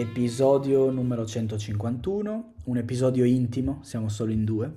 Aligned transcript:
Episodio 0.00 0.90
numero 0.90 1.26
151, 1.26 2.54
un 2.64 2.76
episodio 2.78 3.26
intimo, 3.26 3.80
siamo 3.82 4.08
solo 4.08 4.32
in 4.32 4.46
due 4.46 4.74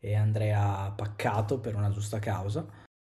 e 0.00 0.14
Andrea 0.14 0.78
ha 0.78 0.92
paccato 0.92 1.60
per 1.60 1.74
una 1.74 1.90
giusta 1.90 2.18
causa. 2.20 2.66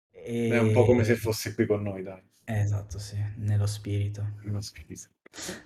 E... 0.08 0.50
È 0.50 0.58
un 0.60 0.70
po' 0.70 0.84
come 0.84 1.02
se 1.02 1.16
fosse 1.16 1.52
qui 1.56 1.66
con 1.66 1.82
noi, 1.82 2.04
dai. 2.04 2.22
Esatto, 2.44 3.00
sì, 3.00 3.16
nello 3.38 3.66
spirito. 3.66 4.34
Nello 4.44 4.60
spirito. 4.60 5.08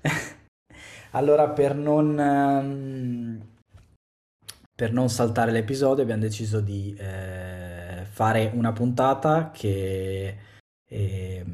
allora, 1.12 1.51
per 1.51 1.75
non, 1.75 2.17
um, 2.17 3.47
per 4.75 4.95
non 4.95 5.11
saltare 5.11 5.53
l'episodio 5.53 6.03
abbiamo 6.03 6.23
deciso 6.23 6.62
di 6.62 6.97
eh, 6.98 8.06
fare 8.09 8.51
una 8.55 8.73
puntata 8.73 9.51
che 9.51 10.39
eh, 10.89 11.45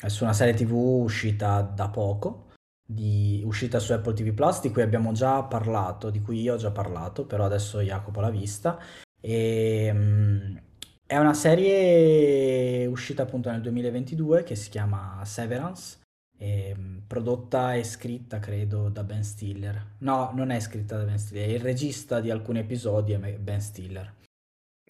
è 0.00 0.08
su 0.08 0.24
una 0.24 0.32
serie 0.32 0.54
tv 0.54 0.72
uscita 0.72 1.60
da 1.60 1.90
poco, 1.90 2.46
di, 2.90 3.42
uscita 3.44 3.78
su 3.78 3.92
Apple 3.92 4.14
TV 4.14 4.32
Plus, 4.32 4.62
di 4.62 4.70
cui 4.70 4.80
abbiamo 4.80 5.12
già 5.12 5.42
parlato, 5.42 6.08
di 6.08 6.22
cui 6.22 6.40
io 6.40 6.54
ho 6.54 6.56
già 6.56 6.70
parlato, 6.70 7.26
però 7.26 7.44
adesso 7.44 7.80
Jacopo 7.80 8.20
l'ha 8.20 8.30
vista. 8.30 8.78
E, 9.20 9.90
um, 9.92 10.60
è 11.04 11.18
una 11.18 11.34
serie 11.34 12.86
uscita 12.86 13.22
appunto 13.24 13.50
nel 13.50 13.60
2022 13.60 14.42
che 14.42 14.54
si 14.54 14.70
chiama 14.70 15.22
Severance, 15.24 15.98
e, 16.38 16.70
ehm, 16.70 17.02
prodotta 17.06 17.74
e 17.74 17.84
scritta 17.84 18.38
credo 18.38 18.88
da 18.88 19.04
Ben 19.04 19.22
Stiller. 19.22 19.96
No, 19.98 20.30
non 20.34 20.50
è 20.50 20.58
scritta 20.60 20.96
da 20.96 21.04
Ben 21.04 21.18
Stiller, 21.18 21.50
il 21.50 21.60
regista 21.60 22.20
di 22.20 22.30
alcuni 22.30 22.60
episodi 22.60 23.12
è 23.12 23.18
Ben 23.18 23.60
Stiller. 23.60 24.14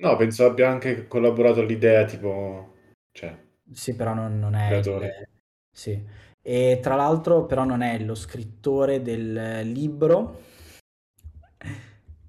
No, 0.00 0.16
penso 0.16 0.46
abbia 0.46 0.70
anche 0.70 1.08
collaborato 1.08 1.60
all'idea 1.60 2.04
tipo... 2.04 2.76
Cioè, 3.10 3.36
sì, 3.72 3.96
però 3.96 4.14
non, 4.14 4.38
non 4.38 4.54
è... 4.54 4.76
Il... 4.76 5.28
Sì. 5.72 6.26
E 6.48 6.78
tra 6.80 6.94
l'altro 6.94 7.44
però 7.44 7.64
non 7.64 7.82
è 7.82 7.98
lo 7.98 8.14
scrittore 8.14 9.02
del 9.02 9.70
libro 9.70 10.40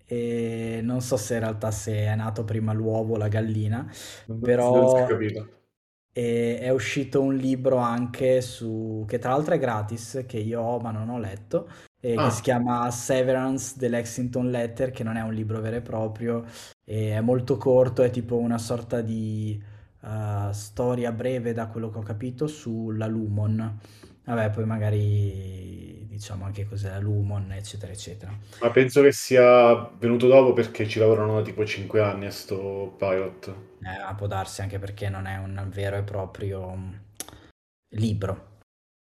e 0.05 0.81
non 0.83 0.99
so 0.99 1.15
se 1.15 1.35
in 1.35 1.39
realtà 1.39 1.71
se 1.71 1.93
è 1.93 2.15
nato 2.15 2.43
prima 2.43 2.73
l'uovo 2.73 3.13
o 3.13 3.17
la 3.17 3.29
gallina, 3.29 3.89
non 4.25 4.39
però 4.41 5.07
e 6.11 6.59
è 6.59 6.69
uscito 6.69 7.21
un 7.21 7.33
libro 7.33 7.77
anche 7.77 8.41
su 8.41 9.05
che 9.07 9.19
tra 9.19 9.29
l'altro 9.29 9.53
è 9.53 9.57
gratis, 9.57 10.25
che 10.27 10.37
io 10.37 10.59
ho 10.59 10.79
ma 10.79 10.91
non 10.91 11.07
ho 11.07 11.17
letto, 11.17 11.69
e 11.97 12.15
ah. 12.15 12.25
che 12.25 12.31
si 12.31 12.41
chiama 12.41 12.91
Severance 12.91 13.75
The 13.77 13.87
Lexington 13.87 14.49
Letter, 14.49 14.91
che 14.91 15.03
non 15.05 15.15
è 15.15 15.21
un 15.21 15.33
libro 15.33 15.61
vero 15.61 15.77
e 15.77 15.81
proprio, 15.81 16.43
e 16.83 17.11
è 17.11 17.21
molto 17.21 17.55
corto, 17.55 18.03
è 18.03 18.09
tipo 18.09 18.35
una 18.35 18.57
sorta 18.57 18.99
di 18.99 19.63
uh, 20.01 20.51
storia 20.51 21.13
breve 21.13 21.53
da 21.53 21.67
quello 21.67 21.89
che 21.89 21.99
ho 21.99 22.03
capito 22.03 22.47
sulla 22.47 23.07
Lumon. 23.07 23.79
Vabbè, 24.29 24.51
poi 24.51 24.65
magari 24.65 26.05
diciamo 26.07 26.45
anche 26.45 26.67
cos'è 26.67 26.89
la 26.89 26.99
Lumon, 26.99 27.51
eccetera, 27.51 27.91
eccetera. 27.91 28.31
Ma 28.61 28.69
penso 28.69 29.01
che 29.01 29.11
sia 29.11 29.89
venuto 29.97 30.27
dopo 30.27 30.53
perché 30.53 30.87
ci 30.87 30.99
lavorano 30.99 31.35
da 31.35 31.41
tipo 31.41 31.65
5 31.65 31.99
anni 31.99 32.27
a 32.27 32.31
sto 32.31 32.93
pilot. 32.95 33.47
Eh, 33.81 34.15
può 34.15 34.27
darsi 34.27 34.61
anche 34.61 34.77
perché 34.77 35.09
non 35.09 35.25
è 35.25 35.37
un 35.37 35.67
vero 35.73 35.97
e 35.97 36.03
proprio 36.03 36.75
mm, 36.75 36.93
libro. 37.95 38.57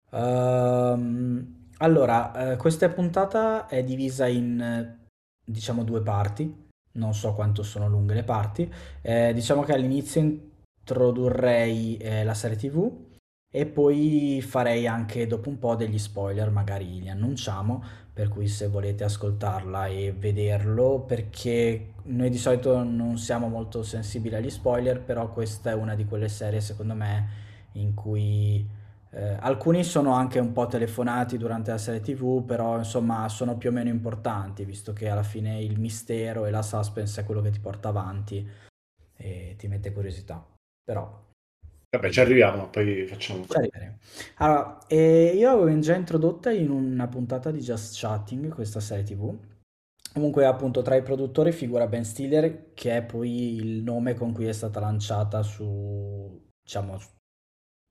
Um, 0.09 1.69
allora, 1.77 2.51
eh, 2.51 2.57
questa 2.57 2.89
puntata 2.89 3.67
è 3.67 3.81
divisa 3.81 4.27
in 4.27 4.97
diciamo 5.45 5.85
due 5.85 6.01
parti. 6.01 6.69
Non 6.95 7.13
so 7.13 7.33
quanto 7.33 7.63
sono 7.63 7.87
lunghe 7.87 8.13
le 8.13 8.23
parti. 8.23 8.69
Eh, 9.01 9.31
diciamo 9.33 9.63
che 9.63 9.71
all'inizio 9.71 10.19
introdurrei 10.19 11.95
eh, 11.95 12.25
la 12.25 12.33
serie 12.33 12.57
TV 12.57 13.11
e 13.55 13.67
poi 13.67 14.43
farei 14.43 14.87
anche 14.87 15.27
dopo 15.27 15.47
un 15.47 15.59
po' 15.59 15.75
degli 15.75 15.99
spoiler, 15.99 16.49
magari 16.49 16.99
li 17.01 17.07
annunciamo, 17.07 17.83
per 18.11 18.27
cui 18.27 18.47
se 18.47 18.67
volete 18.67 19.03
ascoltarla 19.03 19.85
e 19.85 20.11
vederlo, 20.11 21.01
perché 21.01 21.93
noi 22.05 22.31
di 22.31 22.39
solito 22.39 22.81
non 22.81 23.19
siamo 23.19 23.49
molto 23.49 23.83
sensibili 23.83 24.33
agli 24.33 24.49
spoiler, 24.49 24.99
però 24.99 25.31
questa 25.31 25.69
è 25.69 25.75
una 25.75 25.93
di 25.93 26.05
quelle 26.05 26.29
serie 26.29 26.61
secondo 26.61 26.95
me 26.95 27.27
in 27.73 27.93
cui 27.93 28.67
eh, 29.11 29.37
alcuni 29.39 29.83
sono 29.83 30.13
anche 30.13 30.39
un 30.39 30.51
po' 30.51 30.65
telefonati 30.65 31.37
durante 31.37 31.69
la 31.69 31.77
serie 31.77 32.01
TV, 32.01 32.43
però 32.43 32.79
insomma 32.79 33.29
sono 33.29 33.55
più 33.55 33.69
o 33.69 33.71
meno 33.71 33.89
importanti, 33.89 34.65
visto 34.65 34.93
che 34.93 35.09
alla 35.09 35.21
fine 35.21 35.61
il 35.61 35.79
mistero 35.79 36.47
e 36.47 36.49
la 36.49 36.63
suspense 36.63 37.21
è 37.21 37.23
quello 37.23 37.41
che 37.41 37.51
ti 37.51 37.59
porta 37.59 37.89
avanti 37.89 38.49
e 39.15 39.53
ti 39.59 39.67
mette 39.67 39.93
curiosità. 39.93 40.43
Però 40.83 41.32
Vabbè, 41.93 42.09
ci 42.09 42.21
arriviamo, 42.21 42.69
poi 42.69 43.05
facciamo. 43.05 43.45
Ci 43.45 43.55
arriveremo. 43.55 43.97
Allora, 44.37 44.79
eh, 44.87 45.33
io 45.35 45.55
l'avevo 45.55 45.79
già 45.79 45.95
introdotta 45.95 46.51
in 46.51 46.71
una 46.71 47.07
puntata 47.07 47.51
di 47.51 47.59
Just 47.59 47.99
Chatting, 47.99 48.51
questa 48.51 48.79
serie 48.79 49.03
TV. 49.03 49.31
Comunque, 50.11 50.45
appunto, 50.45 50.81
tra 50.81 50.95
i 50.95 51.03
produttori 51.03 51.51
figura 51.51 51.85
Ben 51.85 52.03
Stiller, 52.03 52.73
che 52.73 52.97
è 52.97 53.03
poi 53.03 53.57
il 53.57 53.83
nome 53.83 54.15
con 54.15 54.33
cui 54.33 54.47
è 54.47 54.53
stata 54.53 54.79
lanciata 54.79 55.43
su, 55.43 56.49
diciamo, 56.63 56.99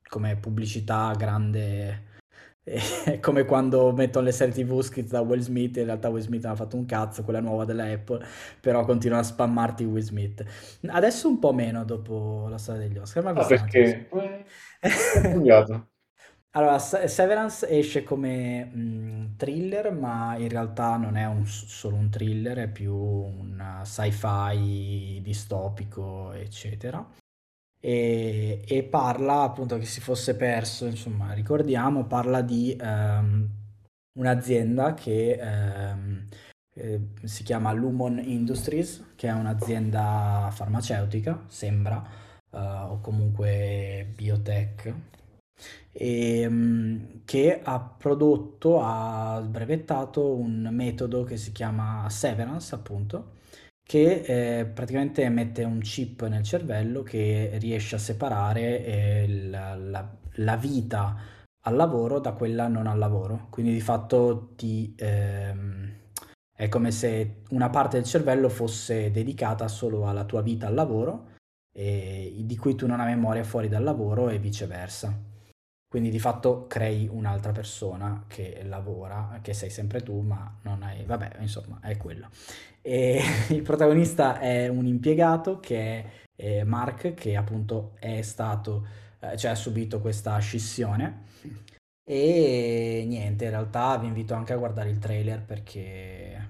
come 0.09 0.37
pubblicità 0.37 1.15
grande 1.17 2.11
è 2.65 3.19
come 3.21 3.45
quando 3.45 3.93
mettono 3.93 4.27
le 4.27 4.33
serie 4.33 4.55
tv 4.55 4.81
scritte 4.83 5.11
da 5.11 5.21
Will 5.21 5.41
Smith, 5.41 5.77
in 5.77 5.87
realtà 5.87 6.09
Will 6.09 6.23
Smith 6.23 6.45
ha 6.45 6.55
fatto 6.55 6.77
un 6.77 6.85
cazzo, 6.85 7.25
quella 7.25 7.41
nuova 7.41 7.65
della 7.65 7.85
Apple, 7.85 8.25
però 8.61 8.85
continua 8.85 9.19
a 9.19 9.23
spammarti 9.23 9.85
Will 9.85 10.03
Smith. 10.03 10.45
Adesso 10.87 11.29
un 11.29 11.39
po' 11.39 11.53
meno 11.53 11.85
dopo 11.85 12.47
la 12.49 12.59
storia 12.59 12.87
degli 12.87 12.99
Oscar, 12.99 13.25
ma 13.25 13.31
ah, 13.31 13.47
perché? 13.47 14.09
allora, 16.51 16.79
Severance 16.79 17.69
esce 17.69 18.05
come 18.05 18.65
mh, 18.65 18.81
mm, 18.81 19.25
thriller, 19.37 19.93
ma 19.93 20.37
in 20.37 20.49
realtà 20.49 20.97
non 20.97 21.17
è 21.17 21.27
un, 21.27 21.45
solo 21.47 21.97
un 21.97 22.11
thriller, 22.11 22.59
è 22.59 22.69
più 22.69 22.95
un 22.95 23.81
sci-fi 23.85 25.21
distopico, 25.21 26.33
eccetera 26.33 27.05
e, 27.85 28.63
e, 28.65 28.83
parla 28.85 29.43
appunto 29.43 29.77
che 29.77 29.87
si 29.87 30.01
fosse 30.01 30.37
perso, 30.37 30.87
insomma, 30.87 31.33
ricordiamo, 31.33 32.05
parla 32.07 32.41
di 32.41 32.77
um, 32.81 33.49
un'azienda 34.21 34.95
che 34.95 35.37
um, 35.43 36.25
eh, 36.75 37.01
si 37.25 37.43
chiama 37.43 37.73
Lumon 37.73 38.21
Industries, 38.23 39.15
che 39.17 39.27
è 39.27 39.33
un'azienda 39.33 40.49
farmaceutica, 40.53 41.45
sembra, 41.49 42.01
uh, 42.51 42.93
o 42.93 43.01
comunque 43.01 44.13
biotech, 44.15 44.95
e, 45.91 46.47
um, 46.47 47.25
che 47.25 47.61
ha 47.65 47.81
prodotto, 47.81 48.81
ha 48.81 49.41
brevettato 49.41 50.35
un 50.37 50.69
metodo 50.71 51.25
che 51.25 51.37
si 51.37 51.51
chiama 51.51 52.09
Severance, 52.09 52.75
appunto, 52.77 53.32
che 53.93 54.61
eh, 54.61 54.65
praticamente 54.65 55.29
mette 55.29 55.65
un 55.65 55.79
chip 55.81 56.27
nel 56.27 56.43
cervello 56.43 57.03
che 57.03 57.59
riesce 57.61 57.97
a 57.97 57.99
separare 57.99 58.83
eh, 58.87 59.29
la, 59.51 59.75
la, 59.75 60.17
la, 60.37 60.57
vita 60.57 61.15
al 61.61 61.77
lavoro 61.77 62.19
da 62.19 62.33
quella 62.33 62.69
non 62.69 62.87
al 62.87 62.97
lavoro. 62.97 63.49
Quindi 63.51 63.75
di 63.75 63.83
fatto 63.83 64.55
ti, 64.57 64.95
ehm, 64.97 65.93
è 66.57 66.71
come 66.71 66.91
se 66.91 67.43
una 67.51 67.69
parte 67.69 67.99
del 67.99 68.07
cervello 68.07 68.49
fosse 68.49 69.11
dedicata 69.11 69.69
solo 69.69 70.09
alla 70.09 70.25
tua 70.25 70.41
vita 70.41 70.69
al 70.69 70.75
lavoro 70.75 71.33
e 71.71 72.35
di 72.47 72.57
cui 72.57 72.75
tu 72.75 72.87
non 72.87 72.99
hai 72.99 73.15
memoria 73.15 73.45
fuori 73.45 73.69
dal 73.69 73.83
lavoro 73.83 74.31
e 74.31 74.39
viceversa. 74.39 75.32
Quindi 75.93 76.09
di 76.09 76.19
fatto 76.19 76.67
crei 76.69 77.07
un'altra 77.13 77.53
persona 77.53 78.25
che 78.27 78.63
lavora, 78.65 79.41
che 79.43 79.53
sei 79.53 79.69
sempre 79.69 80.03
tu, 80.03 80.21
ma 80.21 80.57
non 80.63 80.83
hai... 80.83 81.05
Vabbè, 81.05 81.33
insomma, 81.41 81.81
è 81.83 81.99
quello. 81.99 82.31
E 82.81 83.21
il 83.53 83.61
protagonista 83.61 84.39
è 84.39 84.69
un 84.69 84.87
impiegato 84.87 85.61
che 85.61 86.05
è 86.35 86.63
Mark, 86.63 87.13
che 87.13 87.37
appunto 87.37 87.93
è 87.99 88.23
stato, 88.23 88.87
eh, 89.21 89.37
cioè 89.37 89.51
ha 89.51 89.55
subito 89.55 90.01
questa 90.01 90.39
scissione. 90.39 91.25
E 92.05 93.05
niente, 93.07 93.45
in 93.45 93.51
realtà 93.51 93.99
vi 93.99 94.07
invito 94.07 94.33
anche 94.33 94.55
a 94.55 94.57
guardare 94.57 94.89
il 94.89 94.99
trailer 94.99 95.43
perché 95.45 96.49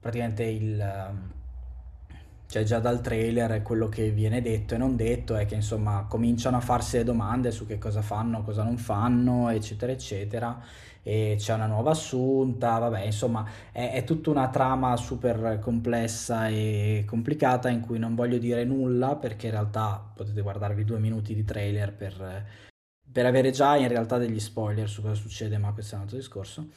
praticamente 0.00 0.42
il 0.42 1.41
cioè 2.52 2.64
già 2.64 2.80
dal 2.80 3.00
trailer 3.00 3.62
quello 3.62 3.88
che 3.88 4.10
viene 4.10 4.42
detto 4.42 4.74
e 4.74 4.76
non 4.76 4.94
detto 4.94 5.36
è 5.36 5.46
che 5.46 5.54
insomma 5.54 6.04
cominciano 6.06 6.58
a 6.58 6.60
farsi 6.60 6.98
le 6.98 7.04
domande 7.04 7.50
su 7.50 7.64
che 7.64 7.78
cosa 7.78 8.02
fanno, 8.02 8.42
cosa 8.42 8.62
non 8.62 8.76
fanno, 8.76 9.48
eccetera, 9.48 9.90
eccetera. 9.90 10.62
E 11.02 11.36
c'è 11.38 11.54
una 11.54 11.64
nuova 11.64 11.92
assunta, 11.92 12.76
vabbè, 12.76 13.04
insomma, 13.04 13.48
è, 13.72 13.92
è 13.92 14.04
tutta 14.04 14.28
una 14.28 14.50
trama 14.50 14.94
super 14.98 15.60
complessa 15.60 16.48
e 16.48 17.04
complicata 17.06 17.70
in 17.70 17.80
cui 17.80 17.98
non 17.98 18.14
voglio 18.14 18.36
dire 18.36 18.64
nulla 18.64 19.16
perché 19.16 19.46
in 19.46 19.52
realtà 19.52 20.12
potete 20.14 20.42
guardarvi 20.42 20.84
due 20.84 20.98
minuti 20.98 21.34
di 21.34 21.44
trailer 21.46 21.94
per, 21.94 22.44
per 23.10 23.24
avere 23.24 23.50
già 23.50 23.76
in 23.76 23.88
realtà 23.88 24.18
degli 24.18 24.38
spoiler 24.38 24.90
su 24.90 25.00
cosa 25.00 25.14
succede, 25.14 25.56
ma 25.56 25.72
questo 25.72 25.94
è 25.94 25.96
un 25.96 26.02
altro 26.02 26.18
discorso. 26.18 26.68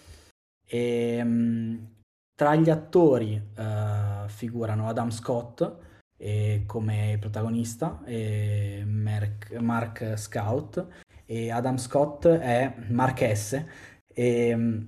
E, 0.65 1.17
ehm, 1.17 1.94
tra 2.35 2.55
gli 2.55 2.69
attori 2.69 3.41
uh, 3.57 4.27
figurano 4.27 4.87
Adam 4.87 5.09
Scott 5.09 5.83
eh, 6.17 6.63
come 6.65 7.17
protagonista 7.19 8.01
e 8.05 8.83
Mark, 8.85 9.51
Mark 9.53 10.17
Scout 10.17 10.87
e 11.25 11.51
Adam 11.51 11.77
Scott 11.77 12.27
è 12.27 12.73
Mark 12.89 13.31
S. 13.33 13.63
E 14.07 14.55
mm, 14.55 14.79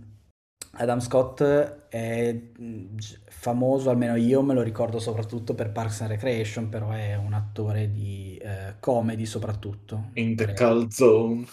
Adam 0.80 1.00
Scott 1.00 1.42
è 1.42 2.34
mm, 2.62 2.98
famoso, 3.28 3.90
almeno 3.90 4.16
io 4.16 4.42
me 4.42 4.54
lo 4.54 4.62
ricordo 4.62 5.00
soprattutto 5.00 5.56
per 5.56 5.72
Parks 5.72 6.02
and 6.02 6.12
Recreation, 6.12 6.70
però 6.70 6.92
è 6.92 7.16
un 7.16 7.34
attore 7.34 7.92
di 7.92 8.38
eh, 8.38 8.76
comedy 8.80 9.26
soprattutto, 9.26 10.12
In 10.14 10.36
the. 10.36 10.54
Call 10.54 10.88
Zone. 10.90 11.46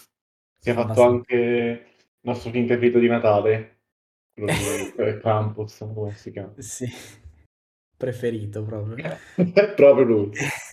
Si 0.59 0.71
è 0.71 0.75
fatto 0.75 1.03
anche 1.03 1.35
il 1.37 1.83
nostro 2.21 2.51
film 2.51 2.67
preferito 2.67 2.99
di 2.99 3.09
Natale, 3.09 3.74
quello 4.35 5.13
di 5.13 5.19
Krampus, 5.21 5.79
come 5.95 6.15
si 6.15 6.31
chiama? 6.31 6.53
Sì, 6.59 6.91
preferito 7.97 8.63
proprio. 8.63 8.97
È 9.37 9.75
proprio 9.75 10.05
lui. 10.05 10.31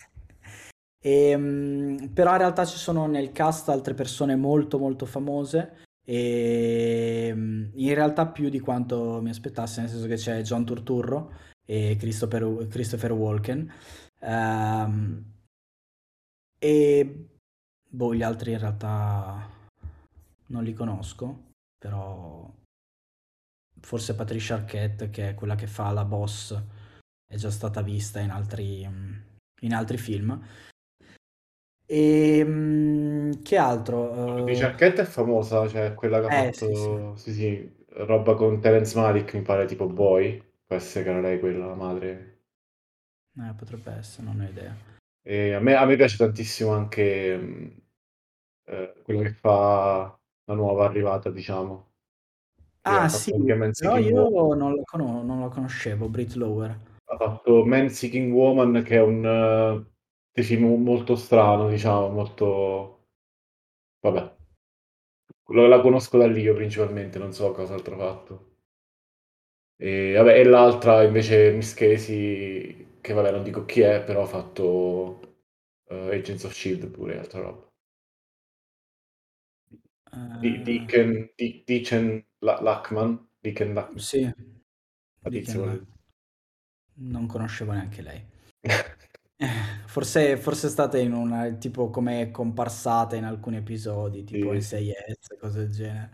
Ehm, 1.03 2.11
però 2.13 2.33
in 2.33 2.37
realtà 2.37 2.63
ci 2.63 2.77
sono 2.77 3.07
nel 3.07 3.31
cast 3.31 3.69
altre 3.69 3.95
persone 3.95 4.35
molto 4.35 4.77
molto 4.77 5.07
famose 5.07 5.87
e 6.05 7.31
mm, 7.33 7.69
in 7.73 7.93
realtà 7.95 8.27
più 8.27 8.49
di 8.49 8.59
quanto 8.59 9.19
mi 9.19 9.31
aspettassi, 9.31 9.79
nel 9.79 9.89
senso 9.89 10.05
che 10.05 10.13
c'è 10.13 10.41
John 10.43 10.63
Turturro 10.63 11.31
e 11.65 11.95
Christopher, 11.97 12.67
Christopher 12.67 13.13
Walken 13.13 13.71
Ehm, 14.21 15.25
e 16.59 17.27
boh, 17.89 18.13
gli 18.13 18.21
altri 18.23 18.51
in 18.51 18.59
realtà 18.59 19.49
non 20.47 20.63
li 20.63 20.73
conosco, 20.73 21.53
però 21.77 22.49
forse 23.81 24.15
Patricia 24.15 24.55
Arquette, 24.55 25.09
che 25.09 25.29
è 25.29 25.35
quella 25.35 25.55
che 25.55 25.67
fa 25.67 25.91
la 25.91 26.05
boss, 26.05 26.59
è 27.27 27.35
già 27.35 27.49
stata 27.51 27.81
vista 27.81 28.19
in 28.19 28.29
altri, 28.31 28.81
in 29.61 29.73
altri 29.73 29.97
film. 29.97 30.39
E 31.85 32.43
mm, 32.43 33.31
che 33.43 33.57
Patricia 34.33 34.67
altro? 34.67 34.67
Arquette 34.67 35.03
è 35.03 35.05
famosa, 35.05 35.67
cioè 35.69 35.93
quella 35.93 36.19
che 36.19 36.25
ha 36.25 36.29
Eh, 36.29 36.47
eh, 36.47 36.53
sì, 36.53 36.73
sì, 36.73 36.99
fatto, 36.99 37.15
sì 37.15 37.31
sì, 37.33 37.85
roba 37.89 38.33
con 38.35 38.59
Terence 38.59 38.97
Malick, 38.97 39.33
mi 39.35 39.41
pare 39.43 39.65
tipo 39.65 39.87
Boy, 39.87 40.37
può 40.65 40.75
essere 40.75 41.03
che 41.03 41.09
era 41.11 41.21
lei 41.21 41.39
quella, 41.39 41.67
la 41.67 41.75
madre. 41.75 42.43
Eh, 43.37 43.53
potrebbe 43.57 43.91
essere, 43.91 44.25
non 44.27 44.39
ho 44.39 44.43
idea. 44.45 44.73
E 45.23 45.53
a 45.53 45.59
me, 45.59 45.75
a 45.75 45.85
me 45.85 45.95
piace 45.95 46.17
tantissimo 46.17 46.71
anche 46.71 47.37
mh, 47.37 47.81
eh, 48.65 48.93
quello 49.03 49.21
che 49.21 49.33
fa 49.33 50.19
la 50.45 50.53
nuova 50.55 50.85
arrivata, 50.85 51.29
diciamo, 51.31 51.90
Ah, 52.83 53.07
sì, 53.07 53.31
però 53.31 53.71
Seeking 53.73 54.05
io 54.05 54.53
non 54.55 54.75
la, 54.75 54.81
cono- 54.83 55.23
non 55.23 55.39
la 55.39 55.47
conoscevo, 55.49 56.09
Brit 56.09 56.33
Lower. 56.33 56.79
Ha 57.05 57.17
fatto 57.17 57.65
Man 57.65 57.89
Seeking 57.89 58.31
Woman, 58.33 58.83
che 58.83 58.95
è 58.95 59.01
un 59.01 59.85
eh, 60.33 60.41
film 60.43 60.81
molto 60.81 61.15
strano, 61.15 61.69
diciamo, 61.69 62.09
molto... 62.09 63.05
Vabbè, 64.01 64.35
la 65.67 65.81
conosco 65.81 66.17
da 66.17 66.25
lì 66.27 66.41
io 66.41 66.55
principalmente, 66.55 67.19
non 67.19 67.33
so 67.33 67.51
cosa 67.51 67.73
altro 67.75 67.95
ha 67.95 67.97
fatto. 67.99 68.49
E, 69.77 70.13
vabbè, 70.15 70.39
e 70.39 70.43
l'altra 70.43 71.03
invece 71.03 71.51
Miss 71.51 71.73
Casey, 71.73 72.99
che 73.01 73.13
vabbè 73.13 73.31
non 73.31 73.43
dico 73.43 73.65
chi 73.65 73.81
è, 73.81 74.01
però 74.03 74.23
ha 74.23 74.25
fatto 74.27 75.19
eh, 75.89 76.15
Agents 76.15 76.43
of 76.45 76.53
S.H.I.E.L.D. 76.53 76.87
pure, 76.87 77.17
altra 77.19 77.41
roba. 77.41 77.70
Di- 80.39 80.55
Eh, 80.55 80.61
Deacon, 80.61 81.31
Di- 81.35 81.63
Deacon 81.65 82.25
La- 82.39 82.59
Lachman, 82.61 83.27
Deacon 83.39 83.73
Lachman, 83.73 83.99
sì, 83.99 84.21
la 84.23 85.29
di. 85.29 85.85
Non 86.93 87.25
conoscevo 87.27 87.71
neanche 87.71 88.01
lei. 88.01 88.25
Eh, 89.41 89.47
Forse, 89.87 90.37
forse 90.37 90.67
è 90.67 90.69
stata 90.69 90.99
in 90.99 91.13
una, 91.13 91.49
tipo 91.53 91.89
come 91.89 92.29
comparsata 92.29 93.15
in 93.15 93.23
alcuni 93.23 93.57
episodi, 93.57 94.23
tipo 94.23 94.53
in 94.53 94.61
Sì, 94.61 94.77
sì, 94.77 94.93
6S, 94.93 95.39
cose 95.39 95.59
del 95.61 95.71
genere. 95.71 96.09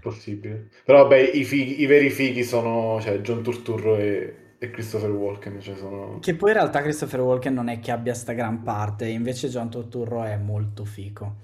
possibile. 0.00 0.68
Però 0.84 1.02
vabbè, 1.02 1.16
i, 1.16 1.44
fighi- 1.44 1.80
i 1.80 1.86
veri 1.86 2.10
fighi 2.10 2.42
sono 2.42 3.00
cioè, 3.00 3.20
John 3.20 3.44
Turturro 3.44 3.96
e, 3.96 4.56
e 4.58 4.70
Christopher 4.70 5.10
Walken, 5.10 5.60
cioè 5.60 5.76
sono... 5.76 6.18
Che 6.18 6.34
poi 6.34 6.50
in 6.50 6.56
realtà 6.56 6.82
Christopher 6.82 7.20
Walken 7.20 7.54
non 7.54 7.68
è 7.68 7.78
che 7.78 7.92
abbia 7.92 8.14
sta 8.14 8.32
gran 8.32 8.60
parte, 8.64 9.06
invece 9.06 9.48
John 9.48 9.70
Turturro 9.70 10.24
è 10.24 10.36
molto 10.36 10.84
fico. 10.84 11.36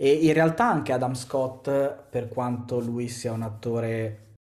E 0.00 0.12
in 0.12 0.32
realtà 0.32 0.68
anche 0.68 0.92
Adam 0.92 1.14
Scott, 1.14 1.68
per 2.08 2.28
quanto 2.28 2.78
lui 2.78 3.08
sia 3.08 3.32
un 3.32 3.42
attore, 3.42 4.34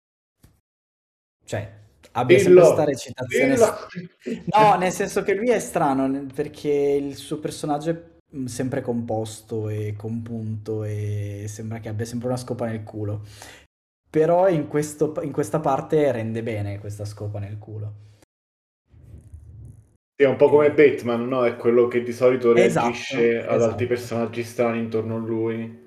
cioè 1.44 1.72
abbia 2.12 2.38
sempre 2.38 2.64
sta 2.64 2.72
Dillo! 2.74 2.84
recitazione... 2.84 3.54
Dillo! 3.54 4.46
No, 4.56 4.76
nel 4.76 4.90
senso 4.90 5.22
che 5.22 5.34
lui 5.34 5.50
è 5.50 5.60
strano, 5.60 6.26
perché 6.34 6.70
il 6.70 7.14
suo 7.14 7.38
personaggio 7.38 7.90
è 7.90 8.02
mm, 8.36 8.46
sempre 8.46 8.80
composto 8.80 9.68
e 9.68 9.94
compunto 9.96 10.82
e 10.82 11.44
sembra 11.48 11.78
che 11.78 11.88
abbia 11.88 12.04
sempre 12.04 12.28
una 12.28 12.36
scopa 12.36 12.66
nel 12.66 12.82
culo. 12.82 13.22
Però 14.10 14.48
in 14.48 14.66
questo- 14.66 15.14
in 15.22 15.30
questa 15.32 15.60
parte 15.60 16.10
rende 16.10 16.42
bene 16.42 16.78
questa 16.80 17.04
scopa 17.04 17.38
nel 17.38 17.58
culo. 17.58 17.92
Sì, 20.16 20.24
è 20.24 20.28
un 20.28 20.34
po' 20.36 20.48
come 20.48 20.72
Batman, 20.72 21.28
no? 21.28 21.44
È 21.44 21.54
quello 21.56 21.86
che 21.86 22.02
di 22.02 22.12
solito 22.12 22.52
Esatto, 22.52 23.02
reagisce 23.02 23.44
ad 23.46 23.62
altri 23.62 23.86
esatto. 23.86 23.86
personaggi 23.86 24.42
strani 24.42 24.78
intorno 24.80 25.14
a 25.14 25.18
lui, 25.18 25.82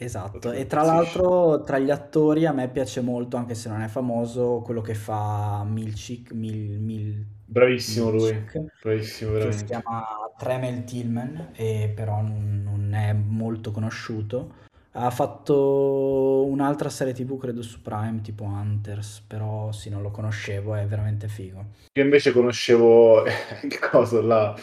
Esatto, 0.00 0.52
e 0.52 0.66
tra 0.66 0.82
l'altro 0.84 1.64
tra 1.64 1.78
gli 1.78 1.90
attori 1.90 2.46
a 2.46 2.52
me 2.52 2.70
piace 2.70 3.00
molto, 3.00 3.36
anche 3.36 3.54
se 3.56 3.68
non 3.68 3.80
è 3.80 3.88
famoso, 3.88 4.60
quello 4.64 4.80
che 4.80 4.94
fa 4.94 5.64
Milchik, 5.66 6.30
Mil, 6.32 6.78
Mil- 6.78 7.26
Bravissimo 7.46 8.10
lui, 8.10 8.32
Milchik, 8.32 8.62
bravissimo 8.80 9.32
che 9.36 9.50
si 9.52 9.64
veramente. 9.64 9.64
chiama 9.64 10.06
Tremel 10.36 10.84
Tillman, 10.84 11.50
e 11.54 11.92
però 11.94 12.20
non, 12.22 12.62
non 12.62 12.94
è 12.94 13.12
molto 13.12 13.72
conosciuto. 13.72 14.66
Ha 14.92 15.10
fatto 15.10 16.46
un'altra 16.46 16.88
serie 16.88 17.12
TV, 17.12 17.38
credo 17.38 17.62
su 17.62 17.82
Prime, 17.82 18.20
tipo 18.22 18.44
Hunters, 18.44 19.20
però 19.20 19.70
sì, 19.70 19.90
non 19.90 20.02
lo 20.02 20.10
conoscevo, 20.10 20.74
è 20.74 20.86
veramente 20.86 21.28
figo. 21.28 21.64
Io 21.92 22.02
invece 22.02 22.32
conoscevo 22.32 23.24
il 23.62 23.78
coso 23.78 24.20
là, 24.22 24.58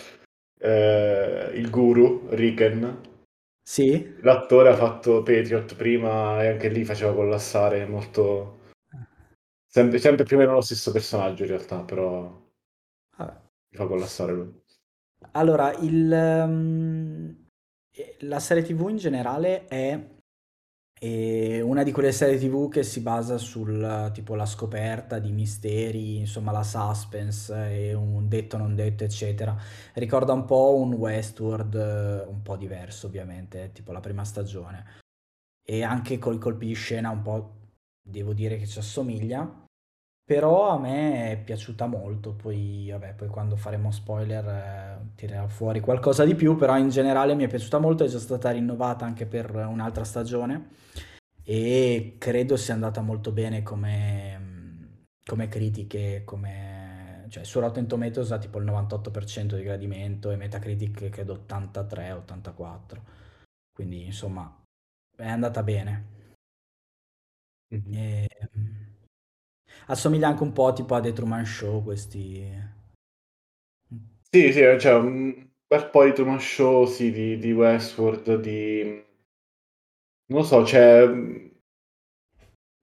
eh, 0.60 1.52
il 1.54 1.70
guru, 1.70 2.28
Riken. 2.30 3.02
Sì? 3.62 4.16
L'attore 4.22 4.70
ha 4.70 4.76
fatto 4.76 5.24
Patriot 5.24 5.76
prima 5.76 6.44
e 6.44 6.50
anche 6.50 6.70
lì 6.70 6.84
faceva 6.84 7.14
collassare 7.14 7.86
molto... 7.86 8.54
Sempre, 9.68 10.00
sempre 10.00 10.24
più 10.24 10.38
o 10.38 10.40
meno 10.40 10.54
lo 10.54 10.62
stesso 10.62 10.92
personaggio 10.92 11.44
in 11.44 11.50
realtà, 11.50 11.82
però 11.82 12.44
Vabbè. 13.18 13.32
mi 13.70 13.78
fa 13.78 13.86
collassare 13.86 14.32
lui. 14.32 14.64
Allora, 15.32 15.74
il, 15.80 16.14
eh, 17.92 18.16
la 18.20 18.40
serie 18.40 18.64
TV 18.64 18.88
in 18.90 18.98
generale 18.98 19.66
è 19.66 20.15
eh, 21.06 21.62
una 21.62 21.84
di 21.84 21.92
quelle 21.92 22.12
serie 22.12 22.40
TV 22.40 22.68
che 22.68 22.82
si 22.82 23.02
basa 23.02 23.38
sul 23.38 24.10
tipo 24.12 24.34
la 24.34 24.48
scoperta 24.48 25.20
di 25.20 25.32
misteri, 25.32 26.18
insomma 26.18 26.52
la 26.52 26.64
suspense 26.64 27.54
e 27.70 27.94
un 27.94 28.28
detto 28.28 28.58
non 28.58 28.74
detto, 28.76 29.04
eccetera. 29.04 29.56
Ricorda 29.94 30.34
un 30.34 30.46
po' 30.46 30.76
un 30.76 30.94
Westworld, 30.94 31.76
eh, 31.76 32.26
un 32.28 32.42
po' 32.42 32.56
diverso 32.56 33.06
ovviamente, 33.08 33.72
tipo 33.72 33.92
la 33.92 34.00
prima 34.00 34.24
stagione. 34.24 35.04
E 35.64 35.84
anche 35.84 36.18
con 36.18 36.34
i 36.34 36.40
colpi 36.40 36.68
di 36.68 36.74
scena 36.74 37.10
un 37.12 37.22
po' 37.22 37.54
devo 38.02 38.34
dire 38.34 38.58
che 38.58 38.66
ci 38.66 38.80
assomiglia. 38.80 39.65
Però 40.28 40.70
a 40.72 40.80
me 40.80 41.32
è 41.34 41.38
piaciuta 41.44 41.86
molto, 41.86 42.34
poi, 42.34 42.88
vabbè, 42.90 43.14
poi 43.14 43.28
quando 43.28 43.56
faremo 43.56 43.92
spoiler 43.92 44.48
eh, 44.48 45.00
tirerò 45.16 45.48
fuori 45.48 45.80
qualcosa 45.82 46.26
di 46.26 46.34
più, 46.34 46.56
però 46.56 46.76
in 46.80 46.90
generale 46.90 47.36
mi 47.36 47.44
è 47.44 47.48
piaciuta 47.48 47.78
molto, 47.78 48.04
è 48.04 48.08
già 48.08 48.18
stata 48.18 48.50
rinnovata 48.50 49.06
anche 49.06 49.28
per 49.28 49.54
un'altra 49.56 50.04
stagione 50.04 50.70
e 51.44 52.16
credo 52.18 52.58
sia 52.58 52.74
andata 52.74 53.02
molto 53.02 53.32
bene 53.32 53.62
come, 53.62 55.06
come 55.24 55.48
critiche, 55.48 56.24
come, 56.26 57.26
cioè 57.30 57.44
su 57.44 57.60
Rotten 57.60 57.86
Tomatoes 57.88 58.32
ha 58.32 58.40
tipo 58.40 58.58
il 58.58 58.66
98% 58.66 59.56
di 59.58 59.64
gradimento 59.64 60.32
e 60.32 60.38
Metacritic 60.38 61.10
credo 61.10 61.34
83-84, 61.34 63.04
quindi 63.74 64.06
insomma 64.06 64.52
è 65.18 65.28
andata 65.30 65.62
bene. 65.62 66.14
Mhm. 67.72 67.94
E, 67.94 68.28
assomiglia 69.88 70.28
anche 70.28 70.44
un 70.44 70.52
po' 70.54 70.74
tipo 70.74 70.96
a 70.96 71.02
The 71.02 71.14
Truman 71.14 71.46
Show, 71.46 71.84
questi... 71.84 72.44
Sì, 74.30 74.52
sì, 74.52 74.60
c'è 74.78 74.94
un 74.94 75.48
bel 75.66 75.90
po' 75.90 76.04
di 76.04 76.14
Truman 76.14 76.40
Show, 76.40 76.86
sì, 76.86 77.12
di, 77.12 77.38
di 77.38 77.52
Westworld, 77.54 78.40
di... 78.42 79.04
Non 80.28 80.40
lo 80.42 80.44
so, 80.44 80.62
c'è... 80.64 81.04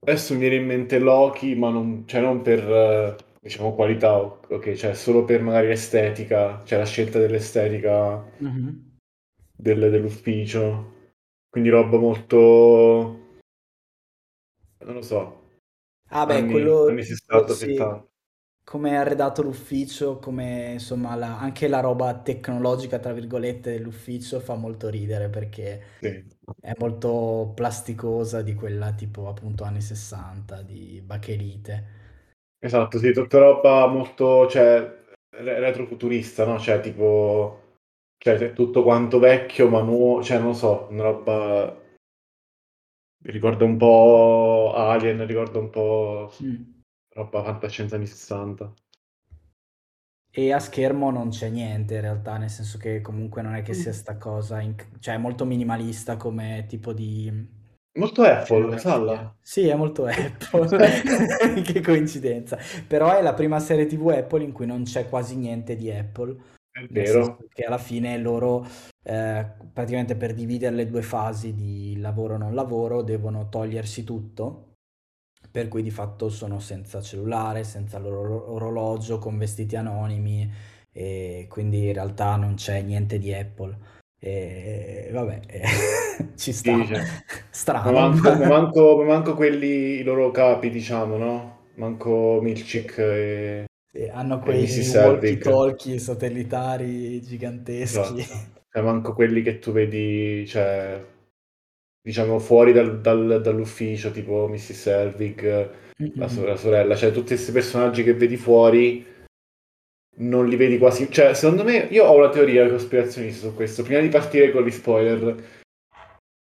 Adesso 0.05 0.33
mi 0.33 0.39
viene 0.41 0.55
in 0.57 0.65
mente 0.65 0.99
Loki, 0.99 1.55
ma 1.55 1.69
non, 1.69 2.03
cioè 2.07 2.21
non 2.21 2.41
per, 2.41 2.59
eh, 2.59 3.15
diciamo, 3.41 3.73
qualità, 3.73 4.17
ok, 4.21 4.73
cioè 4.73 4.93
solo 4.93 5.23
per 5.25 5.41
magari 5.41 5.71
estetica, 5.71 6.61
cioè 6.65 6.79
la 6.79 6.85
scelta 6.85 7.19
dell'estetica 7.19 8.23
Mhm. 8.39 8.97
del- 9.55 9.89
dell'ufficio. 9.89 10.91
Quindi 11.49 11.69
roba 11.69 11.97
molto, 11.97 12.37
non 14.85 14.95
lo 14.95 15.01
so, 15.01 15.42
Ah 16.15 16.25
beh, 16.27 16.45
anni, 16.45 16.45
quello 16.45 16.85
anni 16.85 17.03
tipo, 17.03 17.03
60, 17.03 17.55
sì, 17.55 17.91
70. 17.95 18.07
come 18.63 18.91
è 18.91 18.95
arredato 18.95 19.41
l'ufficio, 19.41 20.19
come 20.19 20.73
insomma 20.73 21.15
la 21.15 21.39
anche 21.39 21.67
la 21.67 21.79
roba 21.79 22.13
"tecnologica" 22.21 22.99
tra 22.99 23.13
virgolette 23.13 23.71
dell'ufficio 23.71 24.39
fa 24.39 24.55
molto 24.55 24.89
ridere 24.89 25.29
perché 25.29 25.81
Sì. 26.01 26.23
è 26.59 26.73
molto 26.77 27.51
plasticosa 27.55 28.41
di 28.43 28.53
quella 28.53 28.93
tipo 28.93 29.27
appunto 29.27 29.63
anni 29.63 29.81
'60 29.81 30.61
di 30.61 31.01
Bakelite. 31.03 32.01
Esatto, 32.59 32.97
sì, 32.97 33.11
tutta 33.11 33.39
roba 33.39 33.85
molto 33.87 34.47
cioè 34.47 35.01
re 35.31 35.59
retrofuturista, 35.59 36.45
no, 36.45 36.57
cioè 36.59 36.79
tipo 36.79 37.59
cioè 38.17 38.53
tutto 38.53 38.83
quanto 38.83 39.19
vecchio 39.19 39.67
ma 39.67 39.81
nuo 39.81 40.23
cioè 40.23 40.39
non 40.39 40.55
so, 40.55 40.87
una 40.89 41.03
roba 41.03 41.75
ricorda 43.23 43.65
un 43.65 43.77
po' 43.77 44.73
Alien, 44.75 45.25
ricorda 45.25 45.59
un 45.59 45.69
po' 45.69 46.31
Mh. 46.39 46.55
roba 47.15 47.43
fantascienza 47.43 47.95
anni 47.95 48.07
'60. 48.07 48.73
E 50.35 50.51
a 50.51 50.59
schermo 50.59 51.11
non 51.11 51.29
c'è 51.29 51.49
niente 51.49 51.95
in 51.95 52.01
realtà, 52.01 52.37
nel 52.37 52.49
senso 52.49 52.77
che 52.79 53.01
comunque 53.01 53.41
non 53.43 53.53
è 53.55 53.61
che 53.61 53.73
sia 53.73 53.91
Mh. 53.91 53.93
'sta 53.93 54.17
cosa 54.17 54.59
inc 54.61 54.99
cioè 54.99 55.15
è 55.15 55.17
molto 55.17 55.45
minimalista 55.45 56.17
come 56.17 56.65
tipo 56.67 56.91
di 56.93 57.61
Molto 57.95 58.23
Apple, 58.23 58.77
scenografia. 58.77 58.79
Salla. 58.79 59.35
Sì, 59.39 59.67
è 59.67 59.75
molto 59.75 60.05
Apple, 60.09 60.77
che 61.61 61.81
coincidenza. 61.81 62.57
Però 62.87 63.15
è 63.15 63.21
la 63.21 63.33
prima 63.35 63.59
serie 63.59 63.85
TV 63.85 64.07
Apple 64.07 64.43
in 64.43 64.51
cui 64.51 64.65
non 64.65 64.83
c'è 64.83 65.07
quasi 65.09 65.35
niente 65.35 65.75
di 65.75 65.91
Apple, 65.91 66.35
È 66.75 66.87
vero. 66.89 67.37
che 67.53 67.65
alla 67.65 67.77
fine 67.77 68.17
loro, 68.17 68.65
ehm, 69.03 69.69
praticamente 69.71 70.15
per 70.15 70.33
dividere 70.33 70.75
le 70.75 70.87
2 70.87 71.03
fasi 71.03 71.53
di 71.53 71.95
lavoro, 71.99 72.35
non 72.37 72.55
lavoro, 72.55 73.03
devono 73.03 73.47
togliersi 73.47 74.03
tutto, 74.03 74.73
per 75.51 75.67
cui 75.67 75.83
di 75.83 75.91
fatto 75.91 76.29
sono 76.29 76.59
senza 76.59 76.99
cellulare, 77.01 77.63
senza 77.63 77.99
l'oro 77.99 78.51
orologio, 78.53 79.19
con 79.19 79.37
vestiti 79.37 79.75
anonimi 79.75 80.49
e 80.91 81.45
quindi 81.49 81.87
in 81.87 81.93
realtà 81.93 82.35
non 82.37 82.55
c'è 82.55 82.81
niente 82.81 83.19
di 83.19 83.31
Apple. 83.33 83.77
E 84.19 85.09
vabbè, 85.13 85.41
ci 86.35 86.51
sta. 86.53 86.71
Dice. 86.75 86.95
Ma 86.95 87.03
Strano, 87.51 87.91
manco 87.91 88.29
ma 88.29 88.45
ma 88.45 88.45
manco 88.61 88.95
ma 88.97 89.03
manco 89.05 89.35
quelli 89.35 89.99
i 89.99 90.03
loro 90.03 90.31
capi 90.31 90.69
diciamo, 90.69 91.17
no, 91.17 91.59
manco 91.75 92.39
Sì. 92.39 92.45
Milcik 92.45 92.97
e 92.99 93.65
Sì, 93.95 94.09
hanno 94.11 94.39
quei 94.39 94.63
Mrs. 94.63 94.93
walkie 94.95 95.29
Helbig. 95.29 95.41
talkie 95.43 95.99
satellitari 95.99 97.21
giganteschi. 97.21 98.19
Esatto. 98.19 98.61
Cioè 98.71 98.81
manco 98.81 99.13
quelli 99.13 99.43
che 99.43 99.59
tu 99.59 99.71
vedi 99.71 100.47
cioè 100.47 100.99
diciamo 102.01 102.39
fuori 102.39 102.73
dal 102.73 102.99
dal 103.01 103.39
dall'ufficio, 103.41 104.09
tipo 104.09 104.47
Mrs. 104.47 104.87
Helbig, 104.87 105.69
Mh, 105.97 106.07
la 106.15 106.27
so 106.27 106.43
la 106.43 106.55
sorella, 106.55 106.95
cioè 106.95 107.11
tutti 107.11 107.37
'sti 107.37 107.51
personaggi 107.51 108.03
che 108.03 108.15
vedi 108.15 108.35
fuori 108.35 109.05
non 110.15 110.47
li 110.47 110.55
vedi 110.55 110.77
quasi 110.79 111.09
cioè 111.11 111.33
secondo 111.35 111.63
me 111.63 111.87
io 111.89 112.05
ho 112.05 112.15
una 112.17 112.29
teoria 112.29 112.67
cospirazionista 112.69 113.47
su 113.47 113.53
questo, 113.55 113.83
prima 113.83 113.99
di 114.01 114.09
partire 114.09 114.51
con 114.51 114.63
gli 114.63 114.71
spoiler. 114.71 115.61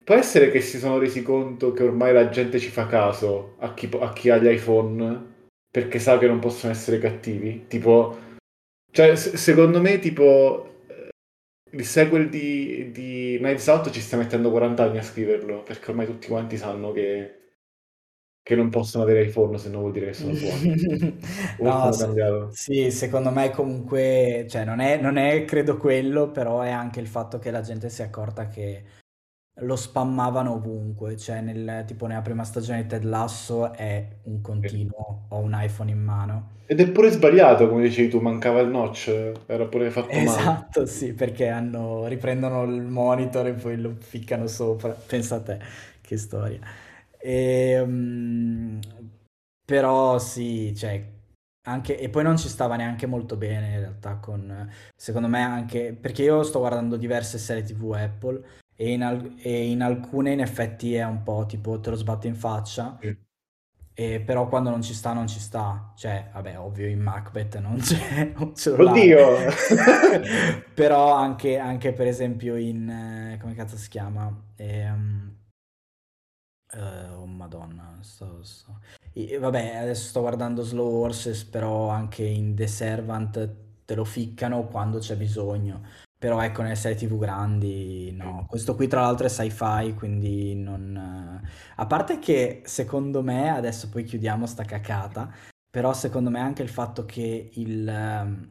Può 0.04 0.16
essere 0.16 0.52
che 0.52 0.62
si 0.62 0.78
sono 0.78 1.00
resi 1.00 1.24
conto 1.24 1.74
che 1.74 1.84
ormai 1.84 2.14
la 2.14 2.30
gente 2.30 2.60
ci 2.60 2.70
fa 2.70 2.86
caso 2.86 3.56
a 3.60 3.74
chi 3.74 3.90
a 4.00 4.14
chi 4.14 4.30
ha 4.30 4.38
gli 4.38 4.48
iPhone, 4.48 5.31
perché 5.72 6.00
sa 6.00 6.18
che 6.18 6.28
non 6.28 6.40
possono 6.40 6.72
essere 6.74 7.00
cattivi? 7.00 7.66
Tipo 7.68 8.18
cioè 8.92 9.16
s 9.16 9.36
secondo 9.36 9.82
me 9.82 10.00
tipo, 10.00 10.84
ehm, 10.88 11.10
il 11.80 11.86
sequel 11.86 12.30
di 12.30 12.92
di 12.92 13.38
Knives 13.40 13.68
Out 13.68 13.90
ci 13.92 14.02
sta 14.02 14.18
mettendo 14.18 14.52
40 14.52 14.84
anni 14.84 14.98
a 15.00 15.04
scriverlo, 15.04 15.64
perché 15.64 15.92
ormai 15.92 16.06
tutti 16.08 16.28
quanti 16.28 16.58
sanno 16.58 16.92
che 16.92 17.36
che 18.44 18.56
non 18.56 18.70
possono 18.70 19.04
avere 19.04 19.24
iPhone, 19.26 19.58
se 19.58 19.70
no 19.70 19.80
vuol 19.80 19.92
dire 19.92 20.08
che 20.08 20.14
sono 20.14 20.34
buoni. 20.38 21.20
No, 21.60 21.72
hanno 21.72 21.92
s 21.92 22.00
cambiato. 22.00 22.52
sì, 22.52 22.92
secondo 22.92 23.32
me 23.32 23.50
comunque 23.52 24.46
cioè 24.50 24.66
non 24.66 24.80
è 24.80 25.00
non 25.00 25.18
è 25.18 25.46
credo 25.46 25.78
quello, 25.78 26.32
però 26.32 26.62
è 26.62 26.70
anche 26.72 27.00
il 27.00 27.08
fatto 27.08 27.40
che 27.40 27.52
la 27.52 27.62
gente 27.62 27.90
si 27.90 28.02
è 28.02 28.06
accorta 28.06 28.48
che 28.48 28.84
lo 29.60 29.76
spammavano 29.76 30.54
ovunque, 30.54 31.18
cioè 31.18 31.42
nel 31.42 31.84
tipo 31.86 32.08
nella 32.08 32.22
prima 32.22 32.44
stagione 32.44 32.84
di 32.84 32.88
Ted 32.88 33.04
Lasso 33.04 33.74
è 33.74 34.08
un 34.24 34.42
continuo: 34.42 35.26
"Ho 35.30 35.38
un 35.40 35.58
iPhone 35.60 35.92
in 35.92 36.02
mano". 36.02 36.50
Ed 36.66 36.80
è 36.80 36.90
pure 36.90 37.10
sbagliato 37.12 37.68
come 37.68 37.82
dicevi 37.84 38.08
tu, 38.10 38.20
mancava 38.20 38.62
il 38.62 38.70
notch, 38.70 39.34
era 39.46 39.66
pure 39.66 39.90
fatto 39.92 40.14
male. 40.14 40.24
Esatto, 40.24 40.86
sì, 40.86 41.14
perché 41.14 41.50
hanno 41.50 42.08
riprendono 42.08 42.64
il 42.64 42.82
monitor 42.82 43.48
e 43.48 43.54
poi 43.54 43.78
lo 43.78 43.96
ficcano 44.00 44.48
sopra. 44.48 44.92
Pensa 44.92 45.42
te, 45.42 45.60
che 46.00 46.16
storia. 46.18 46.60
Ehm, 47.20 48.80
però 49.66 50.18
sì, 50.18 50.74
cioè 50.76 51.20
anche 51.68 52.00
e 52.00 52.10
poi 52.10 52.24
non 52.24 52.38
ci 52.38 52.48
stava 52.48 52.76
neanche 52.76 53.06
molto 53.06 53.36
bene 53.38 53.74
in 53.74 53.80
realtà 53.82 54.16
con 54.16 54.68
secondo 54.96 55.28
me 55.28 55.44
anche 55.44 55.94
perché 55.94 56.24
io 56.24 56.42
sto 56.42 56.58
guardando 56.58 56.98
diverse 56.98 57.38
serie 57.38 57.62
TV 57.62 57.92
Apple 57.92 58.44
e 58.82 58.92
in 58.94 59.04
al 59.04 59.36
e 59.40 59.70
in 59.70 59.82
alcune 59.82 60.32
in 60.34 60.40
effetti 60.40 60.96
è 60.96 61.06
un 61.06 61.22
po' 61.24 61.46
tipo 61.48 61.80
te 61.80 61.90
lo 61.92 61.96
sbatto 61.96 62.28
in 62.28 62.36
faccia, 62.36 62.98
Sì. 63.00 63.16
e 63.94 64.22
però 64.22 64.48
quando 64.48 64.70
non 64.70 64.82
ci 64.82 64.94
sta, 64.94 65.14
non 65.14 65.28
ci 65.28 65.40
sta. 65.40 65.94
Cioè, 65.96 66.30
vabbè 66.34 66.58
ovvio 66.60 66.88
in 66.88 67.00
Macbeth 67.02 67.58
non 67.60 67.78
c'è 67.80 68.34
un 68.38 68.56
cellulare, 68.56 69.00
Oddio! 69.00 69.38
però 70.74 71.14
anche 71.14 71.58
anche 71.58 71.94
per 71.94 72.08
esempio 72.08 72.56
in 72.56 73.38
come 73.40 73.54
cazzo 73.54 73.78
si 73.78 73.90
chiama? 73.90 74.34
Ehm 74.56 75.30
Ehm, 76.74 77.12
oh 77.20 77.26
madonna, 77.26 77.98
sto 78.02 78.42
sto 78.44 78.80
i 79.14 79.36
vabbè 79.38 79.76
adesso 79.76 80.08
sto 80.08 80.22
guardando 80.22 80.64
Slow 80.64 81.02
Horses, 81.04 81.44
però 81.44 81.90
anche 81.90 82.24
in 82.24 82.56
The 82.56 82.68
Servant 82.68 83.56
te 83.86 83.96
lo 83.96 84.06
ficcano 84.06 84.68
quando 84.68 85.00
c'è 85.00 85.18
bisogno. 85.18 85.82
Però 86.22 86.40
ecco 86.40 86.62
nelle 86.62 86.76
serie 86.76 86.96
TV 86.96 87.18
grandi 87.18 88.12
no. 88.12 88.46
Questo 88.48 88.76
qui 88.76 88.86
tra 88.88 89.02
l'altro 89.02 89.26
è 89.26 89.30
sci-fi, 89.30 89.96
quindi 89.96 90.54
non 90.54 91.42
a 91.76 91.86
parte 91.88 92.20
che 92.20 92.62
secondo 92.64 93.24
me, 93.24 93.50
adesso 93.50 93.90
poi 93.90 94.04
chiudiamo 94.04 94.46
'sta 94.46 94.64
cacata, 94.64 95.32
però 95.68 95.94
secondo 95.94 96.30
me 96.30 96.40
anche 96.40 96.62
il 96.62 96.70
fatto 96.70 97.06
che 97.06 97.50
il 97.54 98.50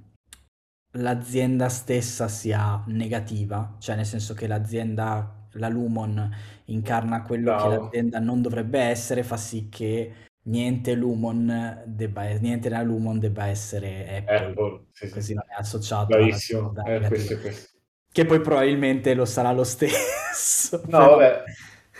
l'azienda 0.94 1.68
stessa 1.68 2.26
sia 2.28 2.82
negativa, 2.88 3.76
cioè 3.78 3.94
nel 3.94 4.06
senso 4.06 4.34
che 4.34 4.48
l'azienda 4.48 5.46
la 5.52 5.68
Lumon 5.68 6.28
incarna 6.66 7.22
quello 7.22 7.54
che 7.54 7.68
Bravo. 7.68 7.68
l'azienda 7.68 8.18
non 8.18 8.42
dovrebbe 8.42 8.80
essere, 8.80 9.22
fa 9.22 9.36
sì 9.36 9.68
che 9.68 10.29
niente 10.50 10.94
Lumon 10.94 11.82
debba 11.86 12.24
niente 12.38 12.68
nella 12.68 12.82
Lumon 12.82 13.18
debba 13.18 13.46
essere 13.46 14.16
Apple, 14.18 14.36
Apple, 14.36 14.84
sì, 14.92 15.06
sì. 15.06 15.12
così 15.12 15.34
non 15.34 15.44
è 15.48 15.54
associato 15.58 16.06
Bravissimo. 16.06 16.72
Eh, 16.84 17.00
questo 17.06 17.32
è 17.34 17.38
ques 17.40 17.78
Che 18.12 18.24
poi 18.26 18.40
probabilmente 18.40 19.14
lo 19.14 19.24
sarà 19.24 19.52
lo 19.52 19.64
stesso, 19.64 20.82
No 20.88 20.88
però 20.88 21.16
vabbè, 21.16 21.44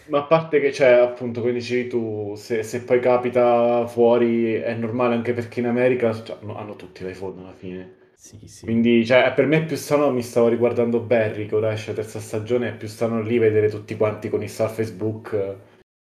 ma 0.09 0.19
a 0.19 0.25
parte 0.27 0.61
che 0.61 0.73
cioè 0.73 0.89
appunto 0.89 1.41
come 1.41 1.53
dicevi 1.53 1.89
tu, 1.89 2.35
se 2.37 2.63
se 2.63 2.83
poi 2.83 3.01
capita 3.01 3.87
fuori 3.87 4.55
è 4.55 4.75
normale 4.75 5.15
anche 5.15 5.33
perché 5.33 5.61
in 5.61 5.67
America 5.67 6.13
cioè 6.13 6.39
hanno 6.43 6.77
tutti 6.77 7.05
l'iPhone 7.05 7.41
alla 7.41 7.53
fine. 7.55 7.99
Sì, 8.15 8.47
sì. 8.47 8.65
Quindi 8.67 9.05
cioè 9.07 9.33
per 9.35 9.47
me 9.47 9.59
è 9.59 9.65
più 9.65 9.77
strano 9.77 10.11
mi 10.13 10.23
stavo 10.23 10.49
riguardando 10.49 11.01
Barry 11.01 11.47
che 11.47 11.55
ora 11.55 11.73
esce 11.73 11.91
la 11.91 11.97
terza 12.03 12.21
stagione, 12.21 12.69
è 12.69 12.77
più 12.77 12.89
strano 12.89 13.23
lì 13.23 13.39
vedere 13.39 13.69
tutti 13.71 13.97
quanti 13.97 14.29
con 14.29 14.43
il 14.43 14.51
Surface 14.51 14.93
Book 14.93 15.57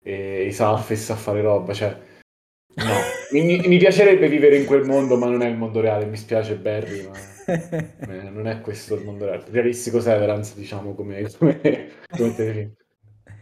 e 0.03 0.45
i 0.47 0.53
Surface 0.53 1.13
a 1.13 1.17
fare 1.17 1.41
roba, 1.41 1.73
cioè 1.73 1.97
no. 2.77 2.95
Mi 3.33 3.59
mi 3.67 3.79
piacerebbe 3.79 4.29
vivere 4.29 4.57
in 4.57 4.67
quel 4.67 4.85
mondo, 4.85 5.17
ma 5.17 5.27
non 5.27 5.43
è 5.43 5.49
il 5.49 5.57
mondo 5.57 5.81
reale. 5.81 6.05
Mi 6.07 6.17
spiace 6.17 6.57
Barry, 6.57 7.03
ma 7.07 7.13
eh, 7.47 8.31
non 8.31 8.47
è 8.47 8.61
questo 8.61 8.95
il 8.95 9.05
mondo 9.05 9.25
reale. 9.25 9.45
Realistico 9.51 10.01
Severance 10.01 10.55
diciamo 10.57 10.95
come 10.95 11.23
come 11.39 11.61
come 12.09 12.35
telefilm. 12.35 12.73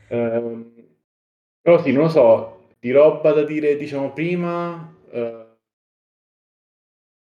Ehm, 0.09 0.73
però 1.63 1.83
sì, 1.83 1.93
non 1.93 2.05
lo 2.05 2.09
so, 2.09 2.69
di 2.79 2.91
roba 2.91 3.33
da 3.33 3.43
dire 3.45 3.77
diciamo 3.77 4.13
prima, 4.13 4.95
uhm 5.13 5.49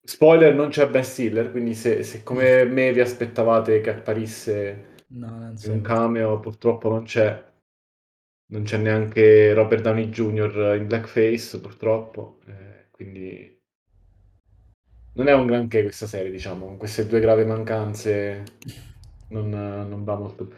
spoiler 0.03 0.55
non 0.55 0.71
c'è 0.71 0.89
Ben 0.89 1.05
Stiller, 1.05 1.51
quindi 1.51 1.75
se 1.75 2.03
se 2.03 2.23
come 2.23 2.65
me 2.65 2.93
vi 2.93 3.01
aspettavate 3.01 3.81
che 3.81 3.91
apparisse 3.91 4.89
No, 5.13 5.53
un 5.67 5.81
cameo, 5.83 6.39
purtroppo 6.41 6.89
non 6.89 7.05
c'è. 7.05 7.43
Non 8.53 8.63
c'è 8.65 8.77
neanche 8.79 9.53
Robert 9.55 9.83
Downey 9.83 10.09
Jr. 10.09 10.75
in 10.77 10.87
blackface 10.89 11.61
purtroppo, 11.61 12.39
ehm, 12.47 12.87
quindi 12.91 13.61
non 15.15 15.27
è 15.29 15.33
un 15.35 15.47
granché 15.47 15.83
questa 15.83 16.07
serie 16.07 16.31
diciamo, 16.31 16.67
con 16.67 16.77
queste 16.77 17.07
2 17.07 17.21
gravi 17.21 17.45
mancanze 17.45 18.45
non 19.29 19.49
non 19.51 20.05
va 20.05 20.17
molto 20.17 20.49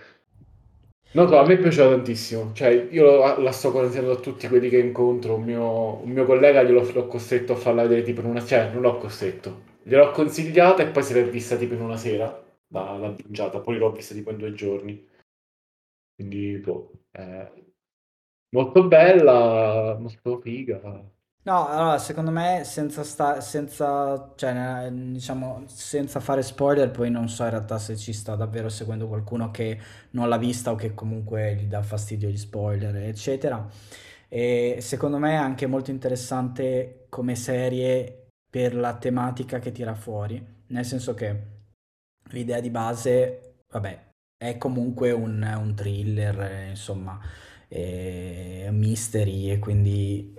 Non 1.14 1.24
lo 1.26 1.30
so, 1.30 1.38
a 1.38 1.46
me 1.46 1.54
è 1.54 1.58
piaciuta 1.58 1.88
tantissimo. 1.90 2.52
Cioè 2.54 2.88
io 2.90 3.22
a 3.22 3.38
la 3.40 3.52
sto 3.52 3.70
consigliando 3.72 4.12
a 4.12 4.16
tutti 4.20 4.48
quelli 4.48 4.68
che 4.68 4.78
incontro. 4.78 5.34
Un 5.36 5.42
mio 5.44 6.02
un 6.02 6.10
mio 6.10 6.24
collega 6.24 6.62
gliel'ho 6.62 6.90
l'ho 6.92 7.06
costretto 7.06 7.52
a 7.52 7.56
farla 7.56 7.82
vedere 7.82 8.02
tipo 8.02 8.20
in 8.20 8.26
una 8.26 8.44
cioè 8.44 8.70
non 8.72 8.82
l'ho 8.82 8.96
costretto, 8.98 9.62
gliel'ho 9.82 10.10
consigliata 10.10 10.82
e 10.82 10.86
poi 10.90 11.02
se 11.02 11.14
l'è 11.14 11.28
vista 11.28 11.56
tipo 11.56 11.74
in 11.74 11.82
una 11.82 11.96
sera, 11.96 12.26
l'ha 12.68 12.96
l'ha 12.98 13.08
bingiata, 13.10 13.60
poi 13.60 13.76
l'ho 13.78 13.92
vista 13.92 14.14
tipo 14.14 14.30
in 14.30 14.38
2 14.38 14.52
giorni. 14.54 15.06
Quindi 16.14 16.58
boh, 16.58 16.90
ehm, 17.12 17.71
molto 18.52 18.86
bella, 18.88 19.96
molto 19.98 20.40
figa. 20.40 20.80
No, 21.44 21.66
allora, 21.66 21.98
secondo 21.98 22.30
me 22.30 22.62
senza, 22.64 23.02
sta- 23.02 23.40
senza, 23.40 24.32
cioè, 24.36 24.88
diciamo, 24.92 25.64
senza 25.66 26.20
fare 26.20 26.40
spoiler, 26.42 26.92
poi 26.92 27.10
non 27.10 27.28
so 27.28 27.42
in 27.42 27.50
realtà 27.50 27.78
se 27.78 27.96
ci 27.96 28.12
sta 28.12 28.36
davvero 28.36 28.68
seguendo 28.68 29.08
qualcuno 29.08 29.50
che 29.50 29.76
non 30.10 30.28
l'ha 30.28 30.36
vista 30.38 30.70
o 30.70 30.76
che 30.76 30.94
comunque 30.94 31.56
gli 31.56 31.66
dà 31.66 31.82
fastidio 31.82 32.28
gli 32.28 32.36
spoiler, 32.36 32.94
eccetera. 32.94 33.68
E 34.28 34.78
secondo 34.80 35.18
me 35.18 35.32
è 35.32 35.34
anche 35.34 35.66
molto 35.66 35.90
interessante 35.90 37.06
come 37.08 37.34
serie 37.34 38.28
per 38.48 38.76
la 38.76 38.96
tematica 38.96 39.58
che 39.58 39.72
tira 39.72 39.94
fuori, 39.96 40.40
nel 40.68 40.84
senso 40.84 41.12
che 41.14 41.50
l'idea 42.30 42.60
di 42.60 42.70
base, 42.70 43.56
vabbè, 43.70 44.10
è 44.36 44.58
comunque 44.58 45.10
un, 45.12 45.42
un 45.42 45.74
thriller, 45.74 46.68
insomma, 46.68 47.18
eh, 47.72 48.68
mystery 48.70 49.50
e 49.50 49.58
quindi 49.58 50.34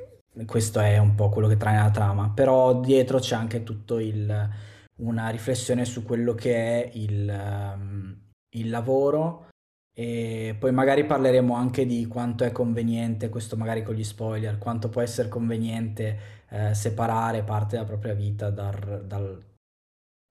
questo 0.45 0.79
è 0.79 0.97
un 0.99 1.15
po' 1.15 1.29
quello 1.29 1.47
che 1.47 1.57
trae 1.57 1.77
la 1.77 1.89
trama, 1.89 2.29
però 2.29 2.79
dietro 2.79 3.19
c'è 3.19 3.35
anche 3.35 3.63
tutto 3.63 3.99
il, 3.99 4.49
una 4.97 5.29
riflessione 5.29 5.85
su 5.85 6.03
quello 6.03 6.33
che 6.35 6.55
è 6.55 6.91
il, 6.93 7.73
um, 7.75 8.15
il 8.55 8.69
lavoro. 8.69 9.47
E 9.95 10.55
poi 10.57 10.71
magari 10.71 11.05
parleremo 11.05 11.53
anche 11.53 11.85
di 11.85 12.07
quanto 12.07 12.43
è 12.43 12.51
conveniente, 12.51 13.29
questo 13.29 13.55
magari 13.57 13.83
con 13.83 13.93
gli 13.93 14.03
spoiler, 14.03 14.57
quanto 14.57 14.89
può 14.89 15.01
essere 15.01 15.29
conveniente 15.29 16.19
eh, 16.49 16.73
separare 16.73 17.43
parte 17.43 17.75
della 17.75 17.87
propria 17.87 18.15
vita 18.15 18.49
dal, 18.49 19.03
dal, 19.05 19.39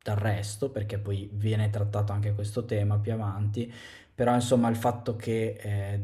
dal 0.03 0.17
resto, 0.17 0.71
perché 0.73 0.99
poi 0.99 1.31
viene 1.33 1.71
trattato 1.71 2.13
anche 2.13 2.35
questo 2.35 2.65
tema 2.65 2.99
più 2.99 3.13
avanti, 3.13 3.73
però 4.13 4.35
insomma 4.35 4.69
il 4.69 4.75
fatto 4.77 5.15
che 5.15 5.57
eh, 5.61 6.01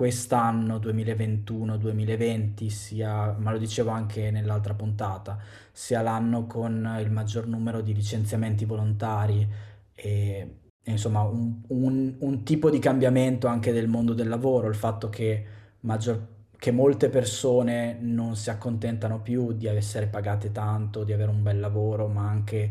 quest'anno 0.00 0.78
2021-2020 0.78 2.68
sia, 2.70 3.32
ma 3.38 3.50
lo 3.52 3.58
dicevo 3.58 3.90
anche 3.90 4.30
nell'altra 4.30 4.72
puntata, 4.74 5.38
sia 5.72 6.00
l'anno 6.00 6.46
con 6.46 6.96
il 7.02 7.10
maggior 7.10 7.46
numero 7.46 7.82
di 7.82 7.92
licenziamenti 7.92 8.64
volontari 8.64 9.46
e, 9.94 10.56
insomma 10.84 11.20
un, 11.22 11.60
un- 11.68 12.16
un 12.20 12.42
tipo 12.44 12.70
di 12.70 12.78
cambiamento 12.78 13.46
anche 13.46 13.72
del 13.72 13.88
mondo 13.88 14.14
del 14.14 14.28
lavoro, 14.28 14.68
il 14.68 14.74
fatto 14.74 15.10
che, 15.10 15.44
maggior- 15.80 16.26
che 16.56 16.70
molte 16.70 17.10
persone 17.10 17.98
non 18.00 18.36
si 18.36 18.48
accontentano 18.48 19.20
più 19.20 19.52
di 19.52 19.66
essere 19.66 20.06
pagate 20.06 20.50
tanto, 20.50 21.04
di 21.04 21.12
avere 21.12 21.30
un 21.30 21.42
bel 21.42 21.60
lavoro, 21.60 22.08
ma 22.08 22.26
anche, 22.26 22.70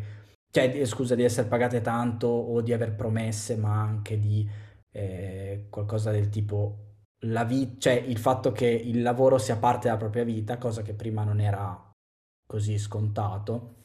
cioè, 0.49 0.83
scusa, 0.85 1.13
di 1.15 1.21
essere 1.23 1.47
pagate 1.47 1.81
tanto 1.81 2.25
o 2.27 2.61
di 2.61 2.73
aver 2.73 2.95
promesse, 2.95 3.55
ma 3.55 3.79
anche 3.81 4.17
di 4.19 4.49
eh, 4.91 5.67
qualcosa 5.69 6.09
del 6.11 6.29
tipo 6.29 6.85
la 7.23 7.43
vi- 7.43 7.75
cioè 7.79 7.93
il 7.93 8.17
fatto 8.17 8.51
che 8.51 8.67
il 8.67 9.01
lavoro 9.01 9.37
sia 9.37 9.57
parte 9.57 9.87
della 9.87 9.97
propria 9.97 10.23
vita, 10.23 10.57
cosa 10.57 10.81
che 10.81 10.93
prima 10.93 11.23
non 11.23 11.39
era 11.39 11.91
così 12.45 12.77
scontato, 12.77 13.75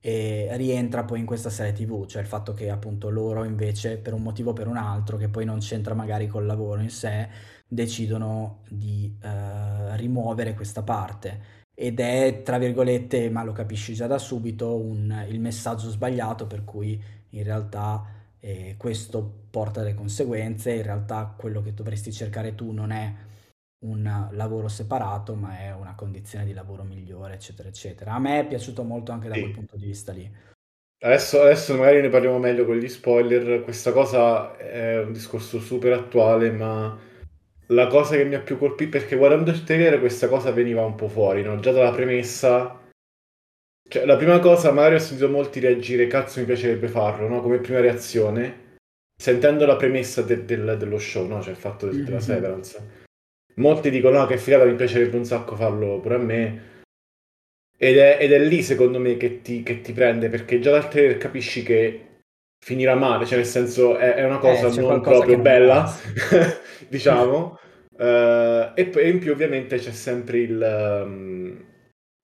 e 0.00 0.48
rientra 0.56 1.04
poi 1.04 1.18
in 1.20 1.26
questa 1.26 1.50
serie 1.50 1.72
TV, 1.72 2.06
cioè 2.06 2.22
il 2.22 2.28
fatto 2.28 2.54
che 2.54 2.70
appunto 2.70 3.08
loro 3.10 3.42
invece 3.44 3.98
per 3.98 4.12
un 4.14 4.22
motivo 4.22 4.50
o 4.50 4.52
per 4.52 4.68
un 4.68 4.76
altro, 4.76 5.16
che 5.16 5.28
poi 5.28 5.44
non 5.44 5.58
c'entra 5.58 5.94
magari 5.94 6.28
col 6.28 6.46
lavoro 6.46 6.80
in 6.80 6.90
sé, 6.90 7.28
decidono 7.66 8.62
di 8.68 9.16
eh, 9.22 9.96
rimuovere 9.96 10.54
questa 10.54 10.82
parte. 10.82 11.64
Ed 11.74 11.98
è, 12.00 12.42
tra 12.44 12.58
virgolette, 12.58 13.28
ma 13.30 13.42
lo 13.42 13.52
capisci 13.52 13.94
già 13.94 14.06
da 14.06 14.18
subito, 14.18 14.76
un- 14.76 15.24
il 15.28 15.40
messaggio 15.40 15.90
sbagliato 15.90 16.46
per 16.46 16.64
cui 16.64 17.02
in 17.30 17.42
realtà 17.42 18.04
e 18.46 18.76
questo 18.78 19.48
porta 19.50 19.82
delle 19.82 19.94
conseguenze. 19.94 20.72
In 20.72 20.84
realtà 20.84 21.34
quello 21.36 21.60
che 21.62 21.74
dovresti 21.74 22.12
cercare 22.12 22.54
tu 22.54 22.70
non 22.70 22.92
è 22.92 23.12
un 23.84 24.28
lavoro 24.30 24.68
separato, 24.68 25.34
ma 25.34 25.58
è 25.58 25.74
una 25.74 25.96
condizione 25.96 26.44
di 26.44 26.52
lavoro 26.52 26.84
migliore, 26.84 27.34
eccetera, 27.34 27.68
eccetera. 27.68 28.12
A 28.12 28.20
me 28.20 28.38
è 28.38 28.46
piaciuto 28.46 28.84
molto 28.84 29.10
anche 29.10 29.26
da 29.26 29.34
quel 29.34 29.50
punto 29.50 29.76
di 29.76 29.86
vista 29.86 30.12
lì. 30.12 30.30
Adesso, 30.98 31.42
adesso 31.42 31.76
magari 31.76 32.00
ne 32.00 32.08
parliamo 32.08 32.38
meglio 32.38 32.64
con 32.64 32.76
gli 32.76 32.88
spoiler. 32.88 33.64
Questa 33.64 33.90
cosa 33.90 34.56
è 34.56 35.02
un 35.02 35.12
discorso 35.12 35.58
super 35.58 35.92
attuale, 35.92 36.52
ma 36.52 36.96
la 37.66 37.86
cosa 37.88 38.14
che 38.14 38.24
mi 38.24 38.36
ha 38.36 38.40
più 38.40 38.58
colpito, 38.58 38.96
perché 38.96 39.16
guardando 39.16 39.50
il 39.50 39.64
trailer 39.64 39.98
questa 39.98 40.28
cosa 40.28 40.52
veniva 40.52 40.84
un 40.84 40.94
po' 40.94 41.08
fuori, 41.08 41.42
no? 41.42 41.58
Già 41.58 41.72
dalla 41.72 41.90
premessa. 41.90 42.80
Cioè, 43.88 44.04
la 44.04 44.16
prima 44.16 44.38
cosa, 44.40 44.72
magari 44.72 44.96
ho 44.96 44.98
sentito 44.98 45.28
molti 45.28 45.60
reagire, 45.60 46.06
cazzo 46.08 46.40
mi 46.40 46.46
piacerebbe 46.46 46.88
farlo, 46.88 47.28
no? 47.28 47.40
Come 47.40 47.58
prima 47.58 47.80
reazione, 47.80 48.74
sentendo 49.16 49.64
la 49.64 49.76
premessa 49.76 50.22
de- 50.22 50.44
del- 50.44 50.76
dello 50.78 50.98
show, 50.98 51.26
no? 51.26 51.40
Cioè 51.40 51.52
il 51.52 51.58
fatto 51.58 51.86
del- 51.86 52.02
della 52.04 52.16
Mhm. 52.16 52.22
Severance. 52.22 53.04
Molti 53.56 53.90
dicono, 53.90 54.18
no, 54.18 54.26
che 54.26 54.38
figata, 54.38 54.64
mi 54.64 54.74
piacerebbe 54.74 55.16
un 55.16 55.24
sacco 55.24 55.54
farlo 55.56 56.00
pure 56.00 56.14
a 56.16 56.18
me. 56.18 56.60
Ed 57.78 57.96
è, 57.98 58.18
ed 58.20 58.32
è 58.32 58.38
lì, 58.38 58.62
secondo 58.62 58.98
me, 58.98 59.16
che 59.16 59.40
ti, 59.42 59.62
che 59.62 59.80
ti 59.82 59.92
prende, 59.92 60.28
perché 60.28 60.58
già 60.60 60.70
dal 60.72 60.88
trailer 60.88 61.18
capisci 61.18 61.62
che 61.62 62.00
finirà 62.58 62.94
male, 62.94 63.24
cioè 63.26 63.36
nel 63.38 63.46
senso 63.46 63.96
è, 63.98 64.14
è 64.14 64.24
una 64.24 64.36
Eh, 64.36 64.40
cosa 64.40 64.68
c'è 64.70 64.80
non 64.80 65.00
qualcosa 65.00 65.24
che 65.24 65.36
proprio 65.36 65.36
non 65.36 65.42
bella, 65.42 65.94
diciamo. 66.88 67.58
Eh, 67.98 68.72
e 68.74 68.86
poi 68.86 69.08
in 69.08 69.18
più 69.20 69.32
ovviamente 69.32 69.76
c'è 69.76 69.92
sempre 69.92 70.38
il, 70.38 70.60
ehm, 70.60 71.64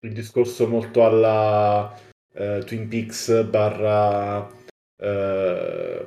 il 0.05 0.13
discorso 0.13 0.67
molto 0.67 1.05
alla 1.05 1.97
eh, 2.35 2.63
Twin 2.65 2.89
Peaks 2.89 3.45
barra... 3.45 4.49
eh, 5.01 6.07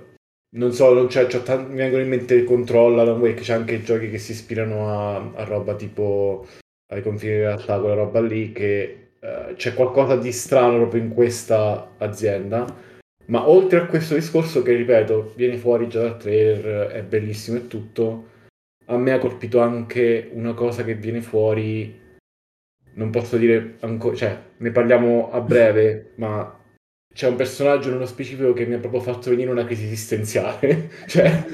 non 0.55 0.71
so, 0.71 0.93
non 0.93 1.07
c'è, 1.07 1.27
c'ho 1.27 1.41
tan- 1.41 1.67
mi 1.67 1.75
vengono 1.75 2.03
in 2.03 2.09
mente 2.09 2.33
il 2.33 2.45
Control, 2.45 2.99
Alan 2.99 3.19
Wake, 3.19 3.41
c'è 3.41 3.53
anche 3.53 3.81
giochi 3.83 4.09
che 4.09 4.17
si 4.17 4.31
ispirano 4.31 4.89
a, 4.89 5.31
a 5.35 5.43
roba 5.43 5.75
tipo 5.75 6.47
ai 6.93 7.01
confini 7.01 7.33
in 7.33 7.39
realtà, 7.39 7.79
quella 7.79 7.95
roba 7.95 8.21
lì, 8.21 8.51
che 8.53 9.09
eh, 9.19 9.53
c'è 9.55 9.73
qualcosa 9.73 10.15
di 10.15 10.31
strano 10.31 10.77
proprio 10.77 11.01
in 11.01 11.13
questa 11.13 11.95
azienda. 11.97 12.65
Ma 13.27 13.49
oltre 13.49 13.79
a 13.79 13.85
questo 13.87 14.13
discorso, 14.13 14.61
che 14.61 14.75
ripeto, 14.75 15.33
viene 15.35 15.57
fuori 15.57 15.89
già 15.89 16.01
dal 16.01 16.17
trailer, 16.17 16.91
è 16.91 17.03
bellissimo 17.03 17.57
e 17.57 17.67
tutto, 17.67 18.27
a 18.85 18.97
me 18.97 19.11
ha 19.11 19.19
colpito 19.19 19.59
anche 19.59 20.29
una 20.31 20.53
cosa 20.53 20.83
che 20.83 20.95
viene 20.95 21.21
fuori, 21.21 22.04
non 22.95 23.09
posso 23.09 23.37
dire 23.37 23.75
ancora, 23.81 24.15
cioè 24.15 24.37
ne 24.57 24.71
parliamo 24.71 25.31
a 25.31 25.39
breve, 25.41 26.11
ma 26.17 26.59
c'è 27.13 27.27
un 27.27 27.35
personaggio 27.35 27.89
nello 27.89 28.05
specifico 28.05 28.53
che 28.53 28.65
mi 28.65 28.73
ha 28.73 28.79
proprio 28.79 29.01
fatto 29.01 29.29
venire 29.29 29.49
una 29.49 29.65
crisi 29.65 29.85
esistenziale. 29.85 30.89
cioè, 31.07 31.45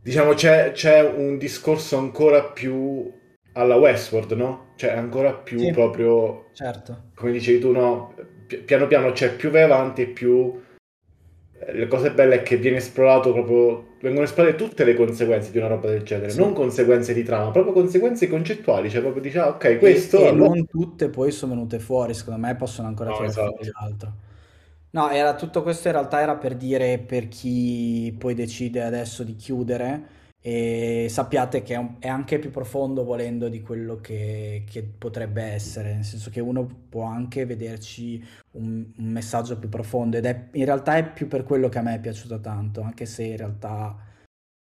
diciamo, 0.00 0.34
c'è, 0.34 0.72
c'è 0.72 1.02
un 1.02 1.36
discorso 1.38 1.96
ancora 1.98 2.44
più 2.44 3.12
alla 3.54 3.76
Westworld, 3.76 4.32
no? 4.32 4.72
Cioè, 4.76 4.92
ancora 4.92 5.32
più 5.32 5.58
Sì, 5.58 5.70
proprio, 5.72 6.50
certo. 6.52 7.10
come 7.14 7.32
dicevi 7.32 7.58
tu, 7.58 7.72
no? 7.72 8.14
Pi- 8.46 8.58
piano 8.58 8.86
piano, 8.86 9.12
cioè, 9.12 9.34
più 9.34 9.50
vai 9.50 9.62
avanti 9.62 10.02
e 10.02 10.06
più... 10.06 10.62
eh, 11.58 11.78
La 11.78 11.86
cosa 11.88 12.10
bella 12.10 12.34
è 12.34 12.42
che 12.42 12.56
viene 12.56 12.76
esplorato 12.78 13.32
proprio, 13.32 13.96
vengono 14.00 14.24
esplorate 14.24 14.56
tutte 14.56 14.84
le 14.84 14.94
conseguenze 14.94 15.50
di 15.50 15.58
una 15.58 15.66
roba 15.68 15.88
del 15.88 16.02
genere, 16.02 16.32
non 16.34 16.52
Sì. 16.52 16.54
conseguenze 16.54 17.14
di 17.14 17.22
trama, 17.22 17.50
proprio 17.50 17.72
conseguenze 17.72 18.28
concettuali, 18.28 18.90
cioè 18.90 19.00
proprio 19.02 19.22
dici, 19.22 19.38
ah, 19.38 19.48
ok, 19.48 19.78
E, 19.78 19.78
questo 19.78 20.26
e 20.26 20.26
allora... 20.26 20.54
non 20.54 20.66
tutte 20.66 21.10
poi 21.10 21.30
sono 21.32 21.54
venute 21.54 21.78
fuori, 21.78 22.14
secondo 22.14 22.40
me 22.40 22.56
possono 22.56 22.88
ancora 22.88 23.10
No, 23.10 23.12
tirar 23.12 23.34
fuori 23.36 23.66
esatto. 23.66 23.72
altro. 23.72 24.12
No, 24.90 25.10
era 25.10 25.34
tutto 25.34 25.62
questo 25.62 25.88
in 25.88 25.94
realtà 25.94 26.20
era 26.20 26.36
per 26.36 26.56
dire 26.56 26.98
per 27.00 27.28
chi 27.28 28.14
poi 28.18 28.34
decide 28.34 28.82
adesso 28.82 29.24
di 29.24 29.34
chiudere 29.36 30.08
e 30.46 31.06
sappiate 31.08 31.62
che 31.62 31.74
è, 31.74 31.76
un- 31.78 31.96
è 32.00 32.08
anche 32.08 32.38
più 32.38 32.50
profondo 32.50 33.02
volendo 33.04 33.48
di 33.48 33.62
quello 33.62 33.96
che, 33.96 34.64
che 34.70 34.82
potrebbe 34.82 35.42
essere, 35.42 35.94
nel 35.94 36.04
senso 36.04 36.28
che 36.30 36.40
uno 36.40 36.66
può 36.88 37.04
anche 37.04 37.46
vederci 37.46 38.22
un, 38.52 38.92
un 38.98 39.06
messaggio 39.10 39.58
più 39.58 39.68
profondo 39.70 40.18
ed 40.18 40.26
è 40.26 40.48
in 40.52 40.64
realtà 40.66 40.96
è 40.96 41.10
più 41.12 41.28
per 41.28 41.44
quello 41.44 41.68
che 41.70 41.78
a 41.78 41.82
me 41.82 41.94
è 41.94 42.00
piaciuto 42.00 42.40
tanto, 42.40 42.82
anche 42.82 43.06
se 43.06 43.24
in 43.24 43.36
realtà 43.38 43.96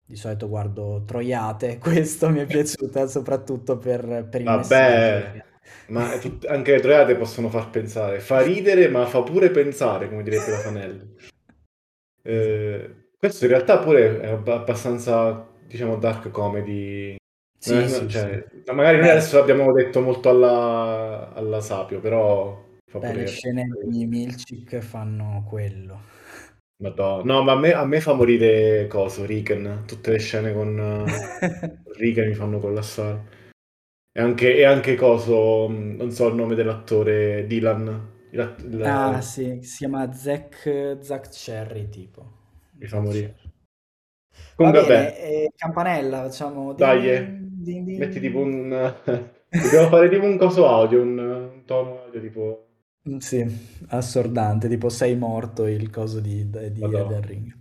di 0.04 0.16
solito 0.16 0.48
guardo 0.48 1.04
troiate, 1.06 1.78
questo 1.80 2.30
mi 2.30 2.40
è 2.40 2.46
piaciuta 2.46 3.06
soprattutto 3.06 3.78
per, 3.78 4.26
per 4.28 4.40
il 4.42 4.50
messaggio. 4.52 5.08
Vabbè, 5.12 5.44
ma 5.88 6.12
è 6.12 6.18
tut- 6.18 6.46
anche 6.46 6.72
le 6.72 6.80
troiate 6.80 7.16
possono 7.16 7.48
far 7.48 7.70
pensare. 7.70 8.20
Fa 8.20 8.40
ridere, 8.42 8.88
ma 8.88 9.06
fa 9.06 9.22
pure 9.22 9.50
pensare, 9.50 10.08
come 10.08 10.22
direbbe 10.22 10.50
la 10.50 10.58
Fanelli. 10.60 11.14
Eh, 12.22 13.10
questo 13.18 13.44
in 13.44 13.50
realtà 13.50 13.78
pure 13.78 14.20
è 14.20 14.28
ab- 14.30 14.48
abbastanza, 14.48 15.46
diciamo, 15.70 15.96
dark 15.96 16.30
comedy. 16.30 17.16
Sì, 17.58 17.86
no, 17.86 17.86
sì, 17.86 18.08
sì. 18.08 18.08
cioè, 18.08 18.44
magari 18.74 18.98
noi 18.98 19.10
adesso 19.10 19.38
l'abbiamo 19.38 19.72
detto 19.72 20.00
molto 20.00 20.28
alla, 20.30 21.32
alla 21.34 21.60
Sapio, 21.60 22.00
però 22.00 22.62
fa 22.86 22.98
beh, 22.98 23.12
le 23.14 23.26
scene 23.26 23.66
di 23.88 24.06
Milchik 24.06 24.78
fanno 24.80 25.44
quello. 25.48 26.00
Madonna. 26.82 27.22
No, 27.24 27.42
ma 27.42 27.52
a 27.52 27.56
me, 27.58 27.72
a 27.72 27.84
me 27.84 28.00
fa 28.00 28.14
morire 28.14 28.86
coso, 28.88 29.24
Riken. 29.26 29.84
Tutte 29.86 30.10
le 30.12 30.18
scene 30.18 30.52
con 30.52 30.78
eh, 30.78 31.30
Riken 31.98 32.28
mi 32.28 32.34
fanno 32.34 32.58
collassare. 32.58 33.38
E 34.12 34.20
anche, 34.20 34.56
e 34.56 34.64
anche 34.64 34.96
coso, 34.96 35.68
mh, 35.68 35.96
non 35.96 36.10
so 36.12 36.28
il 36.28 36.34
nome 36.34 36.54
dell'attore, 36.54 37.46
Dylan. 37.46 38.08
Il- 38.32 38.56
Ah, 38.82 39.20
il- 39.20 39.22
sì, 39.22 39.60
si 39.62 39.78
chiama 39.78 40.12
Zack, 40.12 40.98
Zack 41.00 41.30
Cherry, 41.30 41.88
tipo. 41.88 42.30
mi 42.78 42.86
fa 42.88 43.00
morire. 43.00 43.36
Comunque, 44.54 44.82
bene, 44.86 45.04
vabbè, 45.04 45.16
e 45.20 45.52
campanella, 45.56 46.22
facciamo 46.22 46.74
din 46.74 46.76
dai, 46.76 47.08
eh, 47.10 47.26
din, 47.40 47.84
din 47.84 47.98
metti 47.98 48.20
tipo 48.20 48.38
un... 48.38 48.68
Dobbiamo 49.50 49.88
fare 49.88 50.08
tipo 50.08 50.24
un 50.24 50.36
coso 50.38 50.68
audio, 50.68 51.02
un, 51.02 51.18
un 51.18 51.64
tono 51.64 52.02
audio 52.04 52.20
tipo... 52.20 52.66
Mm, 53.08 53.16
Sì, 53.18 53.44
assordante, 53.88 54.68
tipo 54.68 54.88
sei 54.88 55.16
morto 55.16 55.66
il 55.66 55.90
coso 55.90 56.20
di, 56.20 56.48
di 56.48 56.82
Elden. 56.82 57.22
Ring. 57.22 57.58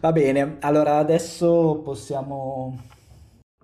Va 0.00 0.12
bene, 0.12 0.56
allora 0.60 0.96
adesso 0.98 1.80
possiamo... 1.84 2.78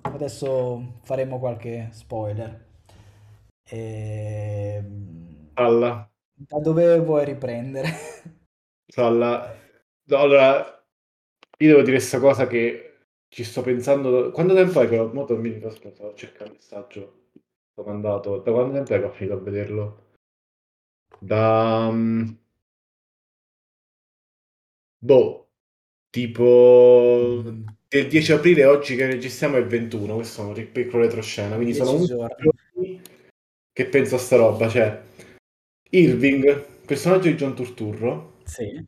Adesso 0.03 0.99
faremo 1.03 1.39
qualche 1.39 1.89
spoiler. 1.93 2.65
Ehm, 3.69 5.26
Alla, 5.59 6.09
Da 6.35 6.59
dove 6.61 6.99
vuoi 7.01 7.25
riprendere? 7.25 7.89
alla... 8.97 9.55
No, 10.09 10.17
allora, 10.19 10.87
io 11.59 11.69
devo 11.69 11.81
dire 11.81 11.97
questa 11.97 12.21
cosa 12.21 12.47
che 12.47 12.99
ci 13.29 13.43
sto 13.45 13.63
pensando... 13.63 14.31
Quanto 14.31 14.55
tempo 14.55 14.81
è 14.81 14.89
che 14.89 14.99
ho... 14.99 15.13
Mo 15.13 15.27
non 15.29 15.41
mi 15.41 15.63
aspetta, 15.65 16.05
ho 16.07 16.15
cercato 16.15 16.51
il 16.51 16.53
messaggio 16.57 17.29
che 17.33 17.81
ho 17.81 17.85
mandato. 17.85 18.39
Da 18.39 18.53
quanto 18.53 18.73
tempo 18.75 18.95
è 18.95 18.99
che 18.99 19.05
ho 19.05 19.11
finito 19.11 19.35
a 19.37 19.41
vederlo? 19.41 20.05
Da... 21.19 21.91
mm, 21.91 22.29
Boh, 24.99 25.49
tipo 26.11 27.43
Mm, 27.45 27.67
del 27.89 28.09
10 28.09 28.33
aprile 28.33 28.65
oggi 28.65 28.97
che 28.97 29.07
registriamo 29.07 29.57
è 29.57 29.61
il 29.61 29.67
21, 29.67 30.15
questo 30.17 30.43
è 30.43 30.59
un 30.59 30.73
piccolo 30.73 31.03
retroscena, 31.05 31.55
quindi 31.57 31.75
sono 31.75 31.97
10 31.97 32.13
11 32.13 32.15
giorni. 32.15 32.51
giorni 32.75 33.03
che 33.73 33.87
penso 33.87 34.15
a 34.17 34.19
sta 34.19 34.37
roba, 34.37 34.69
cioè 34.69 35.06
Irving, 35.91 36.65
personaggio 36.87 37.29
di 37.29 37.35
John 37.37 37.55
Turturro, 37.55 38.35
Sì. 38.45 38.85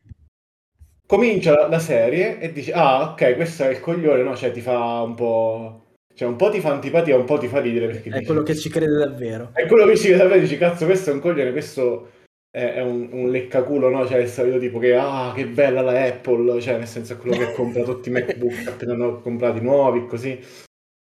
comincia 1.07 1.53
la, 1.53 1.69
la 1.69 1.79
serie 1.79 2.39
e 2.39 2.53
dice 2.53 2.73
ah 2.73 3.11
ok, 3.13 3.35
questo 3.35 3.65
è 3.65 3.69
il 3.71 3.81
coglione, 3.81 4.23
no? 4.23 4.37
Cioè 4.37 4.51
ti 4.51 4.61
fa 4.61 5.03
un 5.03 5.15
po'... 5.15 5.83
Cioè 6.15 6.27
un 6.27 6.37
po' 6.37 6.51
ti 6.51 6.59
fa 6.61 6.73
antipatia, 6.73 7.17
un 7.17 7.25
po' 7.25 7.39
ti 7.39 7.47
fa 7.47 7.61
ridere 7.61 7.87
perché 7.87 8.09
È 8.11 8.13
dici... 8.15 8.25
quello 8.25 8.43
che 8.43 8.57
ci 8.57 8.69
crede 8.69 8.97
davvero. 8.97 9.51
È 9.53 9.67
quello 9.67 9.87
che 9.87 9.97
ci 9.97 10.11
davvero 10.11 10.41
dici, 10.41 10.59
cazzo, 10.59 10.85
questo 10.85 11.11
è 11.11 11.13
un 11.13 11.21
coglione, 11.21 11.53
questo 11.53 12.11
è, 12.51 12.73
è 12.75 12.83
un, 12.83 13.09
un 13.13 13.31
leccaculo, 13.31 13.89
no? 13.89 14.05
Cioè, 14.05 14.19
il 14.19 14.29
solito 14.29 14.59
tipo 14.59 14.81
che, 14.81 14.97
ah, 14.97 15.33
che 15.33 15.47
bella 15.47 15.81
la 15.81 16.03
Apple, 16.03 16.61
cioè, 16.61 16.77
nel 16.79 16.89
senso 16.89 17.13
è 17.13 17.17
quello 17.19 17.37
che 17.37 17.53
compra 17.53 17.85
tutti 17.85 18.09
i 18.09 18.13
MacBook 18.13 18.67
appena 18.67 18.95
hanno 18.95 19.21
comprati 19.21 19.61
nuovi, 19.61 20.07
così. 20.07 20.37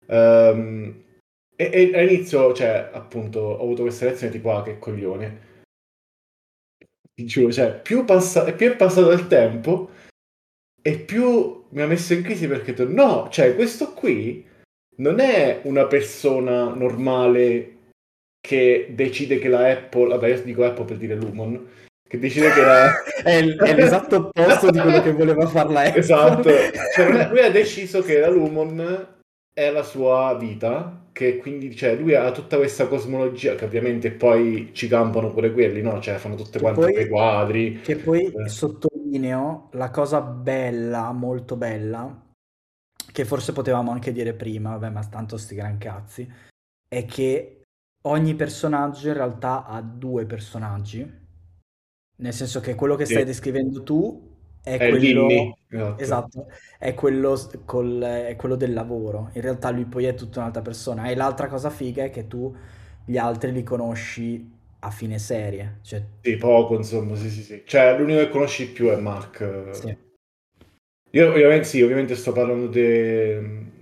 Ehm, 0.06 1.02
e, 1.56 1.70
e 1.72 1.98
all'inizio, 1.98 2.52
cioè, 2.52 2.90
appunto, 2.92 3.40
ho 3.40 3.60
avuto 3.62 3.82
questa 3.82 4.04
reazione 4.06 4.32
tipo, 4.32 4.52
ah, 4.52 4.62
che 4.62 4.78
coglione. 4.78 5.50
Ti 7.14 7.24
giuro, 7.26 7.52
cioè, 7.52 7.80
più, 7.80 8.04
passa, 8.04 8.50
più 8.52 8.70
è 8.70 8.76
passato 8.76 9.10
il 9.10 9.26
tempo 9.26 9.90
e 10.80 10.98
più 10.98 11.64
mi 11.68 11.80
ha 11.80 11.86
messo 11.86 12.12
in 12.12 12.22
crisi 12.22 12.48
perché 12.48 12.74
detto, 12.74 12.90
no, 12.90 13.28
cioè, 13.30 13.54
questo 13.54 13.92
qui 13.92 14.44
non 14.96 15.20
è 15.20 15.60
una 15.64 15.86
persona 15.86 16.74
normale 16.74 17.76
che 18.40 18.88
decide 18.90 19.38
che 19.38 19.48
la 19.48 19.70
Apple, 19.70 20.08
vabbè 20.08 20.28
io 20.28 20.42
dico 20.42 20.64
Apple 20.64 20.84
per 20.84 20.96
dire 20.96 21.14
Lumon, 21.14 21.68
che 22.08 22.18
decide 22.18 22.50
che 22.52 22.60
la... 22.60 22.90
È, 23.22 23.40
l- 23.40 23.56
è 23.56 23.74
l'esatto 23.74 24.16
opposto 24.16 24.70
di 24.70 24.80
quello 24.80 25.00
che 25.00 25.12
voleva 25.12 25.46
fare 25.46 25.72
la 25.72 25.82
Apple. 25.82 26.00
Esatto, 26.00 26.50
cioè, 26.94 27.28
lui 27.28 27.38
ha 27.38 27.50
deciso 27.50 28.02
che 28.02 28.18
la 28.18 28.28
Lumon 28.28 29.11
è 29.54 29.70
la 29.70 29.82
sua 29.82 30.36
vita, 30.38 31.08
che 31.12 31.36
quindi 31.38 31.74
cioè, 31.76 31.94
lui 31.96 32.14
ha 32.14 32.30
tutta 32.32 32.56
questa 32.56 32.88
cosmologia, 32.88 33.54
che 33.54 33.64
ovviamente 33.64 34.12
poi 34.12 34.70
ci 34.74 34.88
campano 34.88 35.30
pure 35.32 35.52
quelli, 35.52 35.82
no? 35.82 36.00
Cioè 36.00 36.16
fanno 36.18 36.34
tutte 36.36 36.58
quante 36.60 36.86
poi, 36.86 36.92
quei 36.92 37.08
quadri. 37.08 37.80
che 37.80 37.96
poi 37.96 38.32
Eh, 38.34 38.48
sottolineo 38.48 39.68
la 39.72 39.90
cosa 39.90 40.20
bella, 40.20 41.12
molto 41.12 41.56
bella, 41.56 42.30
che 43.12 43.24
forse 43.24 43.52
potevamo 43.52 43.90
anche 43.90 44.12
dire 44.12 44.34
prima, 44.34 44.70
vabbè, 44.76 44.90
ma 44.90 45.04
tanto 45.06 45.36
sti 45.36 45.54
gran 45.54 45.78
cazzi, 45.78 46.30
è 46.88 47.04
che 47.04 47.62
ogni 48.02 48.34
personaggio 48.34 49.08
in 49.08 49.14
realtà 49.14 49.64
ha 49.66 49.80
due 49.82 50.26
personaggi. 50.26 51.20
Nel 52.16 52.32
senso 52.32 52.60
che 52.60 52.74
quello 52.74 52.94
che 52.94 53.04
sì, 53.04 53.12
stai 53.12 53.24
descrivendo 53.24 53.82
tu 53.82 54.31
è 54.62 54.76
è 54.76 54.92
Linny, 54.92 55.52
quello, 55.52 55.64
esatto. 55.68 55.94
esatto, 55.94 56.46
è 56.78 56.94
quello, 56.94 57.36
col- 57.64 58.00
è 58.02 58.36
quello 58.36 58.56
del 58.56 58.72
lavoro. 58.72 59.30
In 59.34 59.40
realtà 59.42 59.70
lui 59.70 59.84
poi 59.86 60.04
è 60.06 60.14
tutta 60.14 60.40
un'altra 60.40 60.62
persona. 60.62 61.08
E 61.08 61.14
l'altra 61.16 61.48
cosa 61.48 61.70
figa 61.70 62.04
è 62.04 62.10
che 62.10 62.26
tu 62.26 62.54
gli 63.04 63.16
altri 63.18 63.52
li 63.52 63.62
conosci 63.62 64.50
a 64.80 64.90
fine 64.90 65.18
serie. 65.18 65.78
Cioè, 65.82 66.04
Sì, 66.20 66.36
poco, 66.36 66.74
insomma, 66.76 67.14
sì, 67.16 67.30
sì, 67.30 67.42
sì. 67.44 67.62
Cioè, 67.66 67.96
l'unico 67.98 68.18
che 68.20 68.28
conosci 68.28 68.70
più 68.72 68.88
è 68.88 68.96
Mark. 68.96 69.40
sì. 69.70 69.96
Io 71.12 71.28
ovviamente 71.30 71.64
sì, 71.64 71.80
ovviamente 71.82 72.16
sto 72.16 72.32
parlando 72.32 72.66
di 72.66 72.80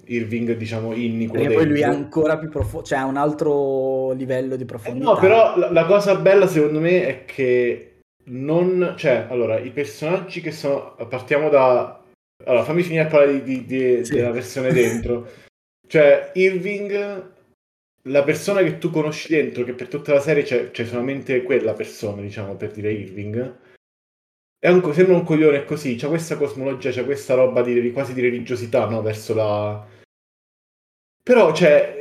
Irving, 0.07 0.53
diciamo, 0.57 0.93
Inni, 0.95 1.29
Perché 1.31 1.51
poi 1.51 1.67
lui 1.67 1.81
è 1.81 1.85
ancora 1.85 2.39
più 2.39 2.49
profondo, 2.49 2.87
cioè 2.87 2.99
ha 2.99 3.05
un 3.07 3.17
altro 3.17 4.11
livello 4.13 4.57
di 4.57 4.65
Eh, 4.83 4.95
profondità. 4.95 4.99
no, 4.99 5.19
però 5.19 5.57
la, 5.59 5.71
la 5.71 5.85
cosa 5.85 6.17
bella 6.17 6.47
secondo 6.47 6.81
me 6.81 7.07
è 7.07 7.25
che 7.27 7.90
non... 8.25 8.95
Cioè, 8.97 9.27
allora, 9.29 9.59
i 9.59 9.71
personaggi 9.71 10.41
che 10.41 10.53
sono... 10.53 10.95
Partiamo 11.09 11.49
da... 11.49 12.03
Allora, 12.45 12.65
fammi 12.65 12.83
finire 12.83 13.03
a 13.05 13.07
parlare 13.07 13.43
di, 13.43 13.65
di- 13.65 13.67
di- 13.67 14.05
Sì. 14.05 14.15
della 14.15 14.31
versione 14.31 14.73
dentro. 14.73 15.29
Cioè, 15.87 16.31
Irving, 16.35 17.33
la 18.05 18.23
persona 18.23 18.63
che 18.63 18.79
tu 18.79 18.91
conosci 18.91 19.29
dentro, 19.29 19.65
che 19.65 19.73
per 19.75 19.89
tutta 19.89 20.15
la 20.15 20.21
serie 20.21 20.43
c'è, 20.43 20.71
c'è 20.71 20.85
solamente 20.87 21.43
quella 21.43 21.75
persona, 21.75 22.23
diciamo, 22.23 22.55
per 22.55 22.71
dire 22.71 22.93
Irving, 22.93 23.59
è 24.59 24.69
un, 24.69 24.93
sembra 24.95 25.17
un 25.17 25.25
coglione 25.25 25.65
così, 25.65 25.97
c'ha 25.97 26.09
questa 26.09 26.37
cosmologia, 26.37 26.91
c'ha 26.91 27.05
questa 27.05 27.35
roba 27.35 27.63
di- 27.63 27.93
quasi 27.93 28.15
di 28.15 28.21
religiosità, 28.21 28.89
no? 28.89 29.03
Verso 29.03 29.35
la... 29.35 29.87
Però, 31.23 31.53
cioè, 31.53 32.00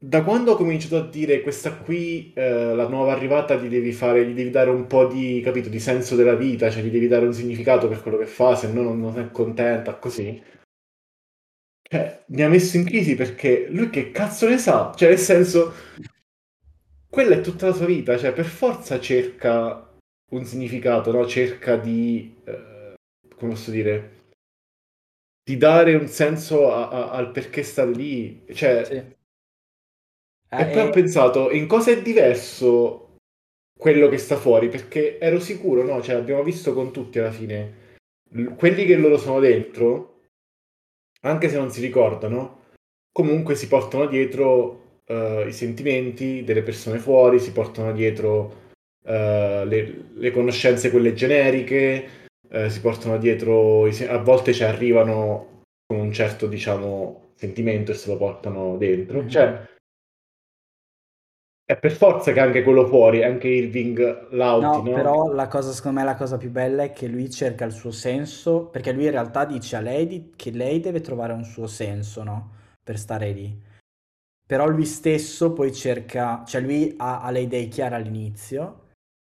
da 0.00 0.22
quando 0.22 0.52
ho 0.52 0.56
cominciato 0.56 0.96
a 0.96 1.06
dire 1.08 1.40
questa 1.42 1.74
qui, 1.74 2.32
eh, 2.34 2.74
la 2.74 2.88
nuova 2.88 3.12
arrivata, 3.12 3.54
gli 3.56 3.68
devi 3.68 3.92
fare, 3.92 4.24
gli 4.26 4.34
devi 4.34 4.50
dare 4.50 4.70
un 4.70 4.86
po' 4.86 5.06
di, 5.06 5.40
capito, 5.44 5.68
di 5.68 5.80
senso 5.80 6.14
della 6.16 6.34
vita, 6.34 6.70
cioè 6.70 6.82
gli 6.82 6.90
devi 6.90 7.08
dare 7.08 7.26
un 7.26 7.32
significato 7.34 7.88
per 7.88 8.00
quello 8.02 8.18
che 8.18 8.26
fa, 8.26 8.54
se 8.56 8.70
no 8.72 8.82
non, 8.82 9.00
non 9.00 9.18
è 9.18 9.30
contenta, 9.30 9.94
così. 9.96 10.40
Cioè, 11.90 12.24
mi 12.28 12.42
ha 12.42 12.48
messo 12.48 12.76
in 12.76 12.84
crisi 12.84 13.14
perché 13.14 13.66
lui 13.70 13.88
che 13.90 14.10
cazzo 14.10 14.46
ne 14.48 14.58
sa? 14.58 14.92
Cioè, 14.94 15.08
nel 15.08 15.18
senso, 15.18 15.72
quella 17.08 17.36
è 17.36 17.40
tutta 17.40 17.66
la 17.66 17.72
sua 17.72 17.86
vita, 17.86 18.16
cioè, 18.18 18.32
per 18.32 18.44
forza 18.44 19.00
cerca 19.00 19.94
un 20.30 20.44
significato, 20.44 21.10
no? 21.12 21.26
Cerca 21.26 21.76
di, 21.76 22.36
eh, 22.44 22.94
come 23.36 23.52
posso 23.52 23.70
dire, 23.70 24.16
di 25.42 25.56
dare 25.56 25.94
un 25.94 26.06
senso 26.06 26.72
a- 26.72 26.88
a- 26.88 27.10
al 27.10 27.30
perché 27.32 27.62
sta 27.62 27.84
lì. 27.84 28.44
Cioè, 28.52 28.84
Sì. 28.84 29.16
E 30.50 30.62
Eh, 30.62 30.66
poi 30.66 30.82
ho 30.82 30.88
e- 30.88 30.90
pensato, 30.90 31.50
in 31.50 31.66
cosa 31.66 31.90
è 31.90 32.02
diverso 32.02 33.16
quello 33.78 34.08
che 34.08 34.18
sta 34.18 34.36
fuori? 34.36 34.68
Perché 34.68 35.18
ero 35.18 35.40
sicuro, 35.40 35.82
no? 35.84 36.00
Cioè, 36.02 36.16
abbiamo 36.16 36.42
visto 36.42 36.72
con 36.74 36.92
tutti 36.92 37.18
alla 37.18 37.30
fine, 37.30 37.86
quelli 38.56 38.84
che 38.84 38.96
loro 38.96 39.18
sono 39.18 39.40
dentro, 39.40 40.20
anche 41.22 41.48
se 41.48 41.56
non 41.56 41.70
si 41.70 41.80
ricordano, 41.80 42.60
comunque 43.12 43.54
si 43.54 43.68
portano 43.68 44.06
dietro 44.06 45.00
eh, 45.06 45.46
i 45.48 45.52
sentimenti 45.52 46.44
delle 46.44 46.62
persone 46.62 46.98
fuori, 46.98 47.40
si 47.40 47.52
portano 47.52 47.92
dietro 47.92 48.66
eh, 49.04 49.64
le, 49.66 50.04
le 50.14 50.30
conoscenze, 50.30 50.90
quelle 50.90 51.14
generiche, 51.14 52.08
eh, 52.50 52.70
si 52.70 52.80
portano 52.80 53.18
dietro, 53.18 53.86
i 53.86 53.92
se- 53.92 54.08
a 54.08 54.18
volte 54.18 54.52
ci 54.52 54.64
arrivano 54.64 55.62
con 55.86 55.98
un 56.00 56.12
certo, 56.12 56.46
diciamo, 56.46 57.32
sentimento 57.34 57.92
e 57.92 57.94
se 57.94 58.10
lo 58.10 58.16
portano 58.16 58.76
dentro. 58.76 59.22
Mhm. 59.22 59.28
Cioè, 59.28 59.60
è 61.70 61.76
per 61.76 61.92
forza 61.92 62.32
che 62.32 62.40
anche 62.40 62.62
quello 62.62 62.86
fuori, 62.86 63.22
anche 63.22 63.46
Irving 63.46 64.30
Lauti, 64.30 64.64
No, 64.64 64.82
no? 64.88 64.94
però 64.94 65.30
la 65.34 65.48
cosa, 65.48 65.70
secondo 65.72 65.98
me, 65.98 66.04
la 66.06 66.16
cosa 66.16 66.38
più 66.38 66.50
bella 66.50 66.84
è 66.84 66.92
che 66.92 67.06
lui 67.08 67.28
cerca 67.28 67.66
il 67.66 67.72
suo 67.72 67.90
senso, 67.90 68.68
perché 68.68 68.90
lui 68.90 69.04
in 69.04 69.10
realtà 69.10 69.44
dice 69.44 69.76
a 69.76 69.80
lei 69.80 70.06
di- 70.06 70.32
che 70.34 70.50
lei 70.50 70.80
deve 70.80 71.02
trovare 71.02 71.34
un 71.34 71.44
suo 71.44 71.66
senso, 71.66 72.22
no? 72.22 72.52
Per 72.82 72.98
stare 72.98 73.32
lì. 73.32 73.62
Però 74.46 74.66
lui 74.66 74.86
stesso 74.86 75.52
poi 75.52 75.74
cerca, 75.74 76.42
cioè 76.46 76.62
lui 76.62 76.94
ha, 76.96 77.20
ha 77.20 77.30
le 77.30 77.40
idee 77.40 77.68
chiare 77.68 77.96
all'inizio 77.96 78.86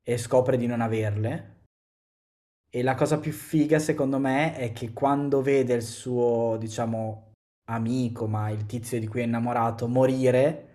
e 0.07 0.19
scopre 0.19 0.59
di 0.59 0.67
non 0.67 0.83
averle. 0.83 1.63
E 2.69 2.83
la 2.83 2.95
cosa 2.95 3.19
più 3.19 3.33
figa, 3.33 3.79
secondo 3.79 4.19
me, 4.19 4.55
è 4.55 4.73
che 4.75 4.93
quando 4.93 5.41
vede 5.41 5.73
il 5.73 5.83
suo, 5.83 6.59
diciamo, 6.59 7.33
amico, 7.71 8.27
ma 8.27 8.51
il 8.51 8.67
tizio 8.67 9.01
di 9.01 9.07
cui 9.07 9.21
è 9.23 9.25
innamorato, 9.25 9.89
morire, 9.89 10.68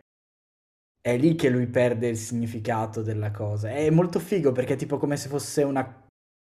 è 1.06 1.18
lì 1.18 1.36
che 1.36 1.50
lui 1.50 1.68
perde 1.68 2.08
il 2.08 2.16
significato 2.16 3.02
della 3.02 3.30
cosa. 3.30 3.70
È 3.70 3.90
molto 3.90 4.20
figo 4.20 4.54
perché 4.54 4.74
è 4.74 4.78
tipo 4.78 4.98
come 4.98 5.18
se 5.18 5.28
fosse 5.28 5.64
una... 5.64 6.06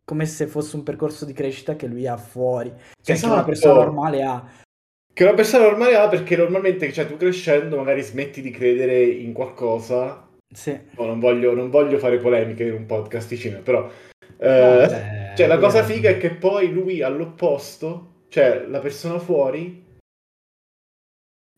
come 0.05 0.27
se 0.27 0.47
fosse 0.47 0.77
un 0.77 0.83
percorso 0.83 1.25
di 1.25 1.33
crescita 1.33 1.75
che 1.75 1.87
lui 1.87 2.07
ha 2.07 2.19
fuori. 2.19 2.69
Cioè 3.01 3.17
che 3.17 3.25
una 3.25 3.35
Esatto. 3.35 3.47
persona 3.47 3.75
normale 3.75 4.23
ha. 4.23 4.47
Che 5.15 5.25
una 5.25 5.33
persona 5.33 5.65
normale 5.65 5.97
ha 5.97 6.07
perché 6.09 6.37
normalmente, 6.37 6.93
cioè, 6.93 7.07
tu 7.07 7.17
crescendo 7.17 7.79
magari 7.79 8.03
smetti 8.03 8.43
di 8.43 8.51
credere 8.51 9.03
in 9.03 9.33
qualcosa. 9.33 10.29
Sì. 10.55 10.79
No, 10.99 11.07
non 11.07 11.19
voglio, 11.19 11.55
non 11.55 11.71
voglio 11.71 11.99
fare 11.99 12.19
polemiche 12.19 12.65
in 12.65 12.75
un 12.75 12.85
podcast 12.85 13.29
di 13.31 13.39
cinema, 13.39 13.63
però... 13.63 13.81
No, 13.81 13.91
eh, 14.39 14.87
beh, 14.87 15.33
Cioè, 15.37 15.47
la 15.47 15.59
cosa 15.59 15.83
figa 15.83 16.11
è 16.11 16.19
che 16.19 16.35
poi 16.35 16.71
lui 16.73 17.01
all'opposto, 17.01 18.25
cioè 18.29 18.67
la 18.69 18.81
persona 18.81 19.19
fuori, 19.19 19.82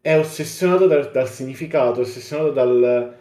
è 0.05 0.19
ossessionato 0.19 0.87
dal, 0.87 1.11
dal 1.11 1.27
significato, 1.31 2.03
ossessionato 2.03 2.51
dal, 2.51 3.17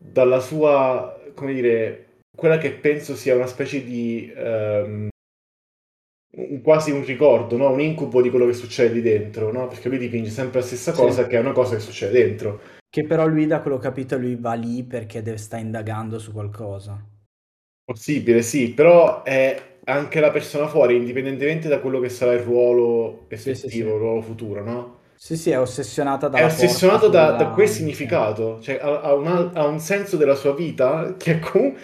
dalla 0.00 0.38
sua, 0.38 1.20
come 1.34 1.52
dire, 1.52 2.20
quella 2.36 2.58
che 2.58 2.70
penso 2.70 3.16
sia 3.16 3.34
una 3.34 3.48
specie 3.48 3.82
di 3.82 4.32
un- 6.38 6.62
quasi 6.62 6.90
un 6.90 7.04
ricordo, 7.04 7.56
no? 7.58 7.70
Un 7.70 7.80
incubo 7.80 8.22
di 8.22 8.30
quello 8.30 8.46
che 8.46 8.54
succede 8.54 8.94
lì 8.94 9.02
dentro, 9.02 9.52
no? 9.52 9.66
Perché 9.66 9.88
lui 9.90 9.98
dipinge 9.98 10.30
sempre 10.30 10.60
la 10.60 10.64
stessa 10.66 10.92
Sì. 10.92 11.02
cosa, 11.02 11.26
che 11.26 11.36
è 11.36 11.40
una 11.40 11.52
cosa 11.52 11.74
che 11.74 11.80
succede 11.82 12.12
dentro. 12.24 12.60
Che 12.90 13.06
però 13.06 13.26
lui, 13.26 13.46
da 13.46 13.62
quello 13.62 13.78
che 13.78 13.86
ho 13.86 13.88
capito, 13.88 14.18
lui 14.18 14.36
va 14.36 14.52
lì 14.52 14.84
perché 14.84 15.22
deve 15.22 15.38
sta 15.38 15.56
indagando 15.56 16.18
su 16.18 16.32
qualcosa. 16.32 17.02
Possibile, 17.84 18.42
sì, 18.42 18.72
però 18.74 19.22
è 19.24 19.78
anche 19.84 20.20
la 20.20 20.30
persona 20.30 20.68
fuori, 20.68 20.94
indipendentemente 20.96 21.68
da 21.68 21.80
quello 21.80 21.98
che 22.00 22.10
sarà 22.10 22.32
il 22.34 22.40
ruolo 22.42 23.26
Sì, 23.32 23.54
sì, 23.54 23.68
effettivo, 23.68 23.68
sì. 23.70 23.94
il 23.94 23.98
ruolo 23.98 24.20
futuro, 24.20 24.62
no? 24.62 24.97
Sì, 25.20 25.36
sì, 25.36 25.50
è 25.50 25.58
ossessionata 25.58 26.28
È 26.28 26.30
dalla 26.30 26.46
ossessionato 26.46 27.10
porta 27.10 27.32
da, 27.32 27.36
da 27.36 27.48
quel 27.48 27.68
significato, 27.68 28.60
cioè 28.60 28.78
ha, 28.80 29.00
ha 29.00 29.14
una- 29.14 29.50
ha 29.52 29.66
un 29.66 29.80
senso 29.80 30.16
della 30.16 30.36
sua 30.36 30.54
vita 30.54 31.16
che 31.16 31.32
è 31.32 31.38
comunque... 31.40 31.80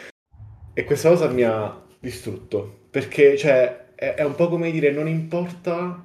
E 0.72 0.84
questa 0.84 1.08
cosa 1.08 1.28
mi 1.28 1.42
ha 1.42 1.82
distrutto, 1.98 2.86
perché 2.90 3.36
cioè, 3.36 3.92
è, 3.96 4.14
è 4.14 4.22
un 4.24 4.36
po' 4.36 4.48
come 4.48 4.70
dire, 4.70 4.92
non 4.92 5.08
importa 5.08 6.00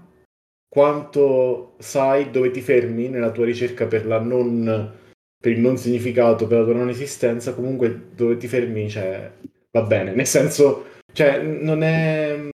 quanto 0.67 1.75
sai 1.79 2.31
dove 2.31 2.49
ti 2.51 2.61
fermi 2.61 3.09
nella 3.09 3.31
tua 3.31 3.45
ricerca 3.45 3.85
per 3.85 4.07
la 4.07 4.19
non... 4.19 4.91
per 5.39 5.51
il 5.51 5.59
non 5.59 5.77
significato, 5.77 6.47
per 6.47 6.59
la 6.59 6.65
tua 6.65 6.73
non 6.73 6.89
esistenza, 6.89 7.53
comunque 7.53 8.09
dove 8.15 8.37
ti 8.37 8.47
fermi, 8.47 8.89
cioè, 8.89 9.31
va 9.71 9.83
bene, 9.83 10.13
nel 10.13 10.25
senso, 10.27 10.85
cioè, 11.13 11.41
non 11.41 11.83
è... 11.83 12.49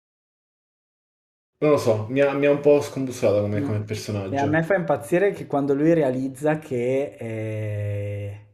Non 1.61 1.71
lo 1.71 1.77
so, 1.77 2.07
mi 2.09 2.19
ha, 2.19 2.33
mi 2.33 2.45
ha 2.45 2.51
un 2.51 2.59
po' 2.59 2.81
scombussolato 2.81 3.39
come, 3.41 3.61
come 3.61 3.77
Mm. 3.77 3.83
E 4.29 4.37
a 4.37 4.45
personaggio. 4.45 4.47
me 4.47 4.63
fa 4.63 4.75
impazzire 4.75 5.31
che 5.31 5.45
quando 5.45 5.73
lui 5.73 5.93
realizza 5.93 6.57
che, 6.59 7.15
eh, 7.19 8.47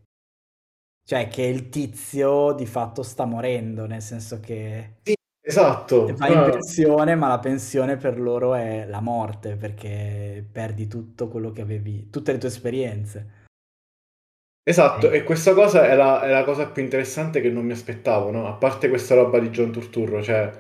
cioè, 1.04 1.28
che 1.30 1.44
il 1.44 1.70
tizio 1.70 2.52
di 2.54 2.66
fatto 2.66 3.02
sta 3.04 3.26
morendo, 3.26 3.86
nel 3.88 4.02
senso 4.02 4.40
che 4.40 4.96
esatto. 5.42 6.16
va 6.18 6.28
in 6.30 6.40
Ah, 6.40 6.44
pensione, 6.44 7.16
ma 7.16 7.28
la 7.30 7.40
pensione 7.40 7.98
per 7.98 8.20
loro 8.20 8.56
è 8.56 8.86
la 8.88 9.02
morte, 9.02 9.56
perché 9.58 10.46
perdi 10.52 10.88
tutto 10.88 11.28
quello 11.30 11.52
che 11.52 11.62
avevi, 11.62 12.10
tutte 12.10 12.32
le 12.34 12.38
tue 12.40 12.50
esperienze. 12.50 13.46
Esatto, 14.64 15.10
E- 15.10 15.12
e 15.12 15.24
questa 15.24 15.54
cosa 15.56 15.88
è 15.88 15.96
la, 15.96 16.22
è 16.22 16.30
la 16.30 16.44
cosa 16.44 16.70
più 16.70 16.84
interessante 16.84 17.40
che 17.42 17.50
non 17.50 17.66
mi 17.66 17.72
aspettavo, 17.72 18.30
no? 18.32 18.48
A 18.48 18.54
parte 18.54 18.90
questa 18.90 19.16
roba 19.16 19.40
di 19.40 19.50
John 19.50 19.72
Turturro, 19.72 20.22
cioè, 20.22 20.52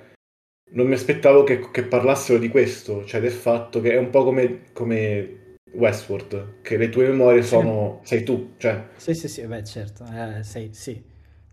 non 0.69 0.87
mi 0.87 0.93
aspettavo 0.93 1.43
che, 1.43 1.69
che 1.71 1.83
parlassero 1.83 2.39
di 2.39 2.49
questo, 2.49 3.05
cioè 3.05 3.21
del 3.21 3.31
fatto 3.31 3.79
che 3.79 3.93
è 3.93 3.97
un 3.97 4.09
po' 4.09 4.23
come, 4.23 4.63
come 4.73 5.55
Westworld, 5.71 6.61
che 6.61 6.77
le 6.77 6.89
tue 6.89 7.07
memorie 7.07 7.43
sono... 7.43 8.01
sei 8.03 8.23
tu, 8.23 8.53
cioè... 8.57 8.87
Sì, 8.95 9.13
sì, 9.13 9.27
sì, 9.27 9.45
beh, 9.45 9.63
certo, 9.63 10.05
eh, 10.05 10.43
sei, 10.43 10.69
sì. 10.73 11.01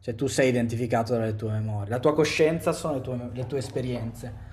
Cioè 0.00 0.14
tu 0.14 0.26
sei 0.26 0.48
identificato 0.48 1.14
dalle 1.14 1.34
tue 1.34 1.52
memorie, 1.52 1.90
la 1.90 1.98
tua 1.98 2.14
coscienza 2.14 2.72
sono 2.72 2.94
le 2.94 3.00
tue, 3.00 3.30
le 3.32 3.46
tue 3.46 3.58
esperienze. 3.58 4.52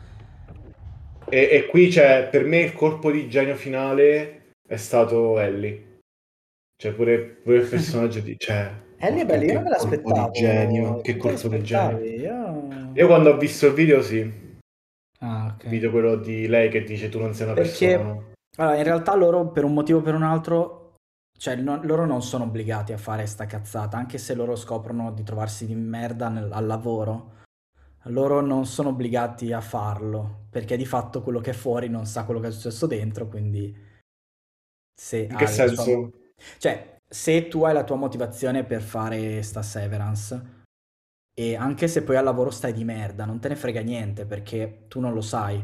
E, 1.28 1.50
e 1.52 1.66
qui, 1.68 1.92
cioè, 1.92 2.28
per 2.30 2.46
me 2.46 2.60
il 2.60 2.74
colpo 2.74 3.12
di 3.12 3.30
genio 3.30 3.56
finale 3.56 4.56
è 4.68 4.78
stato 4.78 5.40
Ellie. 5.40 6.00
Cioè, 6.78 6.94
pure, 6.94 7.20
pure 7.20 7.58
il 7.58 7.68
personaggio 7.68 8.20
di... 8.20 8.36
Cioè, 8.38 8.72
Ellie 8.98 9.24
è 9.24 9.26
bella, 9.26 9.44
io 9.44 9.54
non 9.54 9.64
me 9.64 9.70
colpo 9.76 10.12
di 10.12 10.20
l'aspettavo. 10.20 10.32
genio, 10.32 11.02
che 11.02 11.18
colpo 11.18 11.48
di 11.48 11.64
genio. 11.64 12.04
Io... 12.06 12.68
Io 12.94 13.08
quando 13.08 13.32
ho 13.32 13.38
visto 13.38 13.68
il 13.68 13.74
video, 13.74 14.02
sì, 14.02 14.41
Ah, 15.24 15.54
ok. 15.54 15.64
il 15.66 15.70
video 15.70 15.92
quello 15.92 16.16
di 16.16 16.48
lei 16.48 16.70
che 16.70 16.84
dice 16.84 17.10
tu 17.10 17.20
non 17.20 17.34
sei 17.34 17.46
una 17.46 17.54
Perché 17.56 17.92
persona, 17.92 18.14
no? 18.14 18.32
allora, 18.58 18.78
in 18.78 18.84
realtà 18.84 19.16
loro 19.16 19.52
per 19.52 19.64
un 19.64 19.74
motivo 19.74 20.00
o 20.00 20.02
per 20.02 20.16
un 20.16 20.24
altro, 20.24 20.96
cioè 21.38 21.56
non- 21.56 21.82
loro 21.86 22.06
non 22.06 22.22
sono 22.24 22.46
obbligati 22.46 22.92
a 22.92 22.98
fare 22.98 23.26
sta 23.28 23.46
cazzata, 23.46 23.98
anche 23.98 24.18
se 24.18 24.34
loro 24.34 24.56
scoprono 24.56 25.12
di 25.12 25.24
trovarsi 25.24 25.66
di 25.68 25.76
merda 25.76 26.28
nel- 26.30 26.52
al 26.52 26.66
lavoro, 26.66 27.40
loro 28.06 28.42
non 28.42 28.66
sono 28.66 28.90
obbligati 28.90 29.54
a 29.54 29.62
farlo, 29.62 30.48
perché 30.50 30.76
di 30.76 30.86
fatto 30.86 31.22
quello 31.22 31.40
che 31.40 31.52
è 31.52 31.54
fuori 31.54 31.88
non 31.88 32.06
sa 32.06 32.26
quello 32.26 32.40
che 32.40 32.48
è 32.48 32.52
successo 32.52 32.88
dentro, 32.88 33.28
quindi 33.28 33.90
se 35.00 35.20
In 35.20 35.36
che 35.36 35.48
senso? 35.48 36.12
Cioè, 36.58 36.98
se 37.08 37.48
tu 37.48 37.64
hai 37.64 37.74
la 37.74 37.84
tua 37.84 37.96
motivazione 37.96 38.64
per 38.64 38.82
fare 38.82 39.42
sta 39.44 39.62
severance, 39.62 40.61
e 41.34 41.56
anche 41.56 41.88
se 41.88 42.04
poi 42.04 42.18
al 42.18 42.24
lavoro 42.24 42.50
stai 42.50 42.74
di 42.74 42.84
merda, 42.84 43.26
non 43.26 43.40
te 43.40 43.50
ne 43.50 43.56
frega 43.56 43.82
niente 43.82 44.26
perché 44.26 44.86
tu 44.88 45.00
non 45.00 45.14
lo 45.14 45.22
sai. 45.22 45.64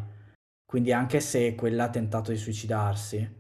Quindi 0.66 0.92
anche 0.92 1.20
se 1.20 1.56
quella 1.56 1.86
ha 1.86 1.90
tentato 1.90 2.32
di 2.32 2.38
suicidarsi, 2.38 3.36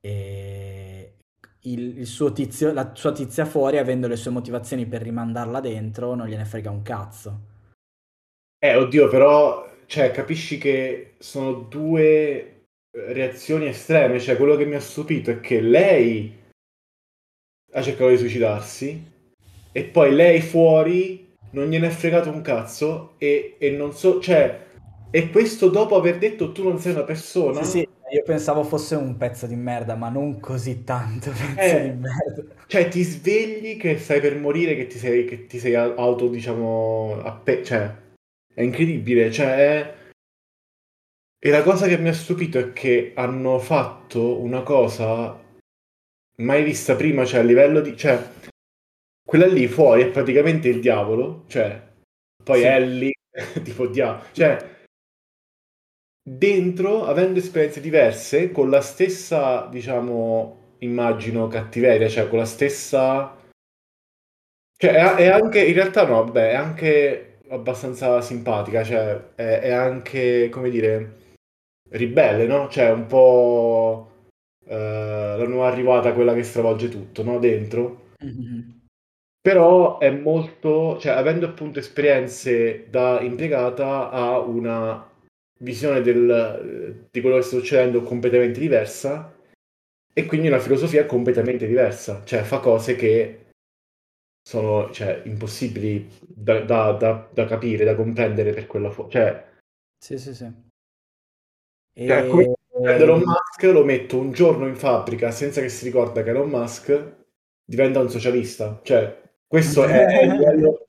e 0.00 1.16
il, 1.62 1.98
il 1.98 2.06
suo 2.06 2.32
tizio, 2.32 2.72
la 2.72 2.94
sua 2.94 3.12
tizia 3.12 3.44
fuori, 3.44 3.78
avendo 3.78 4.06
le 4.06 4.16
sue 4.16 4.30
motivazioni 4.30 4.86
per 4.86 5.02
rimandarla 5.02 5.60
dentro, 5.60 6.14
non 6.14 6.28
gliene 6.28 6.44
frega 6.44 6.70
un 6.70 6.82
cazzo. 6.82 7.40
Eh, 8.58 8.76
oddio, 8.76 9.08
però, 9.08 9.70
cioè, 9.86 10.10
capisci 10.12 10.58
che 10.58 11.14
sono 11.18 11.52
due 11.52 12.06
eh, 12.06 13.12
reazioni 13.12 13.66
estreme, 13.66 14.20
cioè 14.20 14.36
quello 14.36 14.56
che 14.56 14.64
mi 14.64 14.76
ha 14.76 14.80
stupito 14.80 15.30
è 15.30 15.40
che 15.40 15.60
lei 15.60 16.44
ha 17.72 17.82
cercato 17.82 18.10
di 18.10 18.16
suicidarsi 18.16 19.12
e 19.72 19.84
poi 19.84 20.14
lei 20.14 20.40
fuori 20.40 21.25
non 21.56 21.68
gliene 21.70 21.86
è 21.86 21.90
fregato 21.90 22.30
un 22.30 22.42
cazzo 22.42 23.14
e, 23.16 23.56
e 23.58 23.70
non 23.70 23.94
so, 23.94 24.20
cioè, 24.20 24.64
e 25.10 25.30
questo 25.30 25.70
dopo 25.70 25.96
aver 25.96 26.18
detto 26.18 26.52
tu 26.52 26.62
non 26.62 26.78
sei 26.78 26.92
una 26.92 27.04
persona? 27.04 27.62
Sì, 27.62 27.70
sì, 27.70 27.88
io 28.10 28.22
pensavo 28.24 28.62
fosse 28.62 28.94
un 28.94 29.16
pezzo 29.16 29.46
di 29.46 29.56
merda, 29.56 29.94
ma 29.94 30.10
non 30.10 30.38
così 30.38 30.84
tanto 30.84 31.30
pezzo 31.54 31.78
di 31.78 31.86
Eh, 31.88 31.92
merda. 31.92 32.54
cioè, 32.66 32.88
ti 32.88 33.02
svegli 33.02 33.78
che 33.78 33.98
stai 33.98 34.20
per 34.20 34.36
morire, 34.36 34.76
che 34.76 34.86
ti 34.86 34.98
sei, 34.98 35.24
che 35.24 35.46
ti 35.46 35.58
sei 35.58 35.74
auto, 35.74 36.28
diciamo, 36.28 37.20
appe- 37.22 37.64
cioè, 37.64 37.90
è 38.52 38.60
incredibile, 38.60 39.32
cioè, 39.32 39.94
E 41.38 41.50
la 41.50 41.62
cosa 41.62 41.86
che 41.86 41.96
mi 41.96 42.08
ha 42.08 42.14
stupito 42.14 42.58
è 42.58 42.72
che 42.72 43.12
hanno 43.14 43.58
fatto 43.58 44.40
una 44.40 44.62
cosa 44.62 45.38
mai 46.38 46.64
vista 46.64 46.96
prima, 46.96 47.24
cioè 47.24 47.40
a 47.40 47.44
livello 47.44 47.80
di... 47.80 47.96
cioè, 47.96 48.20
quella 49.26 49.46
lì 49.46 49.66
fuori 49.66 50.02
è 50.02 50.10
praticamente 50.10 50.68
il 50.68 50.80
diavolo, 50.80 51.44
cioè, 51.48 51.82
poi 52.42 52.60
Sì. 52.60 52.66
Ellie, 52.66 53.12
tipo 53.64 53.88
diavolo, 53.88 54.24
cioè, 54.32 54.56
dentro, 56.22 57.04
avendo 57.04 57.40
esperienze 57.40 57.80
diverse, 57.80 58.52
con 58.52 58.70
la 58.70 58.80
stessa, 58.80 59.66
diciamo, 59.66 60.74
immagino, 60.78 61.48
cattiveria, 61.48 62.08
cioè 62.08 62.28
con 62.28 62.38
la 62.38 62.44
stessa... 62.44 63.34
Cioè, 64.78 64.90
è, 64.92 65.14
è 65.14 65.26
anche, 65.28 65.64
in 65.64 65.74
realtà 65.74 66.06
no, 66.06 66.24
vabbè, 66.24 66.50
è 66.50 66.54
anche 66.54 67.38
abbastanza 67.48 68.20
simpatica, 68.20 68.84
cioè, 68.84 69.34
è, 69.34 69.60
è 69.60 69.70
anche, 69.72 70.48
come 70.50 70.70
dire, 70.70 71.16
ribelle, 71.90 72.46
no? 72.46 72.68
Cioè, 72.68 72.90
un 72.90 73.06
po' 73.06 74.10
eh, 74.66 75.34
la 75.38 75.46
nuova 75.46 75.68
arrivata, 75.68 76.12
quella 76.12 76.34
che 76.34 76.42
stravolge 76.42 76.88
tutto, 76.88 77.22
no? 77.22 77.38
Dentro. 77.38 78.12
Mhm. 78.20 78.75
Però 79.46 79.98
è 79.98 80.10
molto, 80.10 80.98
cioè, 80.98 81.12
avendo 81.12 81.46
appunto 81.46 81.78
esperienze 81.78 82.90
da 82.90 83.20
impiegata, 83.20 84.10
ha 84.10 84.40
una 84.40 85.08
visione 85.60 86.00
del- 86.00 87.06
di 87.08 87.20
quello 87.20 87.36
che 87.36 87.42
sta 87.42 87.56
succedendo 87.56 88.02
completamente 88.02 88.58
diversa 88.58 89.32
e 90.12 90.26
quindi 90.26 90.48
una 90.48 90.58
filosofia 90.58 91.06
completamente 91.06 91.64
diversa, 91.68 92.24
cioè 92.24 92.42
fa 92.42 92.58
cose 92.58 92.96
che 92.96 93.50
sono 94.42 94.90
cioè, 94.90 95.22
impossibili 95.26 96.08
da, 96.26 96.62
da- 96.62 96.90
da- 96.94 97.28
da 97.32 97.44
capire, 97.44 97.84
da 97.84 97.94
comprendere 97.94 98.52
per 98.52 98.66
quella 98.66 98.90
fuori. 98.90 99.12
Cioè, 99.12 99.44
Sì, 99.96 100.18
sì, 100.18 100.34
sì. 100.34 100.52
cioè, 101.94 102.26
come 102.26 102.42
E... 102.42 102.54
se 102.68 102.80
prendo 102.82 103.04
Elon 103.04 103.20
Musk, 103.20 103.62
lo 103.72 103.84
metto 103.84 104.18
un 104.18 104.32
giorno 104.32 104.66
in 104.66 104.74
fabbrica 104.74 105.30
senza 105.30 105.60
che 105.60 105.68
si 105.68 105.84
ricorda 105.84 106.24
che 106.24 106.30
Elon 106.30 106.48
Musk 106.48 107.14
diventa 107.64 108.00
un 108.00 108.10
socialista. 108.10 108.80
Cioè, 108.82 109.22
questo 109.46 109.84
è, 109.84 110.04
è 110.06 110.24
il 110.24 110.32
livello... 110.32 110.88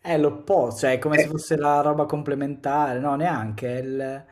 È 0.00 0.16
l'opposto, 0.16 0.80
cioè 0.80 0.92
è 0.94 0.98
come 0.98 1.16
è- 1.16 1.20
se 1.22 1.26
fosse 1.28 1.56
la 1.56 1.80
roba 1.80 2.06
complementare, 2.06 2.98
no, 2.98 3.14
neanche. 3.16 3.78
è 3.78 3.80
il- 3.82 4.26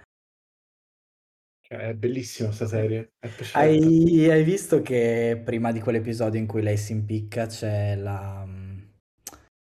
cioè, 1.60 1.78
è 1.88 1.94
bellissima 1.94 2.52
sta 2.52 2.66
serie. 2.66 3.12
Hai, 3.52 4.30
hai 4.30 4.44
visto 4.44 4.82
che 4.82 5.40
prima 5.44 5.72
di 5.72 5.80
quell'episodio 5.80 6.38
in 6.38 6.46
cui 6.46 6.62
lei 6.62 6.76
si 6.76 6.92
impicca 6.92 7.46
c'è 7.46 7.96
la... 7.96 8.44
mm, 8.46 8.78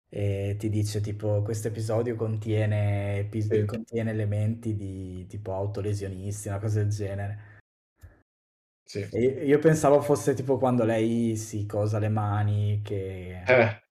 e 0.08 0.56
ti 0.58 0.68
dice 0.70 1.00
tipo 1.00 1.42
questo 1.42 1.68
episodio 1.68 2.16
contiene, 2.16 3.18
epi- 3.18 3.42
Sì. 3.42 3.64
contiene 3.66 4.10
elementi 4.10 4.74
di 4.74 5.26
tipo 5.26 5.54
autolesionisti, 5.54 6.48
una 6.48 6.58
cosa 6.58 6.80
del 6.82 6.90
genere. 6.90 7.51
Sì. 8.92 9.08
Io, 9.16 9.58
pensavo 9.58 10.02
fosse 10.02 10.34
tipo 10.34 10.58
quando 10.58 10.84
lei 10.84 11.34
si 11.36 11.64
cosa 11.64 11.98
le 11.98 12.10
mani, 12.10 12.82
che... 12.84 13.42
Eh, 13.46 13.82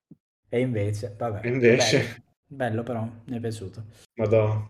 E 0.47 0.59
invece, 0.59 1.15
vabbè, 1.17 1.47
invece... 1.47 1.97
bello. 1.97 2.23
Bello 2.45 2.83
però, 2.83 3.07
mi 3.25 3.37
è 3.37 3.39
piaciuto. 3.39 3.85
Madò. 4.19 4.69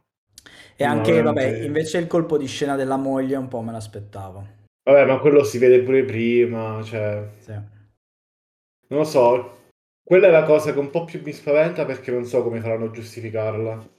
E 0.77 0.85
No, 0.85 0.91
anche, 0.91 1.21
vabbè, 1.21 1.33
veramente. 1.33 1.65
invece 1.65 1.97
il 1.97 2.07
colpo 2.07 2.37
di 2.37 2.45
scena 2.47 2.77
della 2.77 2.95
moglie 2.95 3.35
un 3.35 3.49
po' 3.49 3.61
me 3.61 3.73
l'aspettavo. 3.73 4.47
Vabbè, 4.83 5.05
ma 5.05 5.19
quello 5.19 5.43
si 5.43 5.57
vede 5.57 5.81
pure 5.83 6.05
prima, 6.05 6.81
cioè... 6.81 7.27
Sì. 7.39 7.51
Non 7.51 8.99
lo 8.99 9.03
so, 9.03 9.57
quella 10.01 10.27
è 10.27 10.31
la 10.31 10.43
cosa 10.43 10.71
che 10.71 10.79
un 10.79 10.91
po' 10.91 11.03
più 11.03 11.21
mi 11.23 11.33
spaventa 11.33 11.83
perché 11.83 12.09
non 12.11 12.23
so 12.23 12.41
come 12.41 12.61
faranno 12.61 12.85
a 12.85 12.91
giustificarla. 12.91 13.89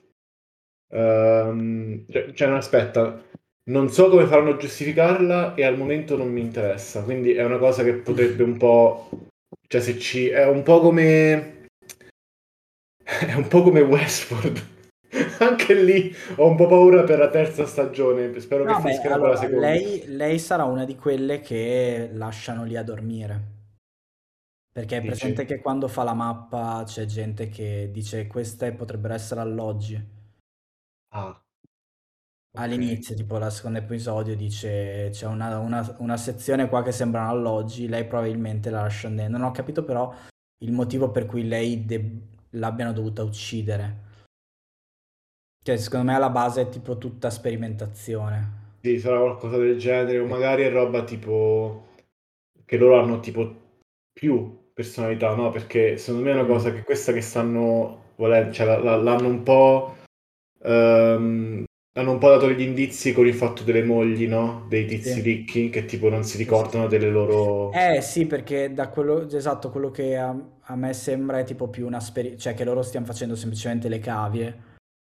Ehm, 0.92 2.07
cioè, 2.09 2.33
cioè, 2.33 2.49
aspetta, 2.51 3.23
non 3.64 3.90
so 3.90 4.09
come 4.09 4.27
faranno 4.27 4.51
a 4.51 4.57
giustificarla 4.57 5.55
e 5.55 5.64
al 5.64 5.77
momento 5.77 6.16
non 6.16 6.31
mi 6.31 6.40
interessa, 6.40 7.03
quindi 7.03 7.33
è 7.33 7.44
una 7.44 7.59
cosa 7.59 7.83
che 7.85 7.94
potrebbe 7.94 8.42
un 8.42 8.57
po'... 8.57 9.09
Cioè, 9.66 9.81
se 9.81 9.98
ci... 9.98 10.29
è 10.29 10.46
un 10.46 10.62
po' 10.62 10.81
come... 10.81 11.66
è 13.05 13.35
un 13.35 13.46
po' 13.48 13.62
come 13.62 13.81
Westworld. 13.81 14.70
Anche 15.40 15.75
lì 15.75 16.14
ho 16.37 16.48
un 16.48 16.57
po' 16.57 16.66
paura 16.66 17.05
per 17.05 17.18
la 17.18 17.29
terza 17.29 17.66
stagione, 17.66 18.38
spero 18.40 18.64
che 18.64 18.70
No, 18.70 18.81
beh, 18.81 18.83
finiscano 18.83 19.18
con 19.18 19.29
la 19.29 19.38
allora, 19.38 19.46
seconda. 19.46 19.66
lei, 19.68 20.05
lei 20.07 20.38
sarà 20.38 20.64
una 20.64 20.85
di 20.85 20.96
quelle 20.96 21.40
che 21.40 22.11
lasciano 22.12 22.64
lì 22.64 22.77
a 22.77 22.83
dormire. 22.83 23.51
Perché 24.72 24.98
è 24.98 25.03
presente 25.05 25.42
Dici? 25.42 25.55
che 25.55 25.61
quando 25.61 25.87
fa 25.87 26.03
la 26.03 26.14
mappa 26.14 26.83
c'è 26.87 27.05
gente 27.05 27.51
che 27.51 27.90
dice 27.92 28.27
queste 28.27 28.72
potrebbero 28.72 29.12
essere 29.12 29.40
alloggi. 29.40 30.03
Ah, 31.11 31.38
All'inizio, 32.54 33.14
tipo 33.14 33.36
al 33.36 33.50
secondo 33.52 33.78
episodio, 33.78 34.36
dice 34.36 35.08
c'è 35.10 35.26
una, 35.26 35.58
una- 35.58 35.96
una 36.00 36.16
sezione 36.18 36.68
qua 36.68 36.82
che 36.82 36.92
sembrano 36.92 37.30
alloggi, 37.30 37.88
lei 37.88 38.06
probabilmente 38.06 38.68
la 38.70 38.82
lascia 38.82 39.06
andare. 39.08 39.28
Non 39.28 39.42
ho 39.42 39.50
capito 39.52 39.84
però 39.84 40.12
il 40.58 40.72
motivo 40.72 41.10
per 41.10 41.24
cui 41.26 41.46
lei 41.48 41.86
l'abbiano 42.50 42.92
dovuta 42.92 43.22
uccidere. 43.22 44.10
Cioè, 45.64 45.76
secondo 45.76 46.06
me 46.10 46.14
alla 46.14 46.30
base 46.30 46.60
è 46.60 46.68
tipo 46.68 46.98
tutta 46.98 47.28
sperimentazione. 47.28 48.76
Sì, 48.84 48.98
sarà 48.98 49.18
qualcosa 49.20 49.56
del 49.58 49.78
genere, 49.78 50.18
o 50.18 50.26
magari 50.26 50.62
è 50.64 50.70
roba 50.70 51.04
tipo 51.04 51.86
che 52.64 52.76
loro 52.76 53.00
hanno 53.00 53.20
tipo 53.20 53.60
più 54.12 54.70
personalità, 54.72 55.34
no? 55.36 55.50
Perché 55.50 55.96
secondo 55.98 56.26
me 56.26 56.32
è 56.32 56.34
una 56.34 56.46
Mm, 56.46 56.52
cosa 56.52 56.72
che 56.72 56.82
questa 56.82 57.12
che 57.12 57.20
stanno 57.20 58.12
volendo, 58.16 58.52
cioè 58.52 58.66
la- 58.66 58.78
la- 58.78 58.96
l'hanno 58.96 59.28
un 59.28 59.42
po' 59.44 59.96
ehm, 60.62 61.64
hanno 61.94 62.12
un 62.12 62.18
po' 62.18 62.28
dato 62.28 62.50
gli 62.50 62.61
indizi 62.61 63.12
con 63.14 63.26
il 63.26 63.35
fatto 63.35 63.62
delle 63.62 63.83
mogli, 63.83 64.26
no? 64.26 64.66
Dei 64.68 64.87
tizi 64.87 65.20
sì. 65.20 65.22
ricchi 65.22 65.70
che 65.70 65.85
tipo 65.87 66.09
non 66.11 66.22
si 66.24 66.37
ricordano 66.37 66.87
delle 66.87 67.11
loro 67.11 67.74
Eh 67.74 68.02
sì, 68.02 68.26
perché 68.26 68.74
da 68.74 68.88
quello, 68.90 69.26
esatto, 69.31 69.70
quello 69.70 69.90
che 69.90 70.18
a, 70.18 70.28
a 70.61 70.76
me 70.76 70.92
sembra 70.92 71.38
è 71.38 71.44
tipo 71.44 71.68
più 71.68 71.87
una 71.87 72.00
speri- 72.00 72.37
cioè 72.38 72.52
che 72.52 72.64
loro 72.64 72.83
stiano 72.83 73.07
facendo 73.07 73.35
semplicemente 73.35 73.88
le 73.88 73.98
cavie, 73.98 74.55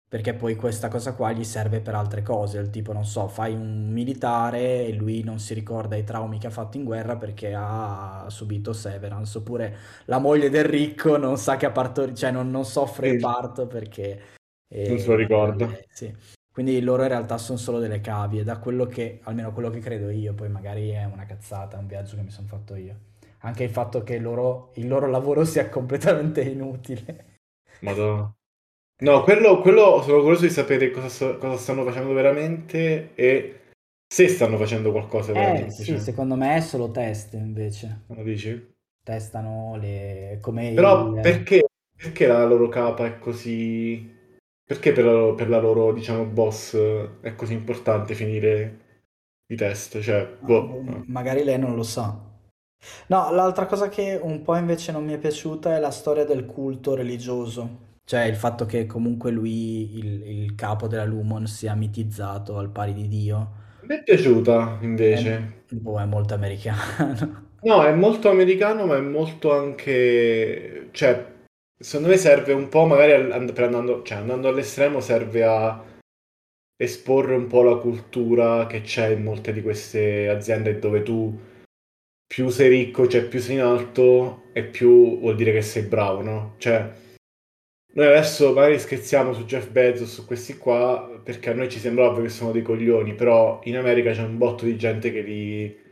perché 0.08 0.34
poi 0.34 0.56
questa 0.56 0.88
cosa 0.88 1.14
qua 1.14 1.32
gli 1.32 1.44
serve 1.44 1.80
per 1.82 1.94
altre 1.94 2.24
cose, 2.24 2.58
il 2.58 2.72
tipo, 2.72 2.92
non 2.92 3.06
so, 3.06 3.28
fai 3.28 3.54
un 3.54 3.90
militare 3.92 4.84
e 4.86 4.94
lui 4.94 5.22
non 5.24 5.38
si 5.40 5.54
ricorda 5.54 5.96
i 5.96 6.04
traumi 6.04 6.40
che 6.40 6.48
ha 6.48 6.50
fatto 6.50 6.78
in 6.78 6.86
guerra 6.86 7.18
perché 7.18 7.54
ha 7.56 8.26
subito 8.30 8.74
severance, 8.74 9.38
oppure 9.38 9.78
la 10.06 10.18
moglie 10.18 10.50
del 10.50 10.66
ricco 10.66 11.18
non 11.18 11.38
sa 11.38 11.58
che 11.58 11.68
ha 11.68 11.72
partorito, 11.72 12.18
cioè 12.18 12.32
non, 12.32 12.50
non 12.50 12.66
soffre 12.66 13.08
il 13.08 13.16
Sì, 13.16 13.20
parto 13.20 13.68
perché 13.68 14.22
non 14.88 14.98
se 14.98 15.08
lo 15.10 15.16
eh, 15.18 15.18
ricorda. 15.18 15.68
lei, 15.68 15.86
sì. 15.92 16.12
Quindi 16.56 16.80
loro 16.82 17.04
in 17.04 17.10
realtà 17.10 17.38
sono 17.38 17.58
solo 17.58 17.80
delle 17.80 18.00
cavie, 18.02 18.44
da 18.44 18.58
quello 18.60 18.86
che, 18.86 19.20
almeno 19.24 19.52
quello 19.52 19.70
che 19.70 19.80
credo 19.80 20.10
io, 20.10 20.34
poi 20.34 20.50
magari 20.50 20.90
è 20.90 21.04
una 21.06 21.26
cazzata, 21.26 21.78
un 21.78 21.88
viaggio 21.88 22.16
che 22.16 22.22
mi 22.24 22.32
sono 22.32 22.48
fatto 22.48 22.76
io. 22.76 22.96
Anche 23.40 23.64
il 23.66 23.70
fatto 23.70 24.04
che 24.04 24.18
loro- 24.20 24.72
il 24.76 24.88
loro 24.88 25.08
lavoro 25.08 25.44
sia 25.46 25.70
completamente 25.70 26.42
inutile. 26.42 27.26
Madonna. 27.82 28.36
No, 29.04 29.24
quello, 29.24 29.62
quello 29.62 30.02
sono 30.04 30.22
curioso 30.22 30.44
di 30.46 30.52
sapere 30.52 30.92
cosa, 30.92 31.36
cosa 31.38 31.58
stanno 31.58 31.84
facendo 31.86 32.14
veramente 32.14 33.14
e 33.16 33.62
se 34.08 34.28
stanno 34.30 34.58
facendo 34.58 34.92
qualcosa 34.92 35.34
Eh 35.34 35.70
veramente, 35.70 35.84
sì, 35.84 35.86
cioè, 35.86 36.00
secondo 36.00 36.36
me 36.36 36.56
è 36.56 36.62
solo 36.62 36.90
test 36.92 37.34
invece. 37.34 38.02
come 38.08 38.24
dici? 38.24 38.74
Testano 39.04 39.78
le... 39.78 40.40
come 40.42 40.70
Però 40.74 41.20
il... 41.20 41.20
perché, 41.20 41.66
perché 41.96 42.28
la 42.28 42.46
loro 42.46 42.68
capa 42.70 43.06
è 43.06 43.20
così... 43.20 44.14
Perché 44.66 44.92
per 44.92 45.06
la, 45.06 45.34
per 45.34 45.50
la 45.50 45.60
loro, 45.60 45.94
diciamo, 45.94 46.26
boss 46.26 46.76
è 47.22 47.36
così 47.36 47.54
importante 47.54 48.16
finire 48.16 48.80
i 49.48 49.56
test? 49.56 50.00
Cioè, 50.00 50.38
boh. 50.40 50.82
no. 50.84 51.04
magari 51.08 51.44
lei 51.44 51.60
non 51.60 51.76
lo 51.76 51.84
sa. 51.84 52.20
No, 53.08 53.32
l'altra 53.32 53.66
cosa 53.66 53.90
che 53.90 54.20
un 54.22 54.42
po' 54.42 54.56
invece 54.56 54.92
non 54.92 55.04
mi 55.06 55.14
è 55.14 55.18
piaciuta 55.18 55.76
è 55.76 55.80
la 55.80 55.92
storia 55.92 56.26
del 56.26 56.46
culto 56.46 56.96
religioso. 56.96 57.84
Cioè 58.04 58.24
il 58.26 58.36
fatto 58.36 58.66
che 58.66 58.86
comunque 58.86 59.32
lui, 59.32 59.98
il, 59.98 60.24
il 60.28 60.56
capo 60.56 60.88
della 60.88 61.06
Lumon, 61.06 61.48
sia 61.48 61.74
mitizzato 61.76 62.58
al 62.58 62.70
pari 62.72 62.94
di 62.94 63.08
Dio. 63.08 63.64
Mi 63.88 63.96
è 63.96 64.04
piaciuta, 64.04 64.80
È, 65.10 65.22
invece. 65.22 65.64
boh, 65.70 66.00
è 66.00 66.06
molto 66.06 66.34
americano. 66.34 67.44
No, 67.62 67.84
è 67.84 67.94
molto 67.94 68.30
americano, 68.30 68.86
ma 68.86 68.98
è 68.98 69.02
molto 69.02 69.52
anche... 69.52 70.90
Cioè, 70.92 71.35
secondo 71.78 72.10
me 72.10 72.18
serve 72.18 72.54
un 72.54 72.70
po', 72.70 72.86
magari 72.86 73.14
and- 73.14 73.54
per 73.54 73.66
andando, 73.66 74.04
cioè, 74.04 74.18
andando 74.20 74.48
all'estremo, 74.48 75.00
serve 75.00 75.44
a 75.44 75.84
esporre 76.78 77.36
un 77.36 77.48
po' 77.48 77.64
la 77.64 77.78
cultura 77.78 78.68
che 78.68 78.82
c'è 78.82 79.10
in 79.10 79.24
molte 79.24 79.54
di 79.54 79.62
queste 79.62 80.28
aziende 80.30 80.78
dove 80.80 81.04
tu 81.04 81.40
più 82.28 82.50
sei 82.50 82.70
ricco, 82.70 83.08
cioè 83.08 83.28
più 83.28 83.40
sei 83.40 83.56
in 83.56 83.62
alto 83.62 84.44
e 84.54 84.64
più 84.66 85.20
vuol 85.20 85.36
dire 85.36 85.52
che 85.52 85.62
sei 85.62 85.84
bravo, 85.84 86.22
no? 86.22 86.56
Cioè, 86.58 86.92
noi 87.94 88.08
adesso 88.08 88.54
magari 88.54 88.78
scherziamo 88.78 89.34
su 89.34 89.46
Jeff 89.46 89.70
Bezos, 89.70 90.12
su 90.14 90.26
questi 90.26 90.58
qua, 90.58 91.22
perché 91.24 91.52
a 91.52 91.54
noi 91.54 91.70
ci 91.70 91.80
sembra 91.80 92.10
ovvio 92.10 92.24
che 92.24 92.30
sono 92.30 92.52
dei 92.52 92.62
coglioni, 92.62 93.16
però 93.16 93.62
in 93.64 93.78
America 93.78 94.12
c'è 94.12 94.24
un 94.24 94.38
botto 94.38 94.66
di 94.66 94.78
gente 94.78 95.12
che 95.14 95.22
li, 95.22 95.85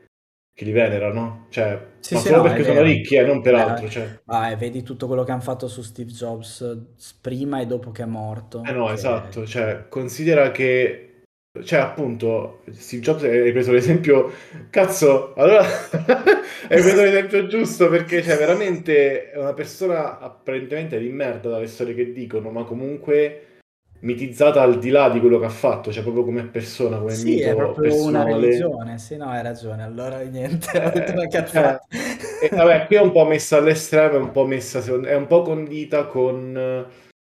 che 0.53 0.65
li 0.65 0.71
venera, 0.71 1.11
no? 1.11 1.47
Cioè, 1.49 1.79
Sì, 1.99 2.15
ma 2.15 2.21
sì, 2.21 2.29
solo 2.29 2.41
no, 2.41 2.41
perché 2.41 2.63
sono 2.63 2.81
ricchi, 2.81 3.15
eh, 3.15 3.25
non 3.25 3.41
per 3.41 3.55
Beh, 3.55 3.55
altro, 3.55 3.89
cioè. 3.89 4.21
vai, 4.25 4.55
vedi 4.57 4.83
tutto 4.83 5.07
quello 5.07 5.23
che 5.23 5.31
hanno 5.31 5.41
fatto 5.41 5.67
su 5.67 5.81
Steve 5.81 6.11
Jobs 6.11 6.61
eh, 6.61 7.13
prima 7.21 7.59
e 7.61 7.65
dopo 7.67 7.91
che 7.91 8.03
è 8.03 8.05
Eh 8.65 8.71
morto, 8.71 8.71
no, 8.71 8.89
che 8.91 8.91
esatto, 8.91 9.45
cioè, 9.45 9.87
considera 9.89 10.51
che, 10.51 11.23
cioè, 11.65 11.79
appunto, 11.79 12.63
Steve 12.71 13.01
Jobs 13.01 13.23
hai 13.23 13.51
preso 13.51 13.73
l'esempio, 13.73 14.31
cazzo, 14.69 15.33
allora 15.35 15.63
hai 16.69 16.81
preso 16.81 17.01
l'esempio 17.03 17.47
giusto 17.47 17.89
perché, 17.89 18.23
cioè, 18.23 18.37
veramente 18.37 19.31
è 19.31 19.37
una 19.37 19.53
persona 19.53 20.17
apparentemente 20.19 20.97
di 20.97 21.09
merda 21.09 21.49
dalle 21.49 21.67
storie 21.67 21.93
che 21.93 22.13
dicono, 22.13 22.51
ma 22.51 22.63
comunque 22.63 23.52
mitizzata 24.03 24.61
al 24.61 24.79
di 24.79 24.89
là 24.89 25.09
di 25.09 25.19
quello 25.19 25.39
che 25.39 25.45
ha 25.45 25.49
fatto, 25.49 25.91
cioè 25.91 26.03
proprio 26.03 26.23
come 26.25 26.45
persona, 26.47 26.97
come 26.99 27.15
Sì, 27.15 27.39
è 27.39 27.55
mito 27.55 27.55
proprio 27.55 27.95
una 27.95 28.23
personale. 28.23 28.23
religione. 28.23 28.97
Sì, 28.97 29.15
no, 29.17 29.29
hai 29.29 29.41
ragione. 29.43 29.83
Allora 29.83 30.19
niente, 30.23 30.77
ho 30.79 30.89
detto 30.89 31.11
una 31.13 31.27
Eh, 31.31 31.45
cioè, 31.45 31.79
cazzata. 31.79 31.85
e 32.37 32.49
vabbè, 32.55 32.85
qui 32.87 32.95
è 32.95 33.01
un 33.01 33.11
po' 33.11 33.25
messa 33.25 33.57
all'estremo, 33.57 34.15
è 34.15 34.19
un 34.19 34.31
po' 34.31 34.45
messa, 34.45 34.79
è 34.83 35.15
un 35.15 35.27
po' 35.27 35.41
condita 35.43 36.07
con 36.07 36.53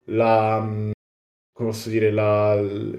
la, 0.08 0.60
come 1.54 1.70
posso 1.70 1.90
dire, 1.90 2.12
la- 2.12 2.58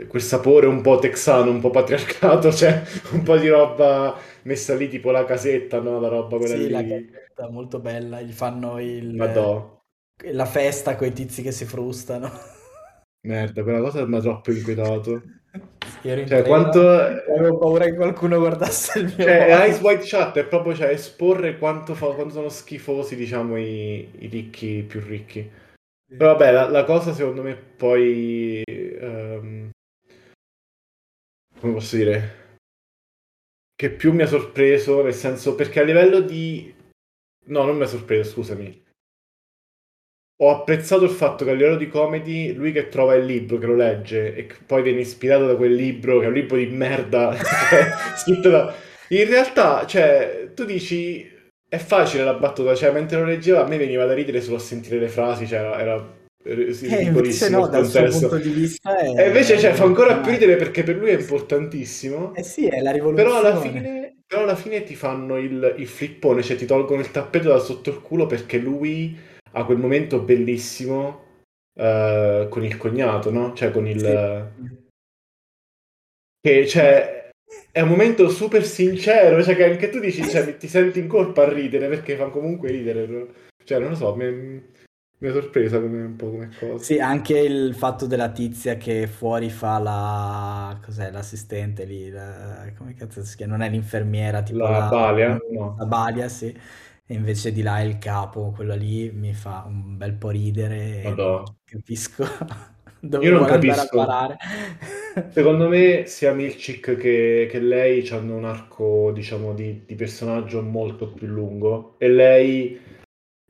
quel 0.09 0.23
sapore 0.23 0.67
un 0.67 0.81
po' 0.83 0.99
texano, 0.99 1.51
un 1.51 1.61
po' 1.61 1.71
patriarcato, 1.71 2.53
cioè 2.55 2.83
un 3.13 3.23
po' 3.23 3.37
di 3.39 3.49
roba 3.49 4.17
messa 4.45 4.75
lì 4.75 4.89
tipo 4.89 5.11
la 5.11 5.25
casetta, 5.25 5.81
no? 5.81 6.01
La 6.01 6.09
roba 6.09 6.37
quella 6.39 6.57
Sì, 6.57 6.69
la 6.69 6.85
lì, 6.85 6.87
cazzetta 6.87 7.51
molto 7.51 7.81
bella. 7.81 8.21
Gli 8.23 8.33
fanno 8.33 8.79
il, 8.81 9.15
madò, 9.19 9.81
la 10.33 10.47
festa 10.47 10.97
con 10.97 11.09
i 11.09 11.13
tizi 11.13 11.43
che 11.43 11.53
si 11.53 11.65
frustano. 11.65 12.31
Merda, 13.27 13.63
quella 13.63 13.81
cosa 13.81 14.07
mi 14.07 14.17
ha 14.17 14.21
troppo 14.21 14.51
inquietato. 14.53 15.23
Sì, 16.03 16.27
Cioè, 16.27 16.43
quanto... 16.43 16.89
avevo 16.89 17.59
paura 17.59 17.85
che 17.85 17.95
qualcuno 17.95 18.39
guardasse 18.39 18.99
il 19.01 19.05
mio 19.07 19.25
Cioè, 19.25 19.67
Ice. 19.69 19.83
White 19.83 20.05
Chat 20.05 20.39
è 20.39 20.47
proprio 20.47 20.75
cioè, 20.75 20.89
esporre 20.89 21.59
quanto, 21.59 21.95
fa- 21.95 22.15
quanto 22.15 22.35
sono 22.35 22.49
schifosi, 22.49 23.17
diciamo, 23.17 23.57
i, 23.57 24.09
i 24.19 24.27
ricchi 24.27 24.85
più 24.87 25.01
ricchi. 25.01 25.51
Sì. 26.09 26.17
Però 26.17 26.33
vabbè, 26.33 26.53
la, 26.53 26.69
la 26.69 26.85
cosa 26.85 27.13
secondo 27.13 27.43
me 27.43 27.57
poi... 27.57 28.63
ehm, 28.65 29.71
come 31.59 31.73
posso 31.73 31.97
dire? 31.97 32.45
Che 33.75 33.91
più 33.91 34.13
mi 34.13 34.23
ha 34.23 34.27
sorpreso, 34.27 35.03
nel 35.03 35.15
senso, 35.15 35.55
perché 35.55 35.81
a 35.81 35.85
livello 35.85 36.21
di... 36.21 36.75
No, 37.47 37.65
non 37.65 37.77
mi 37.77 37.83
ha 37.83 37.87
sorpreso, 37.87 38.31
scusami. 38.31 38.85
Ho 40.39 40.51
apprezzato 40.51 41.05
il 41.05 41.11
fatto 41.11 41.47
che 41.47 41.51
a 41.51 41.55
livello 41.55 41.77
di 41.77 41.89
comedy, 41.89 42.53
lui 42.53 42.71
che 42.71 42.89
trova 42.89 43.15
il 43.15 43.25
libro, 43.25 43.57
che 43.57 43.67
lo 43.67 43.75
legge, 43.75 44.35
e 44.35 44.47
poi 44.67 44.83
viene 44.83 45.01
ispirato 45.01 45.47
da 45.47 45.57
quel 45.57 45.73
libro, 45.73 46.19
che 46.19 46.27
è 46.27 46.29
un 46.29 46.35
libro 46.35 46.59
di 46.59 46.67
merda, 46.67 47.35
cioè, 47.71 47.89
scritto 48.19 48.51
da... 48.51 48.75
In 49.11 49.27
realtà, 49.29 49.87
cioè, 49.87 50.51
tu 50.55 50.67
dici, 50.67 51.27
è 51.67 51.79
facile 51.79 52.23
la 52.23 52.35
battuta, 52.35 52.75
cioè, 52.75 52.91
mentre 52.91 53.19
lo 53.19 53.25
leggeva 53.25 53.65
a 53.65 53.69
me 53.69 53.79
veniva 53.79 54.05
da 54.05 54.13
ridere 54.13 54.43
solo 54.43 54.57
a 54.57 54.61
sentire 54.61 54.99
le 54.99 55.09
frasi, 55.09 55.47
cioè, 55.47 55.61
era, 55.61 55.81
era 55.81 56.15
E 56.45 57.03
invece 57.03 57.49
no, 57.49 57.67
dal 57.67 57.87
suo 57.87 58.07
punto 58.07 58.37
di 58.37 58.51
vista 58.51 58.95
è, 58.95 59.19
E 59.19 59.27
invece, 59.29 59.59
cioè, 59.59 59.73
fa 59.73 59.85
ancora 59.85 60.19
più 60.19 60.33
ridere 60.33 60.57
perché 60.57 60.83
per 60.83 60.97
lui 60.97 61.11
è 61.11 61.19
importantissimo, 61.19 62.35
Eh 62.35 62.43
sì, 62.43 62.67
è 62.67 62.83
la 62.83 62.93
però 62.93 63.39
alla 63.39 63.55
rivoluzione. 63.55 63.81
fine, 63.81 64.17
però 64.27 64.43
alla 64.43 64.57
fine 64.57 64.83
ti 64.83 64.95
fanno 64.95 65.39
il, 65.39 65.77
il 65.79 65.87
flippone, 65.87 66.43
cioè 66.43 66.57
ti 66.57 66.67
tolgono 66.67 67.01
il 67.01 67.11
tappeto 67.11 67.49
da 67.49 67.59
sotto 67.59 67.89
il 67.89 68.03
culo 68.03 68.27
perché 68.27 68.59
lui 68.59 69.35
a 69.57 69.65
quel 69.65 69.79
momento 69.79 70.21
bellissimo 70.21 71.25
uh, 71.73 72.47
con 72.49 72.63
il 72.63 72.77
cognato, 72.77 73.31
no? 73.31 73.55
Cioè 73.55 73.71
con 73.71 73.87
il... 73.87 74.01
Sì. 74.01 74.85
Che, 76.41 76.67
cioè, 76.67 77.31
è 77.73 77.81
un 77.81 77.89
momento 77.89 78.29
super 78.29 78.65
sincero, 78.65 79.43
cioè 79.43 79.57
che 79.57 79.65
anche 79.65 79.89
tu 79.89 79.99
dici, 79.99 80.23
cioè, 80.29 80.57
ti 80.59 80.69
senti 80.69 80.99
in 80.99 81.09
colpa 81.09 81.43
a 81.45 81.53
ridere, 81.53 81.89
perché 81.89 82.17
fa 82.17 82.27
comunque 82.29 82.71
ridere. 82.71 83.29
Cioè, 83.65 83.79
non 83.79 83.91
lo 83.91 83.95
so, 83.97 84.15
mi, 84.15 84.31
mi 85.19 85.29
ha 85.29 85.33
sorpresa 85.33 85.81
come, 85.81 86.03
un 86.03 86.17
po' 86.17 86.31
come 86.31 86.51
cosa. 86.59 86.85
Sì, 86.85 86.99
anche 86.99 87.39
il 87.39 87.75
fatto 87.75 88.07
della 88.07 88.31
tizia 88.31 88.77
che 88.77 89.07
fuori 89.07 89.49
fa 89.49 89.79
la... 89.79 90.79
cos'è, 90.85 91.11
l'assistente 91.11 91.85
lì, 91.85 92.11
la... 92.11 92.71
come 92.77 92.95
cazzo 92.95 93.25
si 93.25 93.37
chiama? 93.37 93.57
Non 93.57 93.67
è 93.67 93.71
l'infermiera, 93.71 94.43
tipo 94.43 94.59
la... 94.59 94.71
La 94.71 94.89
balia? 94.89 95.39
No. 95.51 95.77
La 95.79 95.87
balia, 95.87 96.29
sì. 96.29 96.55
E 97.07 97.15
invece 97.15 97.53
di 97.53 97.63
là 97.63 97.79
è 97.79 97.85
il 97.85 97.99
capo, 97.99 98.53
quello 98.55 98.75
lì 98.75 99.11
mi 99.13 99.33
fa 99.33 99.65
un 99.67 99.97
bel 99.97 100.15
po' 100.15 100.31
ridere 100.31 101.03
e 101.03 101.15
non 101.15 101.45
capisco 101.65 102.25
dove 103.01 103.25
Io 103.25 103.33
non 103.33 103.47
capisco. 103.47 104.05
Secondo 105.29 105.69
me 105.69 106.05
sia 106.07 106.33
Milchik 106.33 106.97
che, 106.97 107.49
che 107.51 107.59
lei 107.61 108.07
hanno 108.09 108.37
un 108.37 108.45
arco, 108.45 109.13
diciamo, 109.13 109.55
di, 109.55 109.85
di 109.87 109.95
personaggio 109.95 110.63
molto 110.63 111.13
più 111.13 111.27
lungo. 111.27 111.95
E 111.99 112.09
lei 112.09 112.81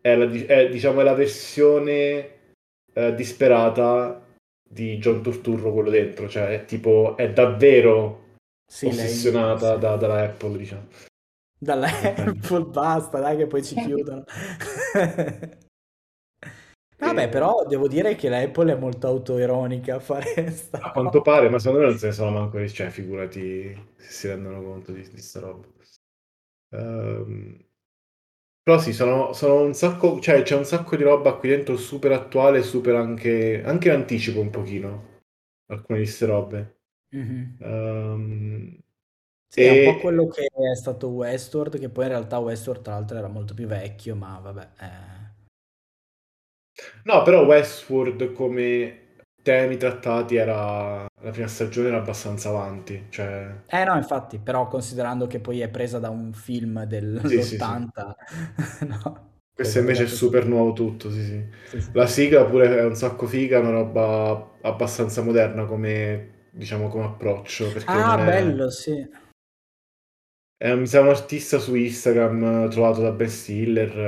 è 0.00 0.14
la, 0.14 0.30
è, 0.30 0.68
diciamo, 0.68 1.00
è 1.00 1.04
la 1.04 1.14
versione 1.14 2.30
eh, 2.92 3.14
disperata 3.14 4.22
di 4.68 4.98
John 4.98 5.22
Turturro 5.22 5.72
quello 5.72 5.90
dentro, 5.90 6.28
cioè 6.28 6.48
è 6.48 6.64
tipo 6.64 7.16
è 7.16 7.30
davvero 7.32 8.24
sì, 8.66 8.86
ossessionata 8.86 9.70
lei, 9.72 9.80
da, 9.80 9.96
dalla 9.96 10.22
Apple, 10.22 10.58
diciamo. 10.58 10.86
Dalla 11.66 11.88
Apple 11.88 12.64
basta, 12.70 13.18
dai 13.18 13.36
che 13.36 13.46
poi 13.48 13.64
ci 13.64 13.74
chiudono. 13.74 14.24
Vabbè, 16.98 17.28
però 17.28 17.66
devo 17.66 17.88
dire 17.88 18.14
che 18.14 18.30
la 18.30 18.38
Apple 18.38 18.72
è 18.72 18.76
molto 18.76 19.06
autoironica 19.08 19.96
a 19.96 20.00
fare 20.00 20.50
sta 20.50 20.80
A 20.80 20.92
quanto 20.92 21.20
pare, 21.20 21.50
ma 21.50 21.58
secondo 21.58 21.82
me 21.82 21.90
non 21.90 21.98
se 21.98 22.06
ne 22.06 22.12
sono 22.12 22.30
manco 22.30 22.66
cioè 22.68 22.88
figurati 22.88 23.74
se 23.96 24.10
si 24.10 24.28
rendono 24.28 24.62
conto 24.62 24.92
di, 24.92 25.06
di 25.06 25.20
sta 25.20 25.40
roba. 25.40 25.66
Um, 26.70 27.66
però 28.62 28.78
sì, 28.78 28.92
sono, 28.92 29.32
sono 29.32 29.60
un 29.60 29.74
sacco, 29.74 30.20
cioè 30.20 30.42
c'è 30.42 30.56
un 30.56 30.64
sacco 30.64 30.96
di 30.96 31.02
roba 31.02 31.34
qui 31.34 31.50
dentro 31.50 31.76
super 31.76 32.12
attuale, 32.12 32.62
super 32.62 32.94
anche, 32.94 33.62
anche 33.62 33.88
in 33.88 33.94
anticipo 33.94 34.40
un 34.40 34.50
pochino, 34.50 35.20
alcune 35.66 35.98
di 35.98 36.04
queste 36.04 36.26
robe. 36.26 36.78
Mm-hmm. 37.14 37.60
Um, 37.60 38.78
sì, 39.56 39.60
e... 39.62 39.84
è 39.84 39.88
un 39.88 39.94
po' 39.94 40.00
quello 40.00 40.26
che 40.28 40.44
è 40.44 40.76
stato 40.76 41.08
Westworld, 41.08 41.78
che 41.78 41.88
poi 41.88 42.04
in 42.04 42.10
realtà 42.10 42.38
Westworld 42.38 42.82
tra 42.82 42.92
l'altro 42.92 43.16
era 43.16 43.28
molto 43.28 43.54
più 43.54 43.66
vecchio, 43.66 44.14
ma 44.14 44.38
vabbè. 44.42 44.68
Eh... 44.80 45.24
No, 47.04 47.22
però 47.22 47.46
Westworld 47.46 48.32
come 48.32 49.04
temi 49.42 49.76
trattati 49.78 50.34
era 50.36 51.06
la 51.22 51.30
prima 51.30 51.46
stagione 51.46 51.86
era 51.86 51.98
abbastanza 51.98 52.48
avanti 52.48 53.06
cioè... 53.10 53.48
eh 53.66 53.84
no 53.84 53.94
infatti 53.94 54.38
però 54.38 54.66
considerando 54.66 55.28
che 55.28 55.38
poi 55.38 55.60
è 55.60 55.68
presa 55.68 56.00
da 56.00 56.10
un 56.10 56.32
film 56.32 56.82
dell'80 56.82 57.28
sì, 57.28 57.42
sì, 57.42 57.56
sì. 57.56 58.86
no, 58.86 59.28
questo 59.54 59.78
invece 59.78 60.02
è 60.02 60.08
super 60.08 60.46
nuovo 60.46 60.72
tutto 60.72 61.12
sì, 61.12 61.46
sì. 61.68 61.90
la 61.92 62.08
sigla 62.08 62.44
pure 62.44 62.76
è 62.76 62.84
un 62.84 62.96
sacco 62.96 63.26
figa 63.26 63.60
una 63.60 63.70
roba 63.70 64.50
abbastanza 64.62 65.22
moderna 65.22 65.64
come 65.64 66.48
diciamo 66.50 66.88
come 66.88 67.04
approccio 67.04 67.72
ah 67.84 68.16
bello 68.16 68.68
sì 68.68 69.24
eh, 70.58 70.74
mi 70.74 70.86
sa 70.86 71.00
un 71.00 71.08
artista 71.08 71.58
su 71.58 71.74
Instagram 71.74 72.68
trovato 72.70 73.00
da 73.00 73.10
Ben 73.10 73.28
Stiller 73.28 73.98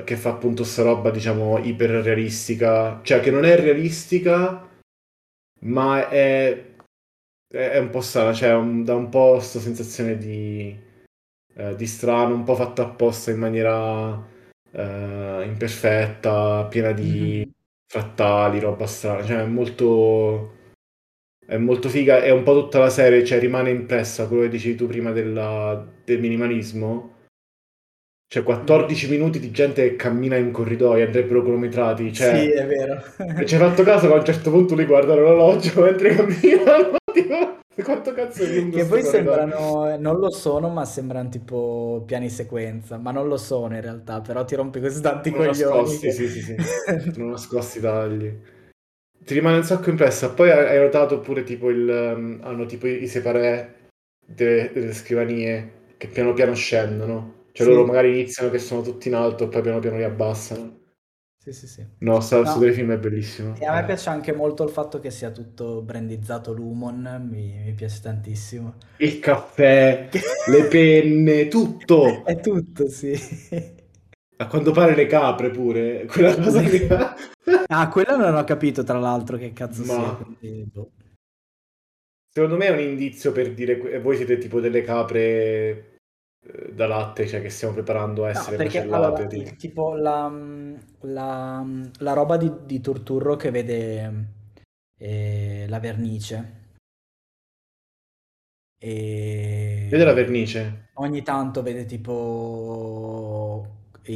eh, 0.00 0.04
che 0.04 0.16
fa 0.16 0.30
appunto 0.30 0.64
sta 0.64 0.82
roba 0.82 1.10
diciamo 1.10 1.58
iper 1.58 1.90
realistica 2.02 3.00
cioè 3.02 3.20
che 3.20 3.30
non 3.30 3.44
è 3.44 3.56
realistica 3.56 4.68
ma 5.60 6.08
è, 6.08 6.74
è 7.48 7.78
un 7.78 7.90
po' 7.90 8.00
strana, 8.00 8.32
cioè 8.32 8.54
un, 8.54 8.84
dà 8.84 8.94
un 8.94 9.08
po' 9.08 9.32
questa 9.32 9.58
sensazione 9.58 10.16
di, 10.16 10.78
eh, 11.54 11.76
di 11.76 11.86
strano, 11.86 12.34
un 12.34 12.44
po' 12.44 12.54
fatto 12.54 12.82
apposta 12.82 13.30
in 13.30 13.38
maniera 13.38 14.26
eh, 14.70 15.42
imperfetta, 15.44 16.64
piena 16.66 16.92
di 16.92 17.38
mm-hmm. 17.38 17.50
frattali, 17.86 18.60
roba 18.60 18.86
strana, 18.86 19.24
cioè 19.24 19.40
è 19.42 19.46
molto... 19.46 20.58
È 21.50 21.56
molto 21.56 21.88
figa, 21.88 22.22
è 22.22 22.30
un 22.30 22.44
po' 22.44 22.54
tutta 22.54 22.78
la 22.78 22.90
serie, 22.90 23.24
cioè 23.24 23.40
rimane 23.40 23.70
impressa 23.70 24.28
quello 24.28 24.42
che 24.42 24.50
dicevi 24.50 24.76
tu 24.76 24.86
prima 24.86 25.10
della, 25.10 25.84
del 26.04 26.20
minimalismo, 26.20 27.14
cioè 28.32 28.44
14 28.44 29.06
mm. 29.06 29.10
minuti 29.10 29.40
di 29.40 29.50
gente 29.50 29.82
che 29.82 29.96
cammina 29.96 30.36
in 30.36 30.52
corridoio, 30.52 31.04
andrebbero 31.04 31.42
cronometrati. 31.42 32.12
Cioè, 32.12 32.38
sì, 32.38 32.50
è 32.50 32.64
vero. 32.68 33.02
e 33.36 33.44
ci 33.46 33.56
hai 33.56 33.60
fatto 33.62 33.82
caso 33.82 34.06
che 34.06 34.14
a 34.14 34.18
un 34.18 34.24
certo 34.24 34.52
punto 34.52 34.76
li 34.76 34.84
guardano 34.84 35.22
l'orologio 35.22 35.80
mentre 35.82 36.14
camminano. 36.14 36.98
Tipo, 37.12 37.58
quanto 37.82 38.12
cazzo 38.12 38.44
è 38.44 38.46
lungo 38.46 38.76
Che 38.76 38.84
poi 38.84 39.02
sembrano, 39.02 39.96
non 39.98 40.18
lo 40.20 40.30
sono, 40.30 40.68
ma 40.68 40.84
sembrano 40.84 41.30
tipo 41.30 42.04
piani 42.06 42.30
sequenza. 42.30 42.96
Ma 42.98 43.10
non 43.10 43.26
lo 43.26 43.36
sono 43.36 43.74
in 43.74 43.80
realtà, 43.80 44.20
però 44.20 44.44
ti 44.44 44.54
rompi 44.54 44.80
così 44.80 45.00
tanti 45.00 45.30
sono 45.30 45.46
coglioni. 45.46 45.80
Nascosti, 45.80 46.06
che... 46.06 46.12
sì, 46.12 46.28
sì, 46.28 46.40
sì. 46.42 46.54
sono 47.12 47.30
nascosti 47.30 47.80
tagli. 47.80 48.58
Ti 49.24 49.34
rimane 49.34 49.58
un 49.58 49.64
sacco 49.64 49.90
impressa. 49.90 50.30
Poi 50.30 50.50
hai 50.50 50.78
notato 50.78 51.20
pure 51.20 51.42
tipo 51.44 51.70
il... 51.70 51.88
Um, 51.88 52.40
hanno 52.42 52.66
tipo 52.66 52.86
i 52.86 53.06
separé 53.06 53.90
delle, 54.24 54.70
delle 54.72 54.92
scrivanie 54.92 55.78
che 55.96 56.08
piano 56.08 56.32
piano 56.32 56.54
scendono. 56.54 57.38
Cioè 57.52 57.66
sì. 57.66 57.72
loro 57.72 57.86
magari 57.86 58.10
iniziano 58.10 58.50
che 58.50 58.58
sono 58.58 58.82
tutti 58.82 59.08
in 59.08 59.14
alto 59.14 59.44
e 59.44 59.48
poi 59.48 59.62
piano 59.62 59.80
piano 59.80 59.96
li 59.96 60.04
abbassano. 60.04 60.78
Sì, 61.42 61.52
sì, 61.52 61.66
sì. 61.66 61.86
No, 62.00 62.20
sta, 62.20 62.42
no. 62.42 62.58
del 62.58 62.74
film 62.74 62.92
è 62.92 62.98
bellissimo. 62.98 63.54
E 63.58 63.64
a 63.64 63.72
me 63.72 63.84
piace 63.86 64.10
anche 64.10 64.34
molto 64.34 64.62
il 64.62 64.68
fatto 64.68 65.00
che 65.00 65.10
sia 65.10 65.30
tutto 65.30 65.80
brandizzato 65.80 66.52
Lumon, 66.52 67.26
mi, 67.30 67.62
mi 67.64 67.72
piace 67.72 68.00
tantissimo. 68.02 68.74
Il 68.98 69.18
caffè, 69.20 70.10
le 70.48 70.64
penne, 70.64 71.48
tutto. 71.48 72.24
È 72.26 72.38
tutto, 72.40 72.90
sì. 72.90 73.18
A 74.40 74.46
quanto 74.46 74.72
pare 74.72 74.94
le 74.94 75.04
capre 75.06 75.50
pure, 75.50 76.06
quella 76.06 76.34
cosa 76.34 76.62
che... 76.62 76.88
ah, 77.68 77.88
quella 77.90 78.16
non 78.16 78.34
ho 78.34 78.44
capito 78.44 78.82
tra 78.82 78.98
l'altro 78.98 79.36
che 79.36 79.52
cazzo 79.52 79.84
Ma... 79.84 79.92
sia. 79.92 80.14
Quindi, 80.14 80.64
boh. 80.64 80.92
Secondo 82.32 82.56
me 82.56 82.66
è 82.66 82.70
un 82.70 82.78
indizio 82.78 83.32
per 83.32 83.52
dire 83.52 83.98
voi 83.98 84.16
siete 84.16 84.38
tipo 84.38 84.60
delle 84.60 84.80
capre 84.80 85.98
eh, 86.42 86.72
da 86.72 86.86
latte, 86.86 87.26
cioè 87.26 87.42
che 87.42 87.50
stiamo 87.50 87.74
preparando 87.74 88.24
a 88.24 88.30
essere 88.30 88.56
no, 88.56 88.62
perché, 88.62 88.78
allora, 88.80 89.24
di... 89.24 89.56
tipo 89.56 89.94
la, 89.94 90.32
la, 91.00 91.66
la, 91.98 92.12
roba 92.14 92.38
di, 92.38 92.50
di 92.64 92.80
Turturro 92.80 93.36
che 93.36 93.50
vede 93.50 94.26
eh, 94.96 95.66
la 95.68 95.80
vernice. 95.80 96.58
E... 98.78 99.88
Vede 99.90 100.04
la 100.04 100.14
vernice? 100.14 100.88
Ogni 100.94 101.22
tanto 101.22 101.62
vede 101.62 101.84
tipo 101.84 103.09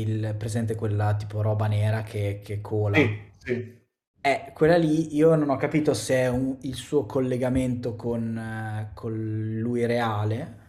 il 0.00 0.34
presente 0.38 0.74
quella 0.74 1.14
tipo 1.16 1.40
roba 1.40 1.66
nera 1.66 2.02
che, 2.02 2.40
che 2.42 2.60
cola. 2.60 2.96
Sì, 2.96 3.18
sì. 3.38 3.82
Eh, 4.20 4.52
quella 4.54 4.76
lì 4.76 5.14
io 5.14 5.34
non 5.34 5.50
ho 5.50 5.56
capito 5.56 5.92
se 5.92 6.14
è 6.14 6.28
un, 6.28 6.56
il 6.62 6.74
suo 6.74 7.04
collegamento 7.04 7.94
con, 7.94 8.36
eh, 8.38 8.90
con 8.94 9.12
lui 9.60 9.84
reale 9.84 10.62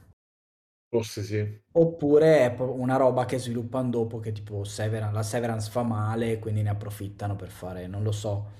Forse 0.95 1.23
sì. 1.23 1.63
Oppure 1.73 2.55
è 2.55 2.61
una 2.61 2.95
roba 2.95 3.26
che 3.26 3.38
sviluppano 3.38 3.89
dopo 3.89 4.19
che 4.19 4.32
tipo 4.32 4.63
Severan- 4.63 5.11
la 5.11 5.23
Severance 5.23 5.69
fa 5.69 5.84
male 5.84 6.32
e 6.32 6.39
quindi 6.39 6.61
ne 6.61 6.69
approfittano 6.69 7.36
per 7.36 7.49
fare, 7.49 7.86
non 7.88 8.01
lo 8.01 8.13
so. 8.13 8.51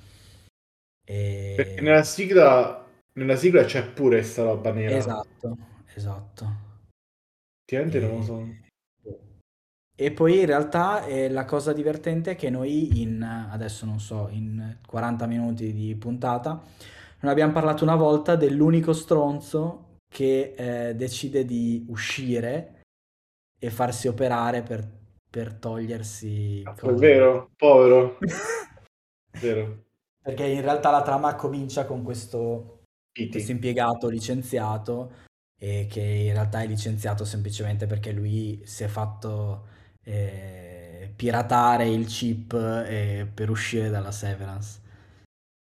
E... 1.06 1.54
Perché 1.56 1.80
nella 1.80 2.04
sigla, 2.04 2.86
nella 3.14 3.38
sigla 3.38 3.64
c'è 3.64 3.90
pure 3.90 4.22
sta 4.24 4.44
roba 4.44 4.74
nera. 4.74 4.98
Esatto, 4.98 5.58
esatto. 5.94 6.56
Effettivamente 7.64 8.00
e... 8.00 8.02
non 8.02 8.18
lo 8.18 8.24
so. 8.24 8.64
E 9.98 10.12
poi 10.12 10.40
in 10.42 10.46
realtà 10.46 11.06
eh, 11.06 11.30
la 11.30 11.46
cosa 11.46 11.72
divertente 11.72 12.32
è 12.32 12.36
che 12.36 12.50
noi 12.50 13.02
in, 13.02 13.24
adesso 13.24 13.86
non 13.86 14.00
so, 14.00 14.28
in 14.30 14.80
40 14.86 15.26
minuti 15.26 15.72
di 15.72 15.96
puntata, 15.96 16.62
non 17.22 17.32
abbiamo 17.32 17.54
parlato 17.54 17.86
una 17.86 17.96
volta 17.96 18.36
dell'unico 18.36 18.92
stronzo 18.92 20.00
che 20.14 20.54
eh, 20.58 20.96
decide 20.96 21.46
di 21.46 21.86
uscire 21.88 22.82
e 23.58 23.70
farsi 23.70 24.10
operare 24.10 24.64
per, 24.64 24.86
per 25.30 25.54
togliersi... 25.54 26.62
È 26.62 26.92
vero, 26.92 27.52
povero. 27.56 28.18
vero. 29.40 29.84
Perché 30.22 30.46
in 30.46 30.62
realtà 30.62 30.92
la 30.92 31.04
trama 31.04 31.36
comincia 31.36 31.86
con 31.86 32.04
questo, 32.04 32.84
questo 33.14 33.52
impiegato 33.52 34.10
licenziato 34.10 35.24
e 35.58 35.88
che 35.90 36.02
in 36.02 36.34
realtà 36.34 36.62
è 36.62 36.68
licenziato 36.68 37.24
semplicemente 37.24 37.86
perché 37.86 38.12
lui 38.12 38.62
si 38.66 38.84
è 38.84 38.88
fatto 38.88 39.74
eh, 40.06 41.12
piratare 41.16 41.88
il 41.90 42.08
chip 42.08 42.54
eh, 42.54 43.28
per 43.34 43.50
uscire 43.52 43.90
dalla 43.90 44.12
Severance. 44.12 44.82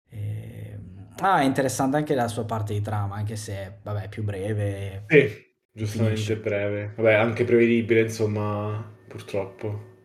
E, 0.09 0.79
Ah, 1.21 1.39
è 1.41 1.45
interessante 1.45 1.95
anche 1.97 2.13
la 2.15 2.27
sua 2.27 2.43
parte 2.45 2.73
di 2.73 2.81
trama, 2.81 3.15
anche 3.15 3.37
se, 3.37 3.77
vabbè, 3.83 4.03
è 4.03 4.09
più 4.09 4.23
breve. 4.23 5.03
Sì, 5.07 5.55
giustamente 5.71 6.35
finisce. 6.35 6.37
breve. 6.37 6.93
Vabbè, 6.95 7.13
anche 7.13 7.43
prevedibile, 7.43 8.01
insomma, 8.01 8.87
purtroppo. 9.07 10.03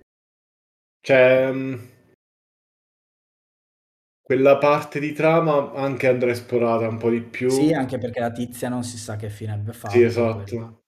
Cioè, 1.02 1.52
quella 4.22 4.56
parte 4.56 4.98
di 4.98 5.12
trama 5.12 5.74
anche 5.74 6.08
andrà 6.08 6.30
esplorata 6.30 6.88
un 6.88 6.96
po' 6.96 7.10
di 7.10 7.20
Sì, 7.44 7.70
più. 7.70 7.74
anche 7.74 7.98
perché 7.98 8.18
la 8.20 8.32
tizia 8.32 8.70
non 8.70 8.82
si 8.82 8.96
sa 8.96 9.16
che 9.16 9.28
fine 9.28 9.52
abbia 9.52 9.74
Sì, 9.86 10.00
fatto, 10.00 10.26
quella. 10.30 10.56
esatto. 10.56 10.84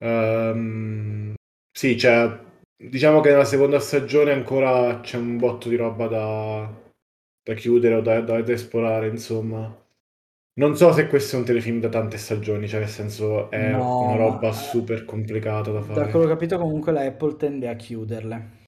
Ehm, 0.00 1.34
sì, 1.72 1.98
cioè, 1.98 2.38
diciamo 2.76 3.20
che 3.20 3.30
nella 3.30 3.44
seconda 3.44 3.80
stagione 3.80 4.32
ancora 4.32 5.00
c'è 5.00 5.16
un 5.16 5.38
botto 5.38 5.68
di 5.68 5.76
roba 5.76 6.06
da, 6.08 6.70
da 7.42 7.54
chiudere 7.54 7.96
o 7.96 8.00
da, 8.00 8.20
da- 8.20 8.42
da 8.42 8.52
esplorare, 8.52 9.08
insomma. 9.08 9.76
Non 10.54 10.76
so 10.76 10.92
se 10.92 11.08
questo 11.08 11.36
è 11.36 11.38
un 11.40 11.44
telefilm 11.46 11.80
da 11.80 11.88
tante 11.88 12.18
stagioni, 12.18 12.68
cioè 12.68 12.80
nel 12.80 12.88
senso 12.88 13.50
è 13.50 13.92
una 13.98 14.16
No, 14.16 14.26
ma 14.28 14.28
roba 14.28 14.52
eh, 14.52 14.52
super 14.52 15.04
complicata 15.04 15.70
da 15.72 15.82
da 15.92 16.08
quello 16.08 16.26
che 16.26 16.32
ho 16.32 16.34
fare. 16.34 16.34
capito 16.34 16.58
comunque 16.58 16.92
la 16.92 17.02
Apple 17.04 17.36
tende 17.36 17.68
a 17.68 17.76
chiuderle. 17.76 18.66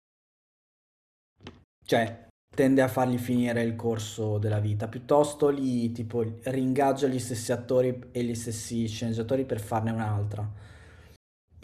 Cioè, 1.87 2.27
tende 2.55 2.83
a 2.83 2.89
fargli 2.89 3.19
finire 3.19 3.63
il 3.63 3.77
corso 3.77 4.39
della 4.39 4.59
vita, 4.59 4.89
piuttosto 4.89 5.49
li 5.49 5.93
tipo 5.93 6.23
ringaggia 6.45 7.07
gli 7.07 7.19
stessi 7.19 7.53
attori 7.53 8.09
e 8.11 8.23
gli 8.25 8.35
stessi 8.35 8.87
sceneggiatori 8.87 9.45
per 9.45 9.61
farne 9.61 9.91
un'altra. 9.91 10.51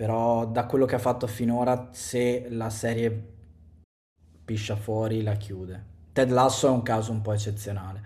Però 0.01 0.47
da 0.47 0.65
quello 0.65 0.87
che 0.87 0.95
ha 0.95 0.99
fatto 0.99 1.27
finora, 1.27 1.91
se 1.93 2.47
la 2.49 2.71
serie 2.71 3.11
piscia 4.45 4.77
fuori, 4.77 5.23
la 5.23 5.35
chiude. 5.37 5.85
Ted 6.13 6.31
Lasso 6.31 6.67
è 6.67 6.71
un 6.71 6.83
caso 6.83 7.13
un 7.13 7.21
po' 7.23 7.33
eccezionale. 7.33 8.03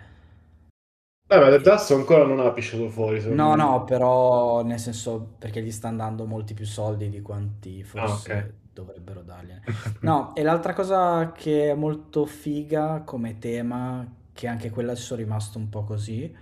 Beh, 1.28 1.38
ma 1.38 1.50
E- 1.50 1.58
Dust 1.58 1.90
ancora 1.90 2.24
non 2.24 2.40
ha 2.40 2.50
pisciato 2.52 2.88
fuori, 2.88 3.20
No, 3.26 3.54
me. 3.54 3.56
no, 3.56 3.84
però 3.84 4.62
nel 4.62 4.78
senso 4.78 5.34
perché 5.38 5.62
gli 5.62 5.70
stanno 5.72 5.96
dando 5.98 6.26
molti 6.26 6.52
più 6.54 6.66
soldi 6.66 7.08
di 7.08 7.22
quanti 7.22 7.82
Ah, 7.96 8.20
forse 8.20 8.58
dovrebbero 8.72 9.22
dargliene. 9.22 9.62
No, 10.00 10.34
e 10.34 10.42
l'altra 10.42 10.74
cosa 10.74 11.32
che 11.32 11.70
è 11.70 11.74
molto 11.74 12.26
figa 12.26 13.02
come 13.04 13.38
tema, 13.38 14.06
che 14.32 14.46
anche 14.46 14.68
quella 14.70 14.94
ci 14.94 15.02
sono 15.02 15.20
rimasto 15.20 15.58
un 15.58 15.68
po' 15.70 15.84
così, 15.84 16.34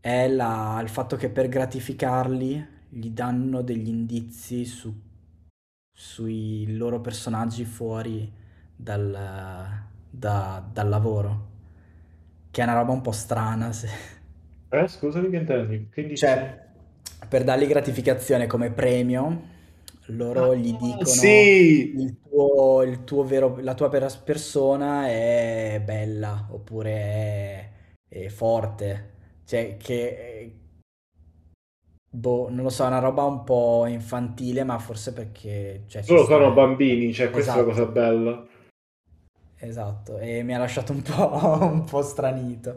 è 0.00 0.28
la- 0.28 0.80
il 0.82 0.88
fatto 0.88 1.16
che 1.16 1.28
per 1.30 1.48
gratificarli 1.48 2.74
gli 2.88 3.10
danno 3.10 3.62
degli 3.62 3.88
indizi 3.88 4.64
su- 4.64 4.94
sui 5.92 6.76
loro 6.76 7.00
personaggi 7.00 7.64
fuori 7.64 8.30
dal, 8.76 9.10
da- 10.10 10.64
dal 10.72 10.88
lavoro, 10.88 11.48
che 12.50 12.60
è 12.62 12.64
una 12.64 12.74
roba 12.74 12.92
un 12.92 13.00
po' 13.02 13.12
strana. 13.12 13.72
se- 13.72 13.88
Eh, 14.70 14.86
scusami 14.88 15.28
che 15.30 15.36
intendi? 15.38 15.90
Indizi? 15.96 16.30
Cioè, 16.30 16.64
per 17.28 17.44
dargli 17.44 17.66
gratificazione 17.66 18.46
come 18.46 18.70
premio, 18.72 19.54
loro 20.06 20.54
gli 20.54 20.74
Ah, 20.80 21.04
dicono 21.04 21.04
sì! 21.04 21.92
il 21.92 22.16
tuo, 22.22 22.82
il 22.82 23.04
tuo 23.04 23.24
vero, 23.24 23.58
la 23.60 23.74
tua 23.74 23.88
per- 23.88 24.22
persona 24.24 25.06
è 25.08 25.80
bella 25.84 26.46
oppure 26.50 26.90
è, 26.92 27.70
è 28.08 28.28
forte. 28.28 29.14
Cioè, 29.44 29.76
che, 29.76 30.54
boh, 32.16 32.48
non 32.50 32.62
lo 32.64 32.68
so, 32.70 32.84
è 32.84 32.86
una 32.88 32.98
roba 32.98 33.24
un 33.24 33.44
po' 33.44 33.86
infantile, 33.86 34.64
ma 34.64 34.78
forse 34.78 35.12
perché, 35.12 35.84
cioè, 35.88 36.02
ci 36.04 36.16
Loro 36.16 36.24
sta. 36.24 36.40
sono 36.40 36.52
bambini, 36.52 37.12
cioè 37.12 37.30
questa 37.30 37.58
è 37.58 37.62
la 37.62 37.68
cosa 37.68 37.84
Esatto, 37.84 37.86
bella. 37.86 38.44
esatto, 39.58 40.18
e 40.18 40.42
mi 40.42 40.54
ha 40.54 40.58
lasciato 40.58 40.92
un 40.92 41.02
po', 41.02 41.58
un 41.64 41.84
po' 41.84 42.02
stranito. 42.02 42.74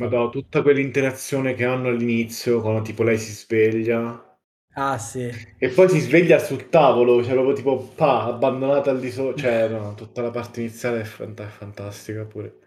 Madonna, 0.00 0.30
tutta 0.30 0.62
quell'interazione 0.62 1.54
che 1.54 1.64
hanno 1.64 1.90
all'inizio, 1.90 2.60
quando 2.60 2.82
tipo 2.82 3.04
lei 3.04 3.16
si 3.18 3.30
sveglia 3.32 4.36
Ah, 4.74 4.98
sì. 4.98 5.30
e 5.58 5.68
poi 5.68 5.88
si 5.88 6.00
sveglia 6.00 6.38
sul 6.40 6.68
tavolo, 6.68 7.22
cioè 7.22 7.34
proprio 7.34 7.54
tipo 7.54 7.78
pa, 7.94 8.24
abbandonata 8.24 8.90
al 8.90 8.98
di 8.98 9.10
sopra, 9.12 9.36
cioè 9.36 9.68
no, 9.68 9.94
tutta 9.94 10.22
la 10.22 10.30
parte 10.30 10.60
iniziale 10.60 11.02
è, 11.02 11.04
fant- 11.04 11.40
è 11.40 11.46
fantastica 11.46 12.24
pure. 12.24 12.58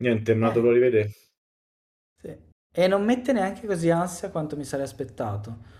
Niente, 0.00 0.34
me 0.34 0.46
la 0.46 0.50
Eh, 0.50 0.52
dovrò 0.52 0.70
rivedere. 0.72 1.12
Sì. 2.20 2.36
E 2.78 2.86
non 2.88 3.04
mette 3.04 3.32
neanche 3.32 3.66
così 3.66 3.88
ansia 3.90 4.30
quanto 4.30 4.56
mi 4.56 4.64
sarei 4.64 4.84
aspettato. 4.84 5.74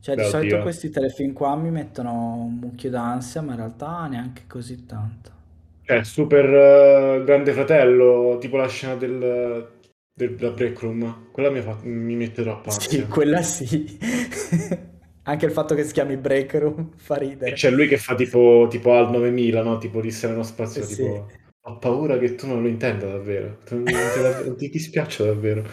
Cioè, 0.00 0.16
di 0.16 0.22
Beh, 0.22 0.26
solito 0.26 0.58
oddio. 0.58 0.60
questi 0.60 0.90
telefilm 0.90 1.32
qua 1.32 1.56
mi 1.56 1.70
mettono 1.70 2.12
un 2.44 2.54
mucchio 2.56 2.90
d'ansia, 2.90 3.42
ma 3.42 3.52
in 3.52 3.58
realtà 3.58 4.06
neanche 4.06 4.44
così 4.46 4.86
tanto. 4.86 5.32
Cioè, 5.80 6.02
super 6.04 6.44
eh, 6.44 7.24
Grande 7.24 7.52
Fratello, 7.52 8.36
tipo 8.40 8.56
la 8.56 8.68
scena 8.68 8.94
del, 8.96 9.78
del, 10.12 10.34
della 10.36 10.50
break 10.52 10.78
room, 10.80 11.30
quella 11.30 11.48
mi, 11.50 11.60
fa- 11.62 11.78
mi 11.84 12.14
mette 12.16 12.42
troppa 12.42 12.72
Sì, 12.78 13.06
ansia. 13.06 13.08
quella 13.08 13.42
sì. 13.42 13.98
Anche 15.22 15.46
il 15.46 15.52
fatto 15.52 15.74
che 15.74 15.84
si 15.84 15.92
chiami 15.92 16.16
Break 16.16 16.54
Room 16.54 16.92
fa 16.96 17.16
E 17.42 17.52
ridere. 17.52 17.54
c'è 17.54 17.70
lui 17.70 17.88
che 17.88 17.96
fa 17.96 18.14
tipo, 18.14 18.66
tipo 18.68 18.92
al 18.92 19.10
9000, 19.10 19.62
no? 19.62 19.78
Tipo 19.78 20.02
di 20.02 20.10
Eh 20.10 20.42
spazio, 20.42 20.84
Sì. 20.84 21.24
Ho 21.68 21.78
paura 21.78 22.16
che 22.16 22.36
tu 22.36 22.46
non 22.46 22.62
lo 22.62 22.68
intenda 22.68 23.06
davvero. 23.06 23.58
Non 23.70 24.56
ti, 24.56 24.68
dispiace 24.68 25.24
davvero. 25.24 25.64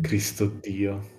Cristo 0.00 0.46
Dio. 0.46 1.18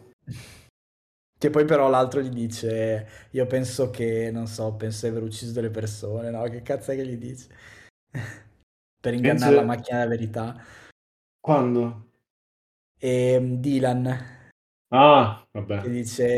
Che 1.38 1.50
poi 1.50 1.64
però 1.64 1.90
l'altro 1.90 2.22
gli 2.22 2.30
dice, 2.30 3.08
io 3.32 3.48
penso 3.48 3.90
che, 3.90 4.30
non 4.30 4.48
so, 4.48 4.76
penso 4.76 5.06
di 5.06 5.12
aver 5.16 5.24
ucciso 5.24 5.54
delle 5.54 5.70
persone, 5.70 6.30
no? 6.30 6.44
Che 6.44 6.62
cazzo 6.62 6.92
è 6.92 6.96
che 6.96 7.08
gli 7.08 7.16
dice? 7.18 7.48
Per 9.02 9.14
ingannare 9.14 9.56
la 9.56 9.62
Penso... 9.62 9.76
macchina 9.76 9.98
della 10.00 10.10
verità. 10.10 10.64
Quando? 11.40 12.10
E 13.00 13.40
Dylan, 13.60 14.30
Ah, 14.94 15.48
vabbè. 15.52 15.90
dice, 15.90 16.38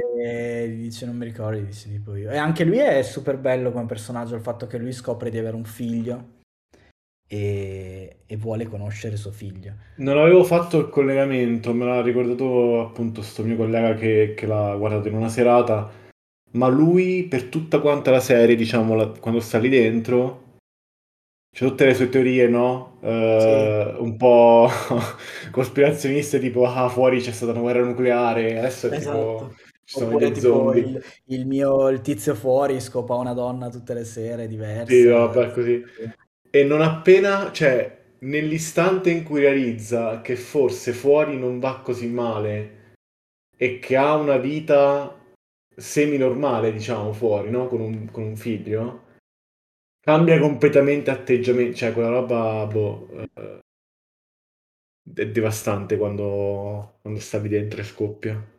gli 0.70 0.84
dice, 0.84 1.08
non 1.08 1.18
mi 1.18 1.26
ricordo, 1.26 1.58
gli 1.58 1.66
dice 1.66 1.90
tipo 1.90 2.16
io. 2.16 2.30
E 2.30 2.38
anche 2.38 2.64
lui 2.64 2.78
è 2.78 3.02
super 3.02 3.38
bello 3.40 3.72
come 3.72 3.88
personaggio, 3.88 4.36
il 4.36 4.42
fatto 4.42 4.68
che 4.68 4.78
lui 4.78 4.94
scopre 4.94 5.32
di 5.32 5.40
avere 5.40 5.56
un 5.56 5.66
figlio 5.66 6.33
e, 7.36 8.18
e 8.26 8.38
vuole 8.38 8.66
conoscere 8.68 9.18
suo 9.18 9.32
figlio. 9.32 9.74
Non 9.96 10.18
avevo 10.20 10.44
fatto 10.44 10.78
il 10.80 10.90
collegamento, 10.90 11.74
me 11.74 11.86
l'ha 11.86 12.02
ricordato 12.02 12.82
appunto 12.82 13.22
sto 13.24 13.44
mio 13.44 13.56
collega 13.56 13.94
che, 13.96 14.34
che 14.36 14.46
l'ha 14.48 14.76
guardato 14.76 15.08
in 15.08 15.16
una 15.16 15.30
serata, 15.30 15.90
ma 16.54 16.68
lui 16.68 17.24
per 17.28 17.46
tutta 17.46 17.80
quanta 17.80 18.12
la 18.12 18.20
serie, 18.20 18.56
diciamo, 18.56 18.96
la- 18.96 19.08
quando 19.20 19.40
sta 19.40 19.60
lì 19.60 19.70
dentro, 19.70 20.58
c'è 21.52 21.68
tutte 21.68 21.86
le 21.86 21.94
sue 21.94 22.10
teorie, 22.10 22.48
no? 22.48 22.98
Sì, 23.36 23.78
Eh, 23.82 23.96
un 24.00 24.18
po' 24.18 24.68
cospirazioniste, 25.52 26.40
tipo, 26.40 26.66
ah, 26.66 26.90
fuori 26.90 27.22
c'è 27.22 27.32
stata 27.32 27.52
una 27.52 27.62
guerra 27.62 27.84
nucleare, 27.84 28.58
adesso 28.58 28.88
è 28.88 28.94
tipo, 28.94 29.48
esatto. 29.48 29.56
ci 29.84 29.96
sono 29.96 30.10
Oppure 30.10 30.32
tipo 30.32 30.38
zombie. 30.40 30.74
il, 30.74 31.00
il 31.26 31.46
mio, 31.46 31.90
il 31.90 32.02
tizio 32.02 32.34
fuori 32.36 32.80
scopa 32.82 33.16
una 33.16 33.34
donna 33.34 33.70
tutte 33.70 33.94
le 33.94 34.06
sere, 34.06 34.48
Sì, 34.86 35.04
diversa. 35.04 35.06
vabbè, 35.06 35.52
così. 35.54 35.84
E 36.56 36.64
non 36.64 36.82
appena, 36.82 37.52
cioè, 37.52 38.04
nell'istante 38.20 39.10
in 39.10 39.24
cui 39.24 39.42
realizza 39.42 40.22
che 40.22 40.36
forse 40.36 40.94
fuori 40.94 41.36
non 41.36 41.60
va 41.60 41.82
così 41.82 42.08
male 42.08 42.94
e 43.58 43.80
che 43.80 43.96
ha 43.98 44.16
una 44.16 44.38
vita 44.38 45.20
semi-normale, 45.76 46.72
diciamo, 46.72 47.12
fuori, 47.12 47.50
no? 47.50 47.68
Con 47.68 47.82
un, 47.82 48.12
con 48.12 48.22
un 48.22 48.36
figlio, 48.36 49.06
cambia 50.00 50.40
completamente 50.40 51.10
atteggiamento, 51.10 51.76
cioè 51.76 51.92
quella 51.92 52.10
roba, 52.10 52.68
boh, 52.68 53.10
eh, 53.10 53.60
è 55.16 55.28
devastante 55.28 55.98
quando, 55.98 57.00
quando 57.02 57.20
stavi 57.20 57.50
dentro 57.50 57.82
e 57.82 57.84
scoppia. 57.84 58.52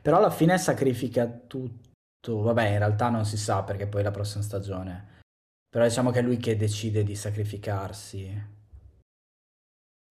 Però 0.00 0.16
alla 0.16 0.30
fine 0.30 0.56
sacrifica 0.56 1.28
tutto. 1.28 2.40
Vabbè, 2.40 2.68
in 2.68 2.78
realtà 2.78 3.10
non 3.10 3.26
si 3.26 3.36
sa 3.36 3.62
perché 3.62 3.86
poi 3.86 4.02
la 4.02 4.10
prossima 4.10 4.42
stagione. 4.42 5.13
Però 5.74 5.84
diciamo 5.84 6.10
che 6.10 6.20
è 6.20 6.22
lui 6.22 6.36
che 6.38 6.56
decide 6.56 7.02
di 7.02 7.16
sacrificarsi 7.16 8.30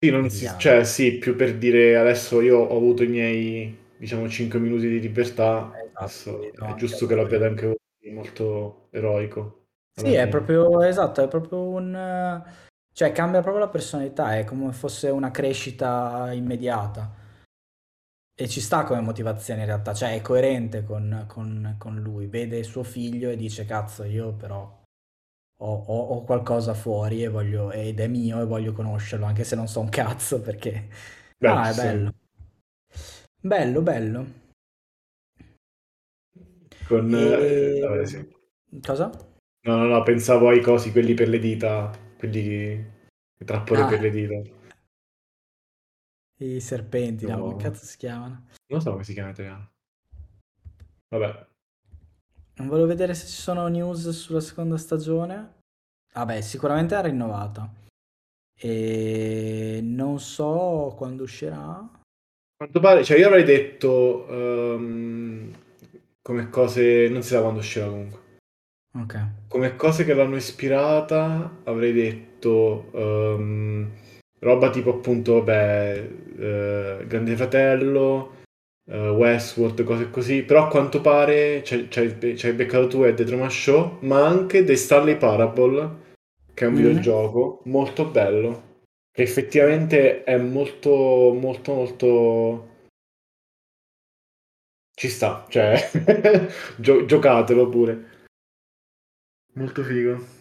Sì, 0.04 0.10
si, 0.30 0.48
cioè, 0.58 0.84
sì, 0.84 1.18
più 1.20 1.36
per 1.36 1.58
dire 1.58 1.96
adesso 1.98 2.42
io 2.42 2.58
ho 2.60 2.76
avuto 2.76 3.04
i 3.04 3.08
miei, 3.08 3.78
diciamo, 3.98 4.28
5 4.28 4.60
minuti 4.60 4.88
di 4.90 5.00
libertà, 5.00 5.72
Esatto, 5.74 6.52
no, 6.56 6.66
è 6.66 6.74
giusto 6.76 7.06
che 7.06 7.14
lo 7.16 7.22
lui. 7.22 7.26
abbiate 7.26 7.46
anche 7.46 7.66
voi, 7.68 8.12
molto 8.14 8.88
eroico, 8.92 9.68
Sì, 9.94 10.14
è 10.14 10.28
fine. 10.28 10.30
proprio 10.30 10.82
esatto, 10.82 11.22
è 11.24 11.28
proprio 11.28 11.60
un... 11.62 12.44
cioè 12.94 13.12
cambia 13.12 13.42
proprio 13.42 13.64
la 13.64 13.70
personalità, 13.70 14.38
è 14.38 14.44
come 14.44 14.72
fosse 14.74 15.10
una 15.10 15.32
crescita 15.32 16.32
immediata. 16.34 17.10
E 18.36 18.50
ci 18.50 18.60
sta 18.60 18.84
come 18.84 19.00
motivazione 19.00 19.62
in 19.62 19.68
realtà, 19.68 19.94
cioè 19.94 20.14
è 20.16 20.22
coerente 20.22 20.84
con, 20.84 21.24
con- 21.30 21.76
con 21.78 21.98
lui, 22.02 22.28
vede 22.28 22.62
suo 22.64 22.84
figlio 22.84 23.30
e 23.30 23.38
dice 23.38 23.64
cazzo, 23.64 24.04
io 24.04 24.34
però 24.34 24.81
ho, 25.64 25.74
ho- 25.88 26.08
ho 26.16 26.24
qualcosa 26.24 26.74
fuori 26.74 27.24
e 27.24 27.28
voglio, 27.30 27.72
ed 27.72 28.00
è 28.00 28.08
mio 28.08 28.42
e 28.42 28.46
voglio 28.46 28.74
conoscerlo, 28.74 29.26
anche 29.26 29.44
se 29.44 29.56
non 29.56 29.68
so 29.68 29.80
un 29.82 29.90
cazzo 29.90 30.42
perché... 30.42 30.90
Beh, 31.42 31.58
Ah, 31.58 31.70
è 31.70 31.74
sta. 31.74 31.92
bello. 31.94 32.14
Bello, 33.44 33.82
bello. 33.82 34.26
Con... 36.84 37.14
eh, 37.16 37.40
E... 37.40 37.88
vabbè, 37.88 38.06
sì. 38.06 38.28
Cosa? 38.86 39.12
No, 39.68 39.76
no, 39.78 39.86
no, 39.88 40.04
pensavo 40.04 40.50
ai 40.50 40.62
cosi, 40.62 40.92
quelli 40.92 41.14
per 41.16 41.28
le 41.28 41.40
dita, 41.40 41.92
quelli, 42.18 42.76
le 42.76 43.46
trappole 43.46 43.86
per 43.86 44.00
Ah, 44.00 44.02
le 44.02 44.12
dita. 44.12 44.40
i 46.40 46.60
serpenti, 46.60 47.26
no, 47.26 47.40
come 47.40 47.56
No, 47.56 47.56
cazzo 47.56 47.86
si 47.86 47.96
chiamano? 47.96 48.46
non 48.70 48.82
so 48.82 48.92
come 48.92 49.04
si 49.04 49.14
chiama 49.14 49.30
in 49.30 49.34
italiano. 49.36 49.72
Vabbè. 51.12 51.48
Non 52.56 52.68
volevo 52.68 52.88
vedere 52.88 53.14
se 53.14 53.28
ci 53.28 53.42
sono 53.42 53.68
news 53.68 54.10
sulla 54.10 54.42
seconda 54.42 54.78
stagione. 54.78 55.60
Vabbè, 56.14 56.42
sicuramente 56.42 56.96
è 56.96 57.02
rinnovata. 57.02 57.72
E 58.54 59.80
non 59.82 60.20
so 60.20 60.94
quando 60.98 61.24
uscirà. 61.24 61.90
Quanto 62.56 62.80
pare, 62.80 63.04
cioè 63.04 63.18
io 63.18 63.28
avrei 63.28 63.44
detto 63.44 64.26
um, 64.30 65.52
come 66.22 66.50
cose, 66.50 67.10
non 67.10 67.24
si 67.24 67.30
sa 67.30 67.42
quando 67.42 67.60
uscirà 67.60 67.88
comunque. 67.88 68.20
Ok. 68.94 69.28
Come 69.48 69.76
cose 69.76 70.04
che 70.04 70.14
l'hanno 70.14 70.36
ispirata, 70.36 71.60
avrei 71.64 71.94
detto 71.94 72.90
um, 72.92 73.90
roba 74.40 74.70
tipo 74.70 74.92
appunto, 74.92 75.36
vabbè, 75.36 76.10
uh, 76.10 77.08
Grande 77.08 77.36
Fratello, 77.36 78.41
Westworld, 78.98 79.84
cose 79.84 80.10
così. 80.10 80.44
Però 80.44 80.66
a 80.66 80.68
quanto 80.68 81.02
pare 81.02 81.64
ci 81.64 81.88
hai 81.94 82.54
beccato 82.54 82.88
tu 82.88 83.04
e 83.04 83.14
The 83.14 83.24
Truman 83.24 83.52
Show, 83.52 83.98
ma 84.02 84.26
anche 84.26 84.64
The 84.64 84.76
Stanley 84.76 85.18
Parable 85.18 86.10
che 86.54 86.66
è 86.66 86.68
un 86.68 86.76
mm-hmm. 86.76 86.86
videogioco 86.86 87.62
molto 87.66 88.06
bello, 88.06 88.80
che 89.12 89.24
effettivamente 89.24 90.24
è 90.24 90.38
molto, 90.38 91.36
molto, 91.40 91.74
molto... 91.74 92.70
Ci 94.94 95.10
sta, 95.10 95.46
cioè, 95.50 95.90
Gio- 96.78 97.06
giocatelo 97.06 97.68
pure. 97.68 98.10
Molto 99.54 99.84
figo. 99.84 100.41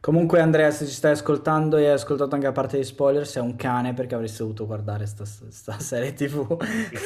Comunque 0.00 0.40
Andrea, 0.40 0.70
se 0.70 0.86
ci 0.86 0.92
stai 0.92 1.12
ascoltando 1.12 1.76
e 1.76 1.86
hai 1.86 1.92
ascoltato 1.92 2.34
anche 2.34 2.46
la 2.46 2.52
parte 2.52 2.76
di 2.76 2.84
spoiler, 2.84 3.26
sei 3.26 3.42
un 3.42 3.56
cane 3.56 3.94
perché 3.94 4.14
avresti 4.14 4.38
dovuto 4.38 4.64
guardare 4.64 5.06
sta, 5.06 5.24
sta 5.24 5.78
serie 5.80 6.14
tv. 6.14 6.62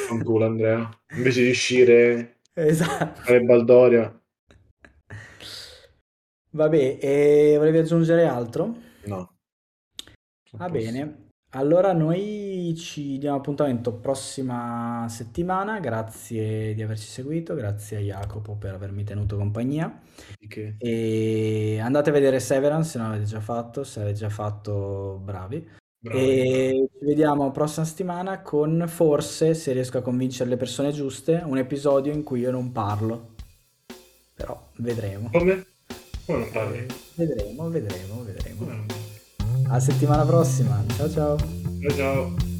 Fanculo 0.07 0.45
Andrea. 0.45 0.89
Invece 1.15 1.43
di 1.43 1.49
uscire... 1.49 2.41
Esatto. 2.53 3.21
Fare 3.21 3.41
Baldoria. 3.41 4.21
Vabbè, 6.51 6.99
e 7.01 7.55
volevi 7.57 7.79
aggiungere 7.79 8.27
altro? 8.27 8.75
No. 9.05 9.37
Va 10.51 10.69
bene. 10.69 11.22
Allora 11.55 11.93
noi 11.93 12.73
ci 12.75 13.19
diamo 13.19 13.37
appuntamento 13.37 13.93
prossima 13.93 15.05
settimana, 15.07 15.79
grazie 15.79 16.73
di 16.73 16.81
averci 16.81 17.05
seguito, 17.05 17.53
grazie 17.53 17.97
a 17.97 17.99
Jacopo 17.99 18.55
per 18.55 18.73
avermi 18.73 19.03
tenuto 19.03 19.37
compagnia. 19.37 20.01
Che... 20.47 20.75
E 20.79 21.79
andate 21.79 22.09
a 22.09 22.13
vedere 22.13 22.39
Severance 22.39 22.89
se 22.89 22.97
non 22.97 23.09
l'avete 23.09 23.27
già 23.27 23.39
fatto, 23.39 23.83
se 23.83 23.99
l'avete 23.99 24.17
già 24.17 24.29
fatto 24.29 25.21
bravi. 25.23 25.63
Bravi, 25.99 26.19
e 26.19 26.89
ci 26.91 27.05
vediamo 27.05 27.51
prossima 27.51 27.85
settimana 27.85 28.41
con 28.41 28.85
forse, 28.87 29.53
se 29.53 29.73
riesco 29.73 29.99
a 29.99 30.01
convincere 30.01 30.49
le 30.49 30.57
persone 30.57 30.91
giuste, 30.91 31.39
un 31.45 31.59
episodio 31.59 32.11
in 32.11 32.23
cui 32.23 32.39
io 32.39 32.49
non 32.49 32.71
parlo. 32.71 33.35
Però 34.33 34.69
vedremo. 34.77 35.29
Come? 35.31 35.65
Come 36.25 36.39
non 36.39 36.49
parli? 36.51 36.87
Vedremo, 37.13 37.69
vedremo, 37.69 38.23
vedremo. 38.23 38.92
A 39.69 39.79
settimana 39.79 40.25
prossima. 40.25 40.83
Ciao 40.95 41.09
ciao. 41.09 41.37
Ciao 41.81 41.95
ciao. 41.95 42.52